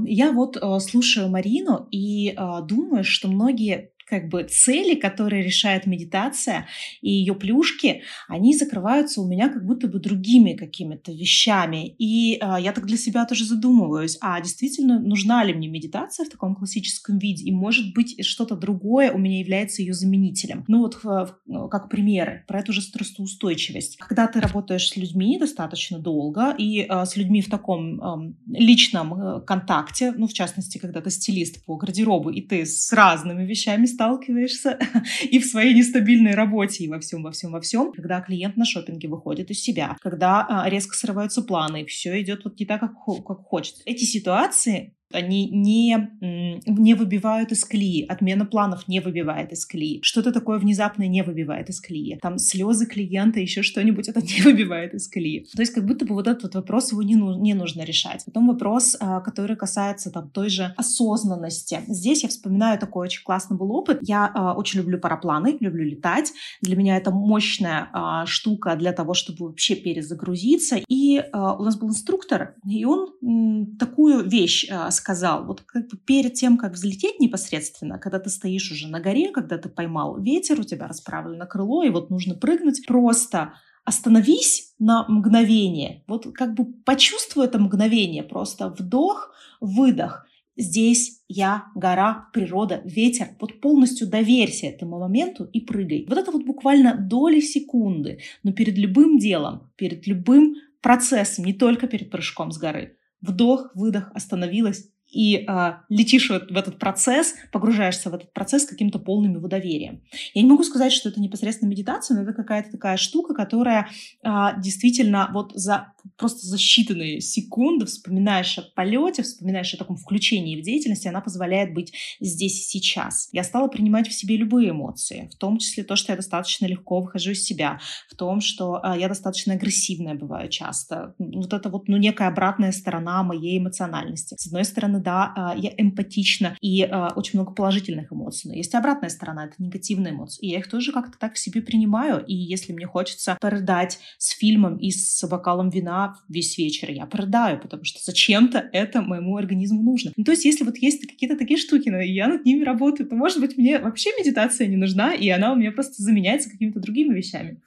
Я 0.06 0.32
вот 0.32 0.56
э, 0.56 0.80
слушаю 0.80 1.28
Марину 1.28 1.86
и 1.90 2.30
э, 2.30 2.36
думаю, 2.66 3.04
что 3.04 3.28
многие 3.28 3.92
как 4.11 4.29
бы 4.29 4.42
цели, 4.42 4.96
которые 4.96 5.42
решает 5.42 5.87
медитация 5.87 6.66
и 7.01 7.11
ее 7.11 7.35
плюшки, 7.35 8.03
они 8.29 8.57
закрываются 8.57 9.20
у 9.20 9.29
меня 9.29 9.49
как 9.49 9.64
будто 9.64 9.87
бы 9.87 10.01
другими 10.01 10.55
какими-то 10.55 11.12
вещами. 11.12 11.94
И 11.99 12.35
э, 12.35 12.57
я 12.61 12.73
так 12.73 12.87
для 12.87 12.96
себя 12.96 13.25
тоже 13.25 13.44
задумываюсь, 13.44 14.18
а 14.20 14.40
действительно 14.40 14.99
нужна 14.99 15.44
ли 15.44 15.55
мне 15.55 15.68
медитация 15.68 16.27
в 16.27 16.31
таком 16.31 16.57
классическом 16.57 17.18
виде? 17.18 17.44
И 17.44 17.53
может 17.53 17.94
быть 17.94 18.25
что-то 18.27 18.57
другое 18.57 19.12
у 19.12 19.18
меня 19.18 19.38
является 19.38 19.83
ее 19.83 19.94
заменителем. 19.94 20.64
Ну 20.66 20.81
вот 20.81 20.99
э, 21.05 21.27
как 21.70 21.88
примеры 21.88 22.44
про 22.49 22.61
эту 22.61 22.73
же 22.73 22.83
стрессоустойчивость. 22.83 23.96
Когда 23.96 24.27
ты 24.27 24.40
работаешь 24.40 24.88
с 24.88 24.96
людьми 24.96 25.38
достаточно 25.38 25.99
долго 25.99 26.55
и 26.59 26.87
э, 26.88 27.05
с 27.05 27.16
людьми 27.16 27.42
в 27.42 27.49
таком 27.49 28.01
э, 28.01 28.35
личном 28.49 29.14
э, 29.14 29.40
контакте, 29.42 30.12
ну 30.16 30.27
в 30.27 30.33
частности, 30.33 30.79
когда 30.79 31.01
ты 31.01 31.11
стилист 31.11 31.64
по 31.64 31.77
гардеробу, 31.77 32.31
и 32.31 32.40
ты 32.40 32.66
с 32.66 32.92
разными 32.92 33.44
вещами 33.44 33.87
сталкиваешься 34.00 34.78
и 35.30 35.38
в 35.38 35.44
своей 35.44 35.74
нестабильной 35.74 36.34
работе, 36.34 36.84
и 36.84 36.88
во 36.88 36.98
всем, 37.00 37.22
во 37.22 37.32
всем, 37.32 37.52
во 37.52 37.60
всем, 37.60 37.92
когда 37.92 38.22
клиент 38.22 38.56
на 38.56 38.64
шопинге 38.64 39.08
выходит 39.08 39.50
из 39.50 39.60
себя, 39.60 39.96
когда 40.00 40.46
а, 40.48 40.70
резко 40.70 40.96
срываются 40.96 41.42
планы, 41.42 41.82
и 41.82 41.86
все 41.86 42.20
идет 42.22 42.44
вот 42.44 42.58
не 42.58 42.64
так, 42.64 42.80
как, 42.80 42.92
как 43.26 43.40
хочется. 43.40 43.82
Эти 43.84 44.04
ситуации 44.04 44.94
они 45.12 45.49
не, 45.51 46.11
не 46.20 46.94
выбивают 46.94 47.53
из 47.53 47.64
колеи, 47.64 48.07
отмена 48.07 48.44
планов 48.44 48.88
не 48.88 49.01
выбивает 49.01 49.53
из 49.53 49.66
колеи, 49.66 50.01
что-то 50.03 50.33
такое 50.33 50.59
внезапное 50.59 51.09
не 51.09 51.23
выбивает 51.23 51.68
из 51.68 51.81
колеи, 51.81 52.18
там 52.20 52.38
слезы 52.38 52.87
клиента, 52.87 53.40
еще 53.40 53.62
что-нибудь, 53.62 54.09
это 54.09 54.20
не 54.23 54.42
выбивает 54.42 54.94
из 54.94 55.09
колеи. 55.09 55.46
То 55.55 55.62
есть 55.62 55.73
как 55.73 55.87
будто 55.87 56.05
бы 56.05 56.14
вот 56.14 56.27
этот 56.27 56.42
вот 56.42 56.55
вопрос 56.55 56.92
его 56.92 57.03
не, 57.03 57.16
ну, 57.16 57.40
не 57.40 57.55
нужно 57.55 57.83
решать. 57.83 58.25
Потом 58.25 58.49
вопрос, 58.49 58.96
а, 59.01 59.20
который 59.20 59.57
касается 59.57 60.11
там 60.11 60.31
той 60.31 60.49
же 60.49 60.73
осознанности. 60.77 61.81
Здесь 61.88 62.23
я 62.23 62.29
вспоминаю 62.29 62.79
такой 62.79 63.07
очень 63.07 63.23
классный 63.23 63.57
был 63.57 63.73
опыт. 63.73 63.99
Я 64.03 64.31
а, 64.35 64.55
очень 64.55 64.81
люблю 64.81 64.99
парапланы, 64.99 65.57
люблю 65.61 65.85
летать. 65.85 66.33
Для 66.61 66.77
меня 66.77 66.96
это 66.96 67.11
мощная 67.11 67.88
а, 67.92 68.27
штука 68.27 68.77
для 68.77 68.92
того, 68.92 69.14
чтобы 69.14 69.46
вообще 69.46 69.75
перезагрузиться. 69.75 70.77
И 70.88 71.23
у 71.33 71.62
нас 71.62 71.77
был 71.77 71.88
инструктор, 71.88 72.55
и 72.68 72.85
он 72.85 73.77
такую 73.79 74.29
вещь 74.29 74.66
сказал, 75.00 75.44
вот 75.44 75.62
как 75.62 75.88
бы 75.88 75.96
перед 75.96 76.34
тем, 76.34 76.56
как 76.56 76.74
взлететь 76.74 77.18
непосредственно, 77.18 77.98
когда 77.98 78.18
ты 78.18 78.30
стоишь 78.30 78.70
уже 78.70 78.86
на 78.86 79.00
горе, 79.00 79.32
когда 79.32 79.58
ты 79.58 79.68
поймал 79.68 80.20
ветер, 80.20 80.60
у 80.60 80.64
тебя 80.64 80.86
расправлено 80.86 81.46
крыло, 81.46 81.82
и 81.82 81.90
вот 81.90 82.10
нужно 82.10 82.34
прыгнуть, 82.34 82.86
просто 82.86 83.54
остановись 83.84 84.74
на 84.78 85.04
мгновение, 85.08 86.04
вот 86.06 86.26
как 86.34 86.54
бы 86.54 86.72
почувствуй 86.84 87.46
это 87.46 87.58
мгновение, 87.58 88.22
просто 88.22 88.68
вдох, 88.78 89.32
выдох. 89.60 90.26
Здесь 90.56 91.22
я, 91.28 91.64
гора, 91.74 92.28
природа, 92.34 92.82
ветер. 92.84 93.28
Вот 93.40 93.60
полностью 93.60 94.06
доверься 94.06 94.66
этому 94.66 94.98
моменту 94.98 95.44
и 95.44 95.60
прыгай. 95.60 96.04
Вот 96.06 96.18
это 96.18 96.30
вот 96.32 96.44
буквально 96.44 96.94
доли 96.94 97.40
секунды, 97.40 98.18
но 98.42 98.52
перед 98.52 98.76
любым 98.76 99.18
делом, 99.18 99.72
перед 99.76 100.06
любым 100.06 100.56
процессом, 100.82 101.46
не 101.46 101.54
только 101.54 101.86
перед 101.86 102.10
прыжком 102.10 102.52
с 102.52 102.58
горы. 102.58 102.98
Вдох, 103.20 103.70
выдох, 103.74 104.11
остановилась, 104.14 104.88
и 105.11 105.44
а, 105.48 105.83
летишь 105.88 106.30
в, 106.30 106.56
этот 106.56 106.78
процесс, 106.78 107.35
погружаешься 107.52 108.11
в 108.11 108.14
этот 108.14 108.33
процесс 108.33 108.64
каким-то 108.64 108.98
полным 108.98 109.35
его 109.35 109.48
доверием. 109.48 110.02
Я 110.35 110.42
не 110.42 110.48
могу 110.48 110.62
сказать, 110.62 110.92
что 110.92 111.09
это 111.09 111.20
непосредственно 111.20 111.68
медитация, 111.68 112.16
но 112.16 112.22
это 112.22 112.33
какая-то 112.33 112.70
такая 112.70 112.96
штука, 112.96 113.35
которая 113.35 113.88
а, 114.22 114.59
действительно 114.61 115.28
вот 115.33 115.52
за 115.54 115.92
просто 116.16 116.46
за 116.46 116.56
считанные 116.56 117.20
секунды 117.20 117.86
вспоминаешь 117.86 118.58
о 118.58 118.62
полете, 118.74 119.22
вспоминаешь 119.22 119.74
о 119.74 119.78
таком 119.78 119.96
включении 119.96 120.60
в 120.60 120.64
деятельности, 120.64 121.08
она 121.08 121.20
позволяет 121.20 121.74
быть 121.74 121.92
здесь 122.20 122.60
и 122.60 122.78
сейчас. 122.78 123.28
Я 123.32 123.44
стала 123.44 123.68
принимать 123.68 124.08
в 124.08 124.12
себе 124.12 124.36
любые 124.36 124.70
эмоции, 124.70 125.30
в 125.32 125.38
том 125.38 125.58
числе 125.58 125.84
то, 125.84 125.96
что 125.96 126.12
я 126.12 126.16
достаточно 126.16 126.66
легко 126.66 127.00
выхожу 127.00 127.32
из 127.32 127.44
себя, 127.44 127.80
в 128.08 128.16
том, 128.16 128.40
что 128.40 128.80
а, 128.82 128.96
я 128.96 129.08
достаточно 129.08 129.54
агрессивная 129.54 130.14
бываю 130.14 130.48
часто. 130.48 131.14
Вот 131.18 131.52
это 131.52 131.68
вот 131.68 131.88
ну, 131.88 131.96
некая 131.96 132.28
обратная 132.28 132.72
сторона 132.72 133.22
моей 133.22 133.58
эмоциональности. 133.58 134.36
С 134.38 134.46
одной 134.46 134.64
стороны, 134.64 135.00
да, 135.00 135.32
а, 135.36 135.54
я 135.56 135.70
эмпатична 135.76 136.56
и 136.60 136.82
а, 136.82 137.12
очень 137.16 137.38
много 137.38 137.52
положительных 137.52 138.12
эмоций, 138.12 138.50
но 138.50 138.56
есть 138.56 138.74
обратная 138.74 139.10
сторона, 139.10 139.46
это 139.46 139.54
негативные 139.58 140.12
эмоции. 140.12 140.46
И 140.46 140.50
я 140.50 140.58
их 140.58 140.68
тоже 140.68 140.92
как-то 140.92 141.18
так 141.18 141.34
в 141.34 141.38
себе 141.38 141.62
принимаю. 141.62 142.24
И 142.24 142.34
если 142.34 142.72
мне 142.72 142.86
хочется 142.86 143.36
порыдать 143.40 143.98
с 144.18 144.30
фильмом 144.30 144.76
и 144.76 144.90
с 144.90 145.26
бокалом 145.28 145.70
вина 145.70 145.89
весь 146.29 146.59
вечер, 146.59 146.90
я 146.90 147.07
порыдаю, 147.07 147.61
потому 147.61 147.85
что 147.85 148.00
зачем-то 148.03 148.68
это 148.72 149.03
моему 149.03 149.37
организму 149.37 149.83
нужно. 149.83 150.12
Ну, 150.16 150.24
то 150.24 150.33
есть, 150.33 150.44
если 150.44 150.64
вот 150.64 150.76
есть 150.79 151.07
какие-то 151.07 151.37
такие 151.37 151.59
штуки, 151.59 151.88
но 151.88 152.00
я 152.00 152.29
над 152.29 152.44
ними 152.44 152.64
работаю, 152.64 153.09
то, 153.09 153.14
может 153.14 153.40
быть, 153.40 153.57
мне 153.57 153.79
вообще 153.79 154.11
медитация 154.18 154.66
не 154.66 154.76
нужна, 154.76 155.14
и 155.14 155.29
она 155.29 155.53
у 155.53 155.57
меня 155.57 155.72
просто 155.72 156.03
заменяется 156.03 156.50
какими-то 156.50 156.81
другими 156.81 157.14
вещами. 157.14 157.61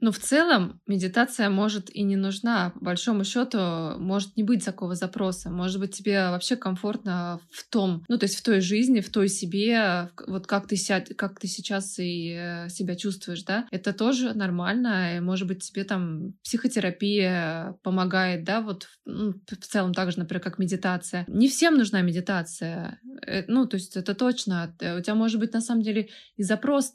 Но 0.00 0.12
в 0.12 0.18
целом 0.18 0.80
медитация 0.86 1.50
может 1.50 1.94
и 1.94 2.02
не 2.02 2.16
нужна. 2.16 2.70
По 2.70 2.86
большому 2.86 3.24
счету 3.24 3.58
может 3.98 4.36
не 4.36 4.42
быть 4.42 4.64
такого 4.64 4.94
запроса. 4.94 5.50
Может 5.50 5.78
быть, 5.78 5.94
тебе 5.94 6.30
вообще 6.30 6.56
комфортно 6.56 7.40
в 7.50 7.68
том, 7.70 8.04
ну, 8.08 8.18
то 8.18 8.24
есть 8.24 8.36
в 8.36 8.42
той 8.42 8.60
жизни, 8.60 9.00
в 9.00 9.10
той 9.10 9.28
себе, 9.28 10.10
вот 10.26 10.46
как 10.46 10.66
ты, 10.66 10.76
ся, 10.76 11.00
как 11.16 11.38
ты 11.38 11.46
сейчас 11.46 11.98
и 11.98 12.34
э, 12.38 12.68
себя 12.70 12.96
чувствуешь, 12.96 13.42
да? 13.42 13.66
Это 13.70 13.92
тоже 13.92 14.32
нормально. 14.32 15.16
И, 15.16 15.20
может 15.20 15.46
быть, 15.46 15.62
тебе 15.62 15.84
там 15.84 16.32
психотерапия 16.42 17.76
помогает, 17.82 18.44
да, 18.44 18.62
вот 18.62 18.88
ну, 19.04 19.34
в 19.46 19.56
целом 19.56 19.92
так 19.92 20.12
же, 20.12 20.18
например, 20.18 20.42
как 20.42 20.58
медитация. 20.58 21.24
Не 21.28 21.48
всем 21.48 21.76
нужна 21.76 22.00
медитация. 22.00 23.00
Э, 23.26 23.44
ну, 23.48 23.66
то 23.66 23.76
есть 23.76 23.96
это 23.96 24.14
точно. 24.14 24.74
Э, 24.80 24.98
у 24.98 25.02
тебя 25.02 25.14
может 25.14 25.38
быть 25.38 25.52
на 25.52 25.60
самом 25.60 25.82
деле 25.82 26.08
и 26.36 26.42
запрос, 26.42 26.92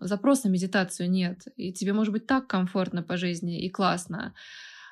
запрос 0.00 0.44
на 0.44 0.48
медитацию 0.48 1.10
нет. 1.10 1.42
И 1.56 1.72
тебе 1.72 1.92
может 1.92 2.12
быть 2.12 2.27
так 2.28 2.46
комфортно 2.46 3.02
по 3.02 3.16
жизни 3.16 3.64
и 3.64 3.70
классно. 3.70 4.34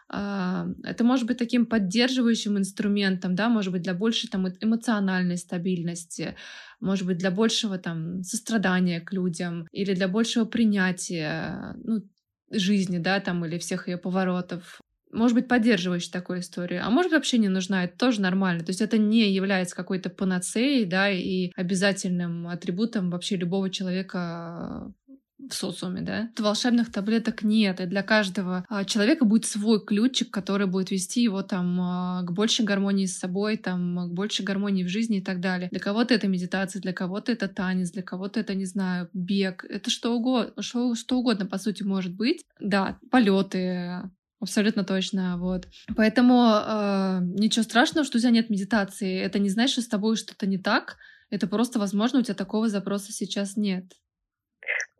А, 0.09 0.69
это 0.85 1.05
может 1.05 1.27
быть 1.27 1.39
таким 1.39 1.67
поддерживающим 1.67 2.59
инструментом, 2.59 3.35
да, 3.35 3.49
может 3.49 3.73
быть, 3.73 3.83
для 3.83 3.95
большей 3.95 4.29
там, 4.29 4.47
эмоциональной 4.61 5.37
стабильности, 5.37 6.37
может 6.81 7.07
быть, 7.07 7.19
для 7.19 7.31
большего 7.31 7.79
там, 7.79 8.23
сострадания 8.23 9.01
к 9.01 9.13
людям 9.13 9.67
или 9.73 9.95
для 9.95 10.09
большего 10.09 10.45
принятия 10.45 11.75
ну, 11.83 12.03
жизни, 12.51 12.99
да, 12.99 13.21
там, 13.21 13.45
или 13.45 13.59
всех 13.59 13.89
ее 13.89 13.99
поворотов. 13.99 14.81
Может 15.13 15.35
быть, 15.35 15.49
поддерживающей 15.49 16.11
такую 16.13 16.41
историю, 16.41 16.83
а 16.85 16.91
может 16.91 17.13
вообще 17.13 17.39
не 17.39 17.49
нужна, 17.49 17.85
это 17.85 17.97
тоже 17.97 18.21
нормально. 18.21 18.65
То 18.65 18.71
есть 18.71 18.83
это 18.83 18.99
не 18.99 19.31
является 19.33 19.75
какой-то 19.75 20.11
панацеей, 20.11 20.85
да, 20.85 21.11
и 21.11 21.51
обязательным 21.57 22.49
атрибутом 22.49 23.11
вообще 23.11 23.37
любого 23.37 23.71
человека 23.71 24.93
в 25.39 25.53
социуме, 25.53 26.01
да. 26.01 26.31
Волшебных 26.39 26.91
таблеток 26.91 27.43
нет, 27.43 27.81
и 27.81 27.87
для 27.87 28.03
каждого 28.03 28.65
а, 28.69 28.85
человека 28.85 29.25
будет 29.25 29.45
свой 29.45 29.85
ключик, 29.85 30.31
который 30.31 30.67
будет 30.67 30.91
вести 30.91 31.23
его 31.23 31.43
там 31.43 31.81
а, 31.81 32.23
к 32.23 32.33
большей 32.33 32.65
гармонии 32.65 33.07
с 33.07 33.19
собой, 33.19 33.57
там, 33.57 34.09
к 34.09 34.13
большей 34.15 34.45
гармонии 34.45 34.85
в 34.85 34.89
жизни 34.89 35.19
и 35.19 35.23
так 35.23 35.41
далее. 35.41 35.69
Для 35.71 35.81
кого-то 35.81 36.15
это 36.15 36.27
медитация, 36.27 36.81
для 36.81 36.93
кого-то 36.93 37.33
это 37.33 37.49
танец, 37.49 37.91
для 37.91 38.03
кого-то 38.03 38.41
это, 38.41 38.55
не 38.55 38.65
знаю, 38.65 39.09
бег, 39.13 39.65
это 39.69 39.91
что 39.91 40.15
угодно, 40.15 40.63
что, 40.63 40.95
что 40.95 41.19
угодно, 41.19 41.47
по 41.47 41.59
сути, 41.59 41.83
может 41.83 42.15
быть. 42.15 42.45
Да, 42.61 42.99
полеты, 43.11 44.03
Абсолютно 44.39 44.85
точно, 44.85 45.39
вот. 45.39 45.67
Поэтому 45.97 46.45
э, 46.45 47.21
ничего 47.23 47.63
страшного, 47.63 48.05
что 48.05 48.19
у 48.19 48.21
тебя 48.21 48.31
нет 48.31 48.51
медитации. 48.51 49.19
Это 49.19 49.39
не 49.39 49.49
значит, 49.49 49.73
что 49.73 49.83
с 49.83 49.89
тобой 49.89 50.17
что-то 50.17 50.47
не 50.47 50.59
так. 50.59 50.99
Это 51.31 51.47
просто, 51.47 51.79
возможно, 51.79 52.19
у 52.19 52.23
тебя 52.23 52.35
такого 52.35 52.69
запроса 52.69 53.13
сейчас 53.13 53.57
нет. 53.57 53.93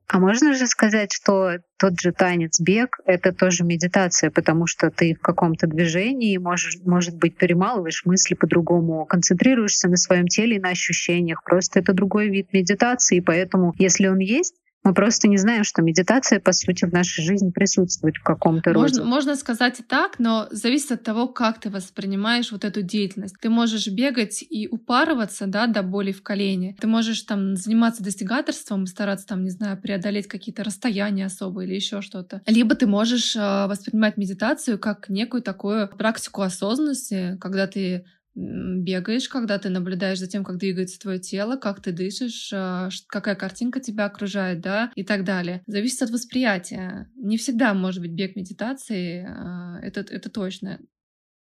А 0.09 0.21
можно 0.21 0.55
же 0.55 0.67
сказать, 0.69 1.13
что 1.13 1.59
тот 1.79 2.01
же 2.01 2.13
танец, 2.13 2.61
бег— 2.61 2.99
это 3.07 3.33
тоже 3.33 3.65
медитация, 3.65 4.31
потому 4.31 4.67
что 4.67 4.91
ты 4.91 5.15
в 5.15 5.21
каком-то 5.21 5.67
движении, 5.67 6.37
можешь, 6.37 6.79
может 6.85 7.17
быть, 7.17 7.37
перемалываешь 7.37 8.05
мысли 8.05 8.35
по-другому, 8.35 9.05
концентрируешься 9.05 9.89
на 9.89 9.97
своем 9.97 10.29
теле 10.29 10.57
и 10.57 10.61
на 10.61 10.71
ощущениях. 10.71 11.43
Просто 11.45 11.81
это 11.81 11.93
другой 11.93 12.29
вид 12.29 12.53
медитации, 12.53 13.19
поэтому 13.19 13.75
если 13.79 14.07
он 14.07 14.19
есть, 14.19 14.55
мы 14.87 14.95
просто 14.95 15.27
не 15.27 15.37
знаем, 15.37 15.65
что 15.65 15.83
медитация, 15.83 16.39
по 16.39 16.53
сути, 16.53 16.85
в 16.85 16.93
нашей 16.93 17.25
жизни 17.25 17.51
присутствует 17.51 18.17
в 18.17 18.23
каком-то 18.23 18.73
роде. 18.73 19.03
Можно 19.03 19.35
сказать 19.35 19.81
и 19.81 19.83
так, 19.83 20.21
но 20.21 20.47
зависит 20.53 20.93
от 20.93 21.03
того, 21.03 21.27
как 21.27 21.59
ты 21.59 21.71
воспринимаешь 21.71 22.53
вот 22.53 22.65
эту 22.65 22.83
деятельность. 22.83 23.35
Ты 23.41 23.51
можешь 23.51 23.89
бегать 23.89 24.45
и 24.49 24.69
упарываться, 24.69 25.47
да, 25.47 25.67
до 25.67 25.83
боли 25.83 26.13
в 26.13 26.23
колене. 26.23 26.77
Ты 26.81 26.87
можешь 26.87 27.23
там 27.23 27.57
заниматься 27.57 28.05
достигаторством, 28.05 28.87
стараться 28.87 29.27
там, 29.27 29.43
не 29.43 29.51
знаю, 29.51 29.77
преодолеть 29.77 30.29
какие-то 30.29 30.63
расстояния 30.63 31.27
особые 31.27 31.67
или 31.67 31.75
еще 31.75 32.01
что-то. 32.01 32.43
Либо 32.47 32.77
ты 32.77 32.87
можешь 32.87 33.35
э, 33.35 33.67
воспринимать 33.67 34.17
медитацию 34.17 34.79
как 34.79 35.09
некую 35.09 35.43
такую 35.43 35.89
практику 35.89 36.43
осознанности, 36.43 37.37
когда 37.41 37.67
ты 37.67 38.05
бегаешь, 38.37 39.29
когда 39.29 39.59
ты 39.59 39.71
наблюдаешь 39.71 40.19
за 40.19 40.27
тем, 40.27 40.45
как 40.45 40.59
двигается 40.59 41.01
твое 41.01 41.19
тело, 41.19 41.57
как 41.57 41.81
ты 41.81 41.93
дышишь, 41.93 42.51
а, 42.55 42.91
какая 43.09 43.35
картинка 43.35 43.81
тебя 43.81 44.05
окружает, 44.05 44.61
да, 44.61 44.93
и 44.95 45.05
так 45.05 45.25
далее. 45.25 45.63
Зависит 45.67 46.03
от 46.03 46.11
восприятия. 46.11 47.11
Не 47.17 47.39
всегда 47.39 47.73
может 47.73 48.03
быть 48.03 48.13
бег 48.13 48.37
медитации, 48.37 49.27
а, 49.27 49.81
это, 49.83 50.01
это 50.01 50.31
точно. 50.31 50.79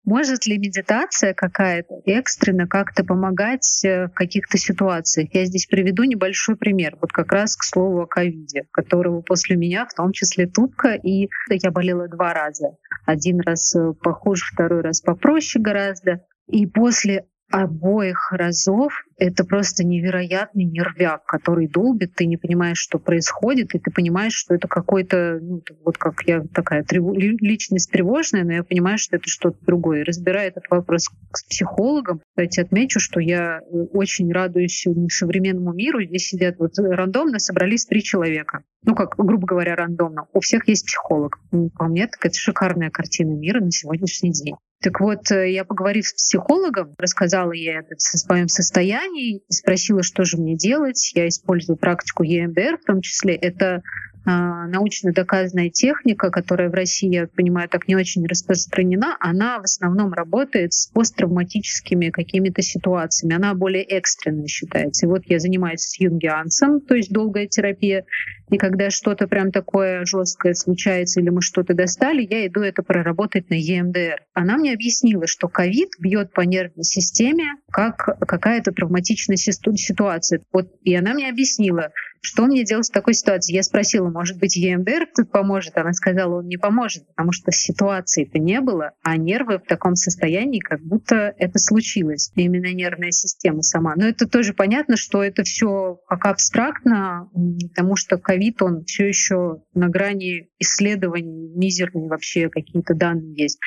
Может 0.06 0.46
ли 0.46 0.58
медитация 0.58 1.34
какая-то 1.34 1.96
экстренно 2.06 2.66
как-то 2.66 3.04
помогать 3.04 3.82
э, 3.84 4.08
в 4.08 4.14
каких-то 4.14 4.58
ситуациях? 4.58 5.28
Я 5.34 5.44
здесь 5.44 5.66
приведу 5.66 6.06
небольшой 6.06 6.56
пример. 6.56 6.98
Вот 7.02 7.12
как 7.12 7.34
раз 7.34 7.58
к 7.58 7.64
слову 7.64 8.04
о 8.04 8.08
ковиде, 8.08 8.68
которого 8.72 9.20
после 9.20 9.58
меня 9.58 9.86
в 9.86 9.94
том 9.94 10.14
числе 10.14 10.48
тупка, 10.48 10.94
и 10.94 11.28
я 11.50 11.72
болела 11.72 12.08
два 12.08 12.34
раза. 12.34 12.78
Один 13.06 13.42
раз 13.42 13.76
э, 13.76 13.92
похуже, 14.02 14.46
второй 14.54 14.80
раз 14.80 15.02
попроще 15.02 15.62
гораздо. 15.62 16.22
И 16.50 16.66
после 16.66 17.26
обоих 17.50 18.32
разов 18.32 19.06
это 19.18 19.46
просто 19.46 19.86
невероятный 19.86 20.66
нервяк, 20.66 21.26
который 21.26 21.68
долбит, 21.68 22.14
ты 22.14 22.26
не 22.26 22.38
понимаешь, 22.38 22.78
что 22.78 23.00
происходит, 23.00 23.74
и 23.74 23.80
ты 23.80 23.90
понимаешь, 23.90 24.34
что 24.34 24.54
это 24.54 24.68
какой-то, 24.68 25.40
ну, 25.42 25.62
вот 25.86 25.98
как 25.98 26.24
я 26.26 26.44
такая 26.54 26.84
трев... 26.84 27.06
личность 27.16 27.90
тревожная, 27.92 28.44
но 28.44 28.52
я 28.52 28.64
понимаю, 28.64 28.98
что 28.98 29.16
это 29.16 29.28
что-то 29.28 29.58
другое. 29.66 30.04
Разбирая 30.04 30.50
этот 30.50 30.66
вопрос 30.70 31.10
с 31.34 31.44
психологом, 31.46 32.22
кстати, 32.30 32.60
отмечу, 32.60 33.00
что 33.00 33.20
я 33.22 33.62
очень 33.94 34.32
радуюсь 34.32 34.86
современному 35.10 35.74
миру. 35.74 36.04
Здесь 36.04 36.28
сидят 36.28 36.58
вот 36.60 36.78
рандомно, 36.78 37.40
собрались 37.40 37.86
три 37.86 38.04
человека. 38.04 38.64
Ну, 38.84 38.94
как, 38.94 39.16
грубо 39.18 39.48
говоря, 39.48 39.76
рандомно. 39.76 40.28
У 40.34 40.42
всех 40.42 40.68
есть 40.68 40.86
психолог. 40.86 41.40
По 41.78 41.88
мне, 41.88 42.08
так 42.08 42.26
это 42.26 42.36
шикарная 42.36 42.90
картина 42.90 43.32
мира 43.32 43.62
на 43.62 43.72
сегодняшний 43.72 44.32
день. 44.32 44.56
Так 44.82 45.00
вот, 45.00 45.32
э, 45.32 45.52
я 45.52 45.66
поговорив 45.66 46.08
с 46.08 46.14
психологом, 46.14 46.94
рассказала 46.98 47.52
ей 47.52 47.74
со 47.98 48.18
своем 48.18 48.48
состоянии 48.48 49.42
спросила, 49.50 50.04
что 50.04 50.24
же 50.24 50.38
мне 50.38 50.56
делать. 50.56 51.12
Я 51.16 51.28
использую 51.28 51.78
практику 51.78 52.24
ЕМДР 52.24 52.78
в 52.78 52.86
том 52.86 53.02
числе. 53.02 53.36
Это 53.36 53.82
научно 54.28 55.14
доказанная 55.14 55.70
техника, 55.70 56.30
которая 56.30 56.70
в 56.70 56.74
России, 56.74 57.14
я 57.14 57.28
понимаю, 57.28 57.70
так 57.70 57.88
не 57.88 57.96
очень 57.96 58.26
распространена, 58.26 59.18
она 59.20 59.60
в 59.60 59.64
основном 59.64 60.14
работает 60.14 60.74
с 60.74 60.88
посттравматическими 60.88 62.10
какими-то 62.10 62.62
ситуациями. 62.62 63.36
Она 63.36 63.54
более 63.54 63.84
экстренной 63.84 64.48
считается. 64.48 65.06
И 65.06 65.10
вот 65.10 65.24
я 65.26 65.40
занимаюсь 65.40 65.82
с 65.82 66.00
юнгиансом, 66.00 66.82
то 66.82 66.96
есть 66.96 67.12
долгая 67.12 67.48
терапия, 67.48 68.06
и 68.50 68.58
когда 68.58 68.90
что-то 68.90 69.28
прям 69.28 69.52
такое 69.52 70.06
жесткое 70.06 70.54
случается 70.54 71.20
или 71.20 71.30
мы 71.30 71.42
что-то 71.42 71.74
достали, 71.74 72.26
я 72.30 72.48
иду 72.48 72.62
это 72.62 72.82
проработать 72.82 73.50
на 73.50 73.56
ЕМДР. 73.56 74.22
Она 74.34 74.58
мне 74.58 74.74
объяснила, 74.74 75.28
что 75.28 75.50
ковид 75.50 75.90
бьет 76.00 76.32
по 76.32 76.42
нервной 76.42 76.84
системе 76.84 77.56
как 77.70 78.18
какая-то 78.26 78.72
травматичная 78.72 79.36
ситуация. 79.36 80.42
Вот, 80.54 80.72
и 80.84 80.96
она 80.96 81.14
мне 81.14 81.30
объяснила, 81.30 81.92
что 82.22 82.46
мне 82.46 82.64
делать 82.64 82.88
в 82.88 82.92
такой 82.92 83.14
ситуации? 83.14 83.54
Я 83.54 83.64
спросила, 83.64 84.10
может 84.10 84.38
быть, 84.38 84.56
ЕМДР 84.56 85.08
тут 85.16 85.32
поможет? 85.32 85.78
Она 85.78 85.94
сказала, 85.94 86.40
он 86.40 86.48
не 86.48 86.58
поможет, 86.58 87.08
потому 87.08 87.32
что 87.32 87.52
ситуации-то 87.52 88.40
не 88.40 88.62
было, 88.62 88.92
а 89.04 89.18
нервы 89.18 89.60
в 89.60 89.68
таком 89.68 89.96
состоянии, 89.96 90.60
как 90.60 90.82
будто 90.82 91.34
это 91.38 91.60
случилось. 91.60 92.32
Именно 92.36 92.74
нервная 92.74 93.12
система 93.12 93.62
сама. 93.62 93.94
Но 93.96 94.08
это 94.08 94.28
тоже 94.28 94.54
понятно, 94.54 94.98
что 94.98 95.24
это 95.24 95.44
все 95.44 96.00
пока 96.08 96.32
абстрактно, 96.32 97.30
потому 97.70 97.96
что 97.96 98.18
ковид, 98.18 98.62
он 98.62 98.84
все 98.86 99.08
еще 99.08 99.62
на 99.74 99.90
грани 99.90 100.50
исследований, 100.60 101.52
мизерные 101.56 102.08
вообще 102.08 102.50
какие-то 102.50 102.94
данные 102.94 103.34
есть. 103.36 103.60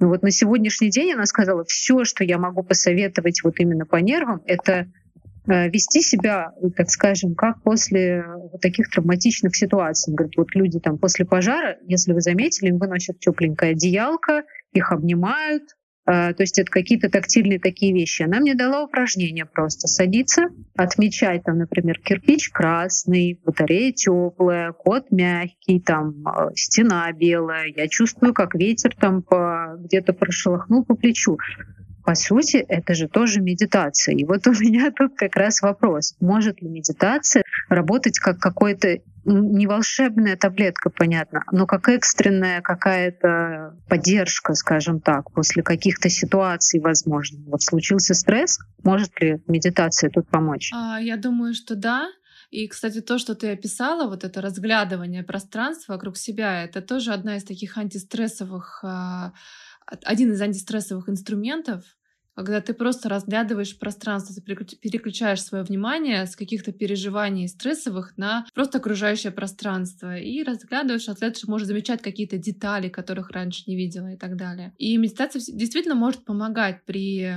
Но 0.00 0.08
вот 0.08 0.22
на 0.22 0.30
сегодняшний 0.30 0.90
день 0.90 1.12
она 1.12 1.26
сказала, 1.26 1.64
все, 1.64 2.04
что 2.04 2.24
я 2.24 2.38
могу 2.38 2.62
посоветовать 2.62 3.42
вот 3.42 3.54
именно 3.58 3.86
по 3.86 3.96
нервам, 3.96 4.42
это 4.46 4.86
вести 5.46 6.00
себя, 6.00 6.52
так 6.76 6.90
скажем, 6.90 7.34
как 7.34 7.62
после 7.62 8.24
вот 8.26 8.60
таких 8.60 8.90
травматичных 8.90 9.56
ситуаций. 9.56 10.14
Говорит, 10.14 10.36
вот 10.36 10.54
люди 10.54 10.80
там 10.80 10.98
после 10.98 11.24
пожара, 11.24 11.76
если 11.86 12.12
вы 12.12 12.20
заметили, 12.20 12.70
им 12.70 12.78
выносят 12.78 13.18
тепленькое 13.18 13.72
одеялко, 13.72 14.44
их 14.72 14.92
обнимают, 14.92 15.62
э, 16.06 16.32
то 16.34 16.42
есть 16.42 16.58
это 16.58 16.70
какие-то 16.70 17.10
тактильные 17.10 17.58
такие 17.58 17.92
вещи. 17.92 18.22
Она 18.22 18.40
мне 18.40 18.54
дала 18.54 18.84
упражнение 18.84 19.44
просто 19.44 19.86
садиться, 19.86 20.44
отмечать 20.76 21.44
там, 21.44 21.58
например, 21.58 21.98
кирпич 22.00 22.50
красный, 22.50 23.40
батарея 23.44 23.92
теплая, 23.92 24.72
кот 24.72 25.10
мягкий, 25.10 25.80
там 25.80 26.26
э, 26.26 26.50
стена 26.54 27.12
белая. 27.12 27.66
Я 27.76 27.88
чувствую, 27.88 28.34
как 28.34 28.54
ветер 28.54 28.94
там 28.98 29.24
где-то 29.78 30.12
прошелохнул 30.12 30.84
по 30.84 30.94
плечу 30.94 31.38
по 32.04 32.14
сути, 32.14 32.56
это 32.56 32.94
же 32.94 33.08
тоже 33.08 33.40
медитация. 33.40 34.14
И 34.14 34.24
вот 34.24 34.46
у 34.46 34.52
меня 34.52 34.90
тут 34.96 35.16
как 35.16 35.36
раз 35.36 35.62
вопрос, 35.62 36.14
может 36.20 36.60
ли 36.62 36.68
медитация 36.68 37.42
работать 37.68 38.18
как 38.18 38.38
какой-то 38.38 38.98
не 39.26 39.66
волшебная 39.66 40.36
таблетка, 40.36 40.90
понятно, 40.90 41.44
но 41.50 41.66
как 41.66 41.88
экстренная 41.88 42.60
какая-то 42.60 43.74
поддержка, 43.88 44.54
скажем 44.54 45.00
так, 45.00 45.32
после 45.32 45.62
каких-то 45.62 46.10
ситуаций, 46.10 46.80
возможно. 46.80 47.38
Вот 47.46 47.62
случился 47.62 48.12
стресс, 48.12 48.58
может 48.82 49.18
ли 49.22 49.42
медитация 49.46 50.10
тут 50.10 50.28
помочь? 50.28 50.70
А, 50.74 51.00
я 51.00 51.16
думаю, 51.16 51.54
что 51.54 51.74
да. 51.74 52.06
И, 52.50 52.68
кстати, 52.68 53.00
то, 53.00 53.18
что 53.18 53.34
ты 53.34 53.50
описала, 53.50 54.08
вот 54.08 54.22
это 54.22 54.40
разглядывание 54.40 55.24
пространства 55.24 55.94
вокруг 55.94 56.16
себя, 56.16 56.62
это 56.62 56.82
тоже 56.82 57.12
одна 57.12 57.36
из 57.36 57.44
таких 57.44 57.78
антистрессовых, 57.78 58.80
а, 58.84 59.32
один 59.86 60.32
из 60.32 60.40
антистрессовых 60.40 61.08
инструментов, 61.08 61.84
когда 62.34 62.60
ты 62.60 62.74
просто 62.74 63.08
разглядываешь 63.08 63.78
пространство, 63.78 64.34
ты 64.34 64.42
переключаешь 64.76 65.42
свое 65.42 65.62
внимание 65.62 66.26
с 66.26 66.34
каких-то 66.34 66.72
переживаний 66.72 67.48
стрессовых 67.48 68.16
на 68.16 68.44
просто 68.54 68.78
окружающее 68.78 69.30
пространство 69.30 70.16
и 70.16 70.42
разглядываешь, 70.42 71.06
дальше 71.06 71.48
можешь 71.48 71.68
замечать 71.68 72.02
какие-то 72.02 72.38
детали, 72.38 72.88
которых 72.88 73.30
раньше 73.30 73.62
не 73.66 73.76
видела 73.76 74.12
и 74.12 74.16
так 74.16 74.36
далее. 74.36 74.74
И 74.78 74.96
медитация 74.96 75.40
действительно 75.46 75.94
может 75.94 76.24
помогать 76.24 76.84
при 76.84 77.36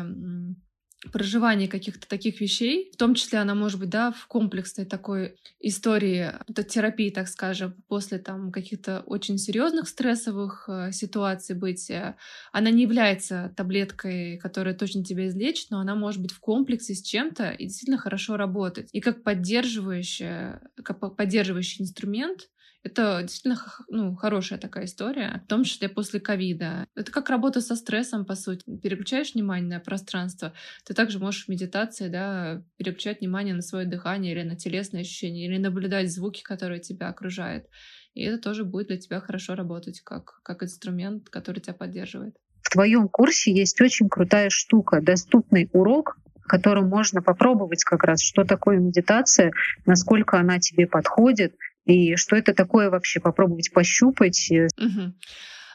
проживание 1.12 1.68
каких-то 1.68 2.08
таких 2.08 2.42
вещей, 2.42 2.90
в 2.92 2.98
том 2.98 3.14
числе 3.14 3.40
она 3.40 3.54
может 3.54 3.80
быть, 3.80 3.90
да, 3.90 4.12
в 4.12 4.28
комплексной 4.28 4.86
такой 4.86 5.36
истории 5.60 6.32
это 6.48 6.64
терапии, 6.64 7.12
так 7.12 7.28
скажем, 7.28 7.76
после 7.88 8.18
там 8.18 8.52
каких-то 8.52 9.04
очень 9.06 9.38
серьезных 9.38 9.88
стрессовых 9.88 10.68
э, 10.68 10.92
ситуаций 10.92 11.56
быть. 11.56 11.90
Э, 11.90 12.16
она 12.52 12.72
не 12.72 12.84
является 12.84 13.54
таблеткой, 13.56 14.38
которая 14.38 14.74
точно 14.74 15.04
тебя 15.04 15.28
излечит, 15.28 15.70
но 15.70 15.80
она 15.80 15.96
может 15.96 16.22
быть 16.22 16.32
в 16.32 16.40
комплексе 16.40 16.96
с 16.96 17.02
чем-то 17.04 17.52
и 17.52 17.66
действительно 17.66 18.00
хорошо 18.00 18.36
работать. 18.36 18.90
И 18.92 19.00
как 19.00 19.24
поддерживающий, 19.24 20.60
как 20.84 21.00
поддерживающий 21.16 21.84
инструмент 21.84 22.50
это 22.88 23.20
действительно 23.22 23.62
ну, 23.90 24.16
хорошая 24.16 24.60
такая 24.60 24.86
история, 24.86 25.42
в 25.46 25.48
том 25.48 25.64
числе 25.64 25.90
после 25.90 26.20
ковида. 26.20 26.88
Это 26.96 27.12
как 27.12 27.30
работа 27.30 27.62
со 27.62 27.76
стрессом, 27.76 28.26
по 28.26 28.36
сути. 28.36 28.64
Переключаешь 28.82 29.34
внимание 29.34 29.78
на 29.78 29.80
пространство, 29.80 30.54
ты 30.86 30.94
также 30.94 31.20
можешь 31.20 31.46
в 31.46 31.50
медитации 31.50 32.08
да, 32.08 32.64
переключать 32.78 33.20
внимание 33.20 33.54
на 33.54 33.62
свое 33.62 33.86
дыхание 33.86 34.34
или 34.34 34.44
на 34.44 34.56
телесные 34.56 35.02
ощущения, 35.02 35.46
или 35.46 35.58
наблюдать 35.58 36.12
звуки, 36.12 36.42
которые 36.42 36.80
тебя 36.80 37.10
окружают. 37.10 37.66
И 38.14 38.24
это 38.24 38.42
тоже 38.42 38.64
будет 38.64 38.88
для 38.88 38.98
тебя 38.98 39.20
хорошо 39.20 39.56
работать 39.56 40.02
как, 40.02 40.40
как 40.44 40.64
инструмент, 40.64 41.30
который 41.30 41.60
тебя 41.60 41.74
поддерживает. 41.74 42.36
В 42.62 42.70
твоем 42.70 43.08
курсе 43.08 43.54
есть 43.54 43.80
очень 43.80 44.10
крутая 44.10 44.50
штука, 44.50 45.02
доступный 45.02 45.70
урок, 45.74 46.18
которым 46.48 46.88
можно 46.88 47.22
попробовать 47.22 47.84
как 47.84 48.04
раз, 48.04 48.22
что 48.22 48.44
такое 48.44 48.78
медитация, 48.78 49.52
насколько 49.86 50.40
она 50.40 50.60
тебе 50.60 50.88
подходит, 50.88 51.54
и 51.88 52.16
что 52.16 52.36
это 52.36 52.54
такое 52.54 52.90
вообще, 52.90 53.20
попробовать 53.20 53.72
пощупать. 53.74 54.52
Угу. 54.52 55.14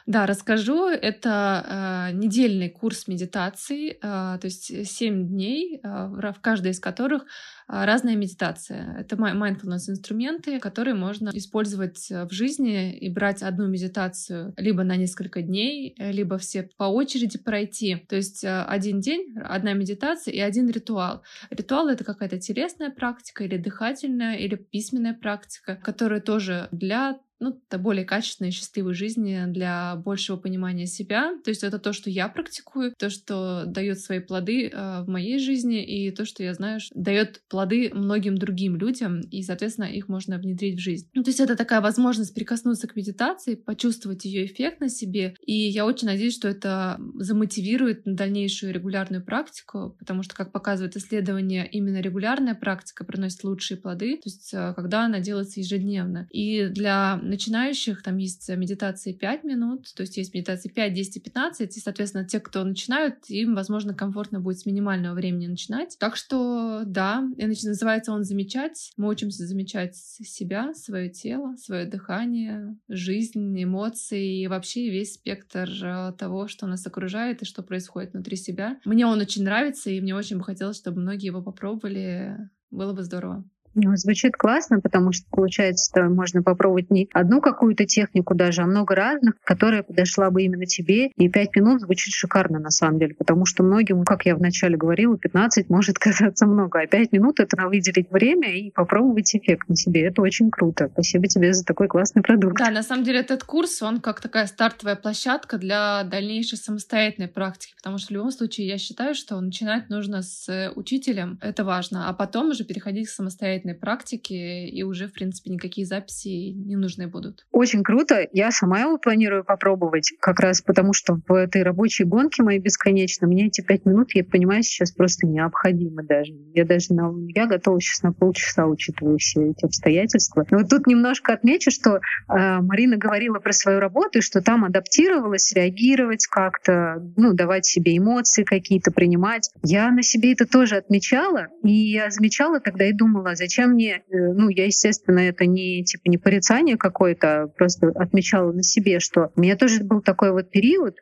Да, 0.05 0.25
расскажу. 0.25 0.87
Это 0.87 2.09
э, 2.11 2.15
недельный 2.15 2.69
курс 2.69 3.07
медитации, 3.07 3.91
э, 3.91 3.97
то 4.01 4.41
есть 4.43 4.87
7 4.87 5.27
дней, 5.27 5.79
э, 5.81 5.87
в 5.87 6.41
каждой 6.41 6.71
из 6.71 6.79
которых 6.79 7.23
э, 7.23 7.25
разная 7.67 8.17
медитация. 8.17 8.97
Это 8.99 9.15
mindfulness 9.15 9.89
инструменты, 9.89 10.59
которые 10.59 10.93
можно 10.93 11.29
использовать 11.33 12.09
в 12.09 12.31
жизни 12.31 12.97
и 12.97 13.09
брать 13.09 13.43
одну 13.43 13.67
медитацию 13.67 14.53
либо 14.57 14.83
на 14.83 14.97
несколько 14.97 15.41
дней, 15.41 15.95
либо 15.97 16.37
все 16.37 16.69
по 16.75 16.85
очереди 16.85 17.37
пройти. 17.37 17.95
То 18.09 18.17
есть 18.17 18.43
э, 18.43 18.63
один 18.63 18.99
день, 18.99 19.33
одна 19.41 19.71
медитация 19.71 20.33
и 20.33 20.39
один 20.39 20.69
ритуал. 20.69 21.23
Ритуал— 21.49 21.87
это 21.89 22.03
какая-то 22.03 22.39
телесная 22.39 22.89
практика 22.89 23.45
или 23.45 23.55
дыхательная, 23.55 24.35
или 24.35 24.55
письменная 24.55 25.13
практика, 25.13 25.79
которая 25.81 26.19
тоже 26.19 26.67
для 26.71 27.19
ну, 27.39 27.61
более 27.77 28.05
качественной 28.05 28.49
и 28.49 28.53
счастливой 28.53 28.93
жизни, 28.93 29.43
для 29.47 29.95
большего 29.95 30.37
понимания 30.37 30.85
себя. 30.85 31.33
То 31.43 31.49
есть 31.49 31.63
это 31.63 31.79
то, 31.79 31.93
что 31.93 32.09
я 32.09 32.27
практикую, 32.29 32.93
то, 32.97 33.09
что 33.09 33.65
дает 33.65 33.99
свои 33.99 34.19
плоды 34.19 34.67
э, 34.67 35.03
в 35.03 35.07
моей 35.07 35.39
жизни, 35.39 35.83
и 35.83 36.11
то, 36.11 36.25
что 36.25 36.43
я 36.43 36.53
знаю, 36.53 36.79
дает 36.93 37.41
плоды 37.49 37.91
многим 37.93 38.37
другим 38.37 38.75
людям, 38.75 39.21
и, 39.21 39.41
соответственно, 39.43 39.85
их 39.85 40.07
можно 40.07 40.37
внедрить 40.37 40.77
в 40.77 40.81
жизнь. 40.81 41.09
Ну, 41.13 41.23
то 41.23 41.29
есть 41.29 41.39
это 41.39 41.55
такая 41.55 41.81
возможность 41.81 42.33
прикоснуться 42.33 42.87
к 42.87 42.95
медитации, 42.95 43.55
почувствовать 43.55 44.25
ее 44.25 44.45
эффект 44.45 44.79
на 44.79 44.89
себе, 44.89 45.35
и 45.45 45.53
я 45.53 45.85
очень 45.85 46.07
надеюсь, 46.07 46.35
что 46.35 46.47
это 46.47 46.99
замотивирует 47.15 48.05
на 48.05 48.15
дальнейшую 48.15 48.73
регулярную 48.73 49.23
практику, 49.23 49.95
потому 49.99 50.23
что, 50.23 50.35
как 50.35 50.51
показывает 50.51 50.95
исследование, 50.95 51.67
именно 51.69 52.01
регулярная 52.01 52.55
практика 52.55 53.03
приносит 53.03 53.43
лучшие 53.43 53.77
плоды, 53.77 54.15
то 54.15 54.29
есть 54.29 54.53
э, 54.53 54.73
когда 54.75 55.05
она 55.05 55.19
делается 55.19 55.59
ежедневно. 55.59 56.27
И 56.29 56.67
для 56.67 57.19
начинающих 57.29 58.03
там 58.03 58.17
есть 58.17 58.49
медитации 58.49 59.13
5 59.13 59.43
минут, 59.43 59.93
то 59.95 60.01
есть 60.01 60.17
есть 60.17 60.33
медитации 60.33 60.69
5, 60.69 60.93
10 60.93 61.17
и 61.17 61.19
15, 61.19 61.77
и, 61.77 61.79
соответственно, 61.79 62.25
те, 62.25 62.39
кто 62.39 62.63
начинают, 62.63 63.29
им, 63.29 63.55
возможно, 63.55 63.93
комфортно 63.93 64.39
будет 64.39 64.59
с 64.59 64.65
минимального 64.65 65.13
времени 65.13 65.47
начинать. 65.47 65.97
Так 65.99 66.15
что, 66.15 66.83
да, 66.85 67.23
и 67.37 67.45
называется 67.45 68.11
он 68.11 68.23
«Замечать». 68.23 68.91
Мы 68.97 69.09
учимся 69.09 69.45
замечать 69.45 69.95
себя, 69.95 70.73
свое 70.73 71.09
тело, 71.09 71.55
свое 71.57 71.85
дыхание, 71.85 72.77
жизнь, 72.87 73.61
эмоции 73.61 74.41
и 74.41 74.47
вообще 74.47 74.89
весь 74.89 75.15
спектр 75.15 75.69
э, 75.83 76.13
того, 76.17 76.47
что 76.47 76.67
нас 76.67 76.85
окружает 76.85 77.41
и 77.41 77.45
что 77.45 77.63
происходит 77.63 78.13
внутри 78.13 78.37
себя. 78.37 78.79
Мне 78.85 79.05
он 79.05 79.19
очень 79.19 79.43
нравится, 79.43 79.89
и 79.89 80.01
мне 80.01 80.15
очень 80.15 80.37
бы 80.37 80.43
хотелось, 80.43 80.77
чтобы 80.77 81.01
многие 81.01 81.27
его 81.27 81.41
попробовали. 81.41 82.49
Было 82.71 82.93
бы 82.93 83.03
здорово. 83.03 83.43
Ну, 83.75 83.95
звучит 83.95 84.35
классно, 84.35 84.79
потому 84.79 85.11
что, 85.11 85.25
получается, 85.31 85.89
что 85.89 86.09
можно 86.09 86.43
попробовать 86.43 86.91
не 86.91 87.09
одну 87.13 87.41
какую-то 87.41 87.85
технику 87.85 88.35
даже, 88.35 88.61
а 88.61 88.65
много 88.65 88.95
разных, 88.95 89.35
которая 89.43 89.83
подошла 89.83 90.29
бы 90.29 90.43
именно 90.43 90.65
тебе. 90.65 91.07
И 91.15 91.29
пять 91.29 91.55
минут 91.55 91.81
звучит 91.81 92.13
шикарно, 92.13 92.59
на 92.59 92.69
самом 92.69 92.99
деле, 92.99 93.15
потому 93.15 93.45
что 93.45 93.63
многим, 93.63 94.03
как 94.03 94.25
я 94.25 94.35
вначале 94.35 94.77
говорила, 94.77 95.17
15 95.17 95.69
может 95.69 95.97
казаться 95.99 96.45
много, 96.45 96.79
а 96.79 96.87
пять 96.87 97.11
минут— 97.11 97.39
это 97.39 97.57
выделить 97.67 98.11
время 98.11 98.53
и 98.55 98.71
попробовать 98.71 99.35
эффект 99.35 99.69
на 99.69 99.75
себе. 99.75 100.05
Это 100.07 100.21
очень 100.21 100.51
круто. 100.51 100.89
Спасибо 100.93 101.27
тебе 101.27 101.53
за 101.53 101.65
такой 101.65 101.87
классный 101.87 102.21
продукт. 102.21 102.57
Да, 102.57 102.69
на 102.69 102.83
самом 102.83 103.03
деле 103.03 103.19
этот 103.19 103.43
курс, 103.43 103.81
он 103.81 103.99
как 104.01 104.21
такая 104.21 104.47
стартовая 104.47 104.95
площадка 104.95 105.57
для 105.57 106.03
дальнейшей 106.03 106.57
самостоятельной 106.57 107.27
практики, 107.27 107.73
потому 107.77 107.97
что 107.97 108.07
в 108.07 108.11
любом 108.11 108.31
случае 108.31 108.67
я 108.67 108.77
считаю, 108.77 109.15
что 109.15 109.39
начинать 109.39 109.89
нужно 109.89 110.21
с 110.21 110.71
учителем, 110.75 111.39
это 111.41 111.63
важно, 111.63 112.09
а 112.09 112.13
потом 112.13 112.49
уже 112.49 112.63
переходить 112.63 113.07
к 113.07 113.11
самостоятельной 113.11 113.62
самостоятельной 113.63 113.75
практики, 113.75 114.67
и 114.67 114.83
уже, 114.83 115.07
в 115.07 115.13
принципе, 115.13 115.51
никакие 115.51 115.87
записи 115.87 116.51
не 116.51 116.75
нужны 116.75 117.07
будут. 117.07 117.45
Очень 117.51 117.83
круто. 117.83 118.27
Я 118.31 118.51
сама 118.51 118.81
его 118.81 118.97
планирую 118.97 119.43
попробовать, 119.43 120.11
как 120.19 120.39
раз 120.39 120.61
потому 120.61 120.93
что 120.93 121.19
в 121.27 121.33
этой 121.33 121.63
рабочей 121.63 122.03
гонке 122.03 122.43
моей 122.43 122.59
бесконечно 122.59 123.27
мне 123.27 123.47
эти 123.47 123.61
пять 123.61 123.85
минут, 123.85 124.13
я 124.13 124.23
понимаю, 124.23 124.63
сейчас 124.63 124.91
просто 124.91 125.27
необходимы 125.27 126.03
даже. 126.03 126.33
Я 126.53 126.65
даже 126.65 126.93
на, 126.93 127.11
я 127.29 127.47
готова 127.47 127.79
сейчас 127.79 128.03
на 128.03 128.13
полчаса, 128.13 128.65
учитывая 128.65 129.17
все 129.17 129.51
эти 129.51 129.65
обстоятельства. 129.65 130.45
Но 130.51 130.59
вот 130.59 130.69
тут 130.69 130.87
немножко 130.87 131.33
отмечу, 131.33 131.71
что 131.71 131.95
э, 131.95 131.99
Марина 132.27 132.97
говорила 132.97 133.39
про 133.39 133.53
свою 133.53 133.79
работу, 133.79 134.19
и 134.19 134.21
что 134.21 134.41
там 134.41 134.65
адаптировалась, 134.65 135.53
реагировать 135.53 136.27
как-то, 136.27 137.03
ну, 137.17 137.33
давать 137.33 137.65
себе 137.65 137.97
эмоции 137.97 138.43
какие-то 138.43 138.91
принимать. 138.91 139.49
Я 139.63 139.91
на 139.91 140.03
себе 140.03 140.33
это 140.33 140.45
тоже 140.45 140.77
отмечала, 140.77 141.47
и 141.63 141.71
я 141.71 142.09
замечала 142.09 142.59
тогда 142.59 142.85
и 142.85 142.93
думала, 142.93 143.35
зачем 143.35 143.52
зачем 143.53 143.71
мне, 143.71 143.97
э, 143.97 144.01
ну, 144.09 144.49
я, 144.49 144.65
естественно, 144.65 145.19
это 145.19 145.45
не, 145.45 145.83
типа, 145.83 146.09
не 146.09 146.17
порицание 146.17 146.77
какое-то, 146.77 147.51
просто 147.55 147.89
отмечала 147.89 148.51
на 148.51 148.63
себе, 148.63 148.99
что 148.99 149.31
у 149.35 149.41
меня 149.41 149.55
тоже 149.55 149.83
был 149.83 150.01
такой 150.01 150.31
вот 150.31 150.49
период, 150.49 150.95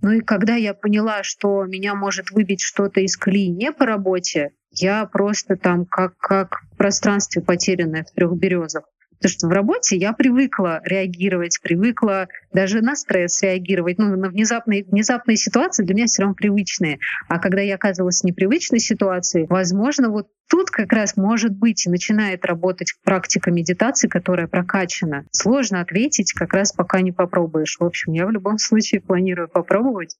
ну 0.00 0.12
и 0.12 0.20
когда 0.20 0.54
я 0.54 0.74
поняла, 0.74 1.22
что 1.22 1.64
меня 1.64 1.94
может 1.94 2.30
выбить 2.30 2.60
что-то 2.60 3.00
из 3.00 3.16
колеи 3.16 3.48
не 3.48 3.72
по 3.72 3.84
работе, 3.84 4.50
я 4.70 5.04
просто 5.06 5.56
там 5.56 5.84
как, 5.86 6.16
как 6.18 6.62
в 6.72 6.76
пространстве 6.76 7.42
потерянное 7.42 8.04
в 8.04 8.12
трех 8.12 8.32
березах. 8.38 8.84
Потому 9.18 9.32
что 9.32 9.48
в 9.48 9.50
работе 9.50 9.96
я 9.96 10.12
привыкла 10.12 10.80
реагировать, 10.84 11.58
привыкла 11.62 12.28
даже 12.52 12.80
на 12.80 12.96
стресс 12.96 13.42
реагировать. 13.42 13.98
Ну, 13.98 14.16
на 14.16 14.28
внезапные, 14.28 14.84
внезапные 14.84 15.36
ситуации 15.36 15.84
для 15.84 15.94
меня 15.94 16.06
все 16.06 16.22
равно 16.22 16.34
привычные. 16.34 16.98
А 17.28 17.38
когда 17.38 17.60
я 17.60 17.74
оказывалась 17.74 18.20
в 18.20 18.24
непривычной 18.24 18.78
ситуации, 18.78 19.46
возможно, 19.48 20.10
вот 20.10 20.28
тут 20.48 20.70
как 20.70 20.92
раз 20.92 21.16
может 21.16 21.52
быть 21.52 21.86
и 21.86 21.90
начинает 21.90 22.44
работать 22.44 22.94
практика 23.04 23.50
медитации, 23.50 24.08
которая 24.08 24.46
прокачана. 24.46 25.26
Сложно 25.32 25.80
ответить, 25.80 26.32
как 26.32 26.54
раз 26.54 26.72
пока 26.72 27.00
не 27.00 27.12
попробуешь. 27.12 27.76
В 27.78 27.84
общем, 27.84 28.12
я 28.12 28.26
в 28.26 28.30
любом 28.30 28.58
случае 28.58 29.00
планирую 29.00 29.48
попробовать 29.48 30.16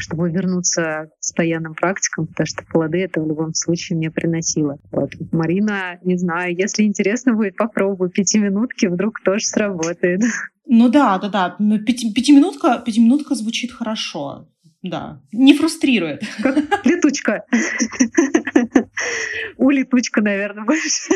чтобы 0.00 0.30
вернуться 0.30 1.10
к 1.10 1.16
постоянным 1.18 1.74
практикам, 1.74 2.26
потому 2.26 2.46
что 2.46 2.64
плоды 2.64 2.98
это 2.98 3.20
в 3.20 3.26
любом 3.26 3.54
случае 3.54 3.96
мне 3.96 4.10
приносило. 4.10 4.78
Вот. 4.90 5.12
Марина, 5.32 5.98
не 6.02 6.16
знаю, 6.16 6.54
если 6.56 6.84
интересно 6.84 7.34
будет, 7.34 7.56
попробуй 7.56 8.10
пятиминутки, 8.10 8.86
вдруг 8.86 9.20
тоже 9.24 9.44
сработает. 9.44 10.22
Ну 10.66 10.88
да, 10.88 11.18
да, 11.18 11.28
да. 11.28 11.78
Пяти, 11.78 12.12
пятиминутка, 12.12 12.82
пятиминутка 12.84 13.34
звучит 13.34 13.72
хорошо. 13.72 14.48
Да, 14.82 15.22
не 15.32 15.56
фрустрирует. 15.56 16.22
Как 16.42 16.56
летучка. 16.84 17.44
У 19.56 19.70
летучка, 19.70 20.20
наверное, 20.20 20.64
больше. 20.64 21.14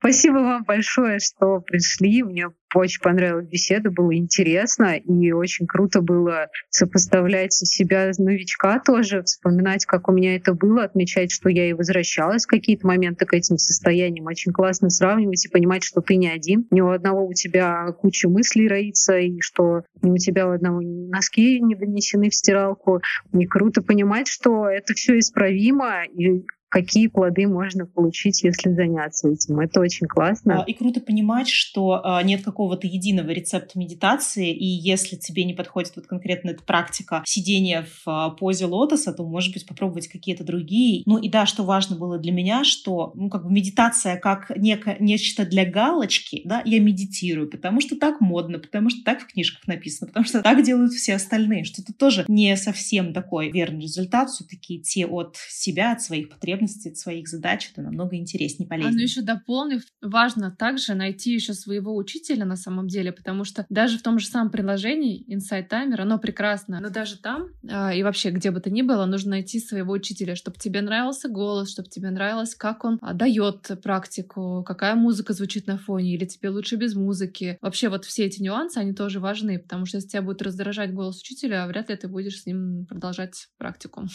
Спасибо 0.00 0.36
вам 0.36 0.64
большое, 0.64 1.18
что 1.18 1.60
пришли. 1.60 2.22
Мне 2.22 2.48
очень 2.74 3.02
понравилась 3.02 3.48
беседа, 3.48 3.90
было 3.90 4.16
интересно 4.16 4.96
и 4.96 5.32
очень 5.32 5.66
круто 5.66 6.00
было 6.00 6.46
сопоставлять 6.70 7.52
себя 7.52 8.10
новичка 8.16 8.80
тоже, 8.80 9.22
вспоминать, 9.24 9.84
как 9.84 10.08
у 10.08 10.12
меня 10.12 10.36
это 10.36 10.54
было, 10.54 10.84
отмечать, 10.84 11.30
что 11.30 11.50
я 11.50 11.68
и 11.68 11.74
возвращалась 11.74 12.44
в 12.44 12.48
какие-то 12.48 12.86
моменты 12.86 13.26
к 13.26 13.34
этим 13.34 13.58
состояниям. 13.58 14.24
Очень 14.24 14.52
классно 14.52 14.88
сравнивать 14.88 15.44
и 15.44 15.50
понимать, 15.50 15.84
что 15.84 16.00
ты 16.00 16.16
не 16.16 16.30
один, 16.30 16.66
не 16.70 16.80
у 16.80 16.88
одного 16.88 17.26
у 17.26 17.34
тебя 17.34 17.92
куча 17.92 18.26
мыслей 18.30 18.68
роится, 18.68 19.18
и 19.18 19.38
что 19.40 19.82
не 20.00 20.12
у 20.12 20.16
тебя 20.16 20.48
у 20.48 20.52
одного 20.52 20.80
носки 20.80 21.60
не 21.60 21.74
донесены 21.74 22.30
в 22.30 22.34
стиралку. 22.34 23.02
И 23.34 23.44
круто 23.44 23.82
понимать, 23.82 24.28
что 24.28 24.66
это 24.66 24.94
все 24.94 25.18
исправимо, 25.18 26.04
и 26.04 26.46
какие 26.70 27.08
плоды 27.08 27.48
можно 27.48 27.84
получить, 27.84 28.42
если 28.44 28.72
заняться 28.72 29.28
этим. 29.28 29.58
Это 29.58 29.80
очень 29.80 30.06
классно. 30.06 30.62
А, 30.62 30.64
и 30.64 30.72
круто 30.72 31.00
понимать, 31.00 31.48
что 31.48 32.00
а, 32.02 32.22
нет 32.22 32.42
какого-то 32.42 32.86
единого 32.86 33.30
рецепта 33.30 33.78
медитации, 33.78 34.54
и 34.54 34.64
если 34.64 35.16
тебе 35.16 35.44
не 35.44 35.52
подходит 35.52 35.92
вот 35.96 36.06
конкретно 36.06 36.50
эта 36.50 36.62
практика 36.62 37.22
сидения 37.26 37.84
в 37.84 38.08
а, 38.08 38.30
позе 38.30 38.66
лотоса, 38.66 39.12
то, 39.12 39.24
может 39.24 39.52
быть, 39.52 39.66
попробовать 39.66 40.06
какие-то 40.06 40.44
другие. 40.44 41.02
Ну 41.06 41.18
и 41.18 41.28
да, 41.28 41.44
что 41.44 41.64
важно 41.64 41.96
было 41.96 42.18
для 42.18 42.32
меня, 42.32 42.62
что 42.62 43.12
ну, 43.16 43.28
как 43.28 43.44
бы 43.44 43.52
медитация 43.52 44.16
как 44.16 44.56
неко, 44.56 44.94
нечто 45.00 45.44
для 45.44 45.64
галочки, 45.64 46.42
да, 46.44 46.62
я 46.64 46.78
медитирую, 46.78 47.50
потому 47.50 47.80
что 47.80 47.96
так 47.96 48.20
модно, 48.20 48.60
потому 48.60 48.90
что 48.90 49.02
так 49.04 49.22
в 49.22 49.26
книжках 49.26 49.66
написано, 49.66 50.06
потому 50.06 50.24
что 50.24 50.40
так 50.40 50.62
делают 50.62 50.92
все 50.92 51.16
остальные, 51.16 51.64
что 51.64 51.82
это 51.82 51.92
тоже 51.92 52.24
не 52.28 52.56
совсем 52.56 53.12
такой 53.12 53.50
верный 53.50 53.82
результат, 53.82 54.30
все-таки 54.30 54.76
идти 54.76 55.04
от 55.04 55.36
себя, 55.48 55.92
от 55.92 56.02
своих 56.02 56.28
потребностей 56.28 56.59
потребности, 56.60 56.88
от 56.88 56.96
своих 56.96 57.28
задач, 57.28 57.70
это 57.72 57.82
намного 57.82 58.16
интереснее, 58.16 58.68
полезнее. 58.68 58.92
А 58.92 58.94
ну 58.94 59.00
еще 59.00 59.22
дополнив, 59.22 59.82
важно 60.00 60.50
также 60.50 60.94
найти 60.94 61.32
еще 61.32 61.54
своего 61.54 61.96
учителя 61.96 62.44
на 62.44 62.56
самом 62.56 62.88
деле, 62.88 63.12
потому 63.12 63.44
что 63.44 63.66
даже 63.68 63.98
в 63.98 64.02
том 64.02 64.18
же 64.18 64.26
самом 64.26 64.50
приложении 64.50 65.24
Insight 65.28 65.68
Timer, 65.68 66.00
оно 66.00 66.18
прекрасно, 66.18 66.80
но 66.80 66.90
даже 66.90 67.18
там 67.18 67.48
э, 67.62 67.96
и 67.96 68.02
вообще 68.02 68.30
где 68.30 68.50
бы 68.50 68.60
то 68.60 68.70
ни 68.70 68.82
было, 68.82 69.06
нужно 69.06 69.30
найти 69.30 69.60
своего 69.60 69.92
учителя, 69.92 70.34
чтобы 70.34 70.58
тебе 70.58 70.80
нравился 70.80 71.28
голос, 71.28 71.70
чтобы 71.70 71.88
тебе 71.88 72.10
нравилось, 72.10 72.54
как 72.54 72.84
он 72.84 72.98
а, 73.00 73.14
дает 73.14 73.70
практику, 73.82 74.64
какая 74.66 74.94
музыка 74.94 75.32
звучит 75.32 75.66
на 75.66 75.78
фоне, 75.78 76.14
или 76.14 76.24
тебе 76.24 76.50
лучше 76.50 76.76
без 76.76 76.94
музыки. 76.94 77.58
Вообще 77.60 77.88
вот 77.88 78.04
все 78.04 78.24
эти 78.26 78.42
нюансы, 78.42 78.78
они 78.78 78.92
тоже 78.92 79.20
важны, 79.20 79.58
потому 79.58 79.86
что 79.86 79.98
если 79.98 80.10
тебя 80.10 80.22
будет 80.22 80.42
раздражать 80.42 80.92
голос 80.92 81.20
учителя, 81.20 81.66
вряд 81.66 81.90
ли 81.90 81.96
ты 81.96 82.08
будешь 82.08 82.42
с 82.42 82.46
ним 82.46 82.86
продолжать 82.86 83.48
практику. 83.58 84.06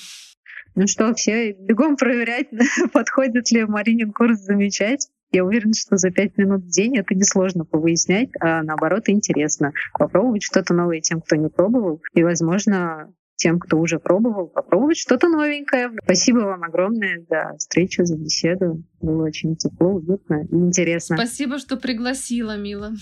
Ну 0.75 0.87
что, 0.87 1.13
все 1.13 1.53
бегом 1.53 1.95
проверять, 1.95 2.47
подходит 2.93 3.49
ли 3.51 3.65
Маринин 3.65 4.11
курс 4.11 4.39
замечать. 4.39 5.07
Я 5.31 5.43
уверена, 5.43 5.73
что 5.73 5.97
за 5.97 6.11
пять 6.11 6.37
минут 6.37 6.63
в 6.63 6.69
день 6.69 6.97
это 6.97 7.15
несложно 7.15 7.65
повыяснять, 7.65 8.29
а 8.39 8.61
наоборот 8.63 9.03
интересно. 9.07 9.73
Попробовать 9.97 10.43
что-то 10.43 10.73
новое 10.73 11.01
тем, 11.01 11.21
кто 11.21 11.35
не 11.35 11.49
пробовал, 11.49 12.01
и, 12.13 12.23
возможно, 12.23 13.11
тем, 13.35 13.59
кто 13.59 13.77
уже 13.77 13.99
пробовал, 13.99 14.47
попробовать 14.47 14.97
что-то 14.97 15.27
новенькое. 15.27 15.91
Спасибо 16.03 16.39
вам 16.39 16.63
огромное 16.63 17.25
за 17.29 17.57
встречу, 17.57 18.05
за 18.05 18.17
беседу. 18.17 18.83
Было 19.01 19.25
очень 19.25 19.55
тепло, 19.55 19.95
уютно 19.95 20.43
и 20.43 20.55
интересно. 20.55 21.17
Спасибо, 21.17 21.57
что 21.59 21.77
пригласила, 21.77 22.57
Мила. 22.57 22.93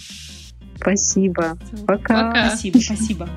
Спасибо. 0.78 1.58
Пока. 1.86 2.30
Пока. 2.30 2.48
Спасибо, 2.50 2.78
спасибо. 2.80 3.30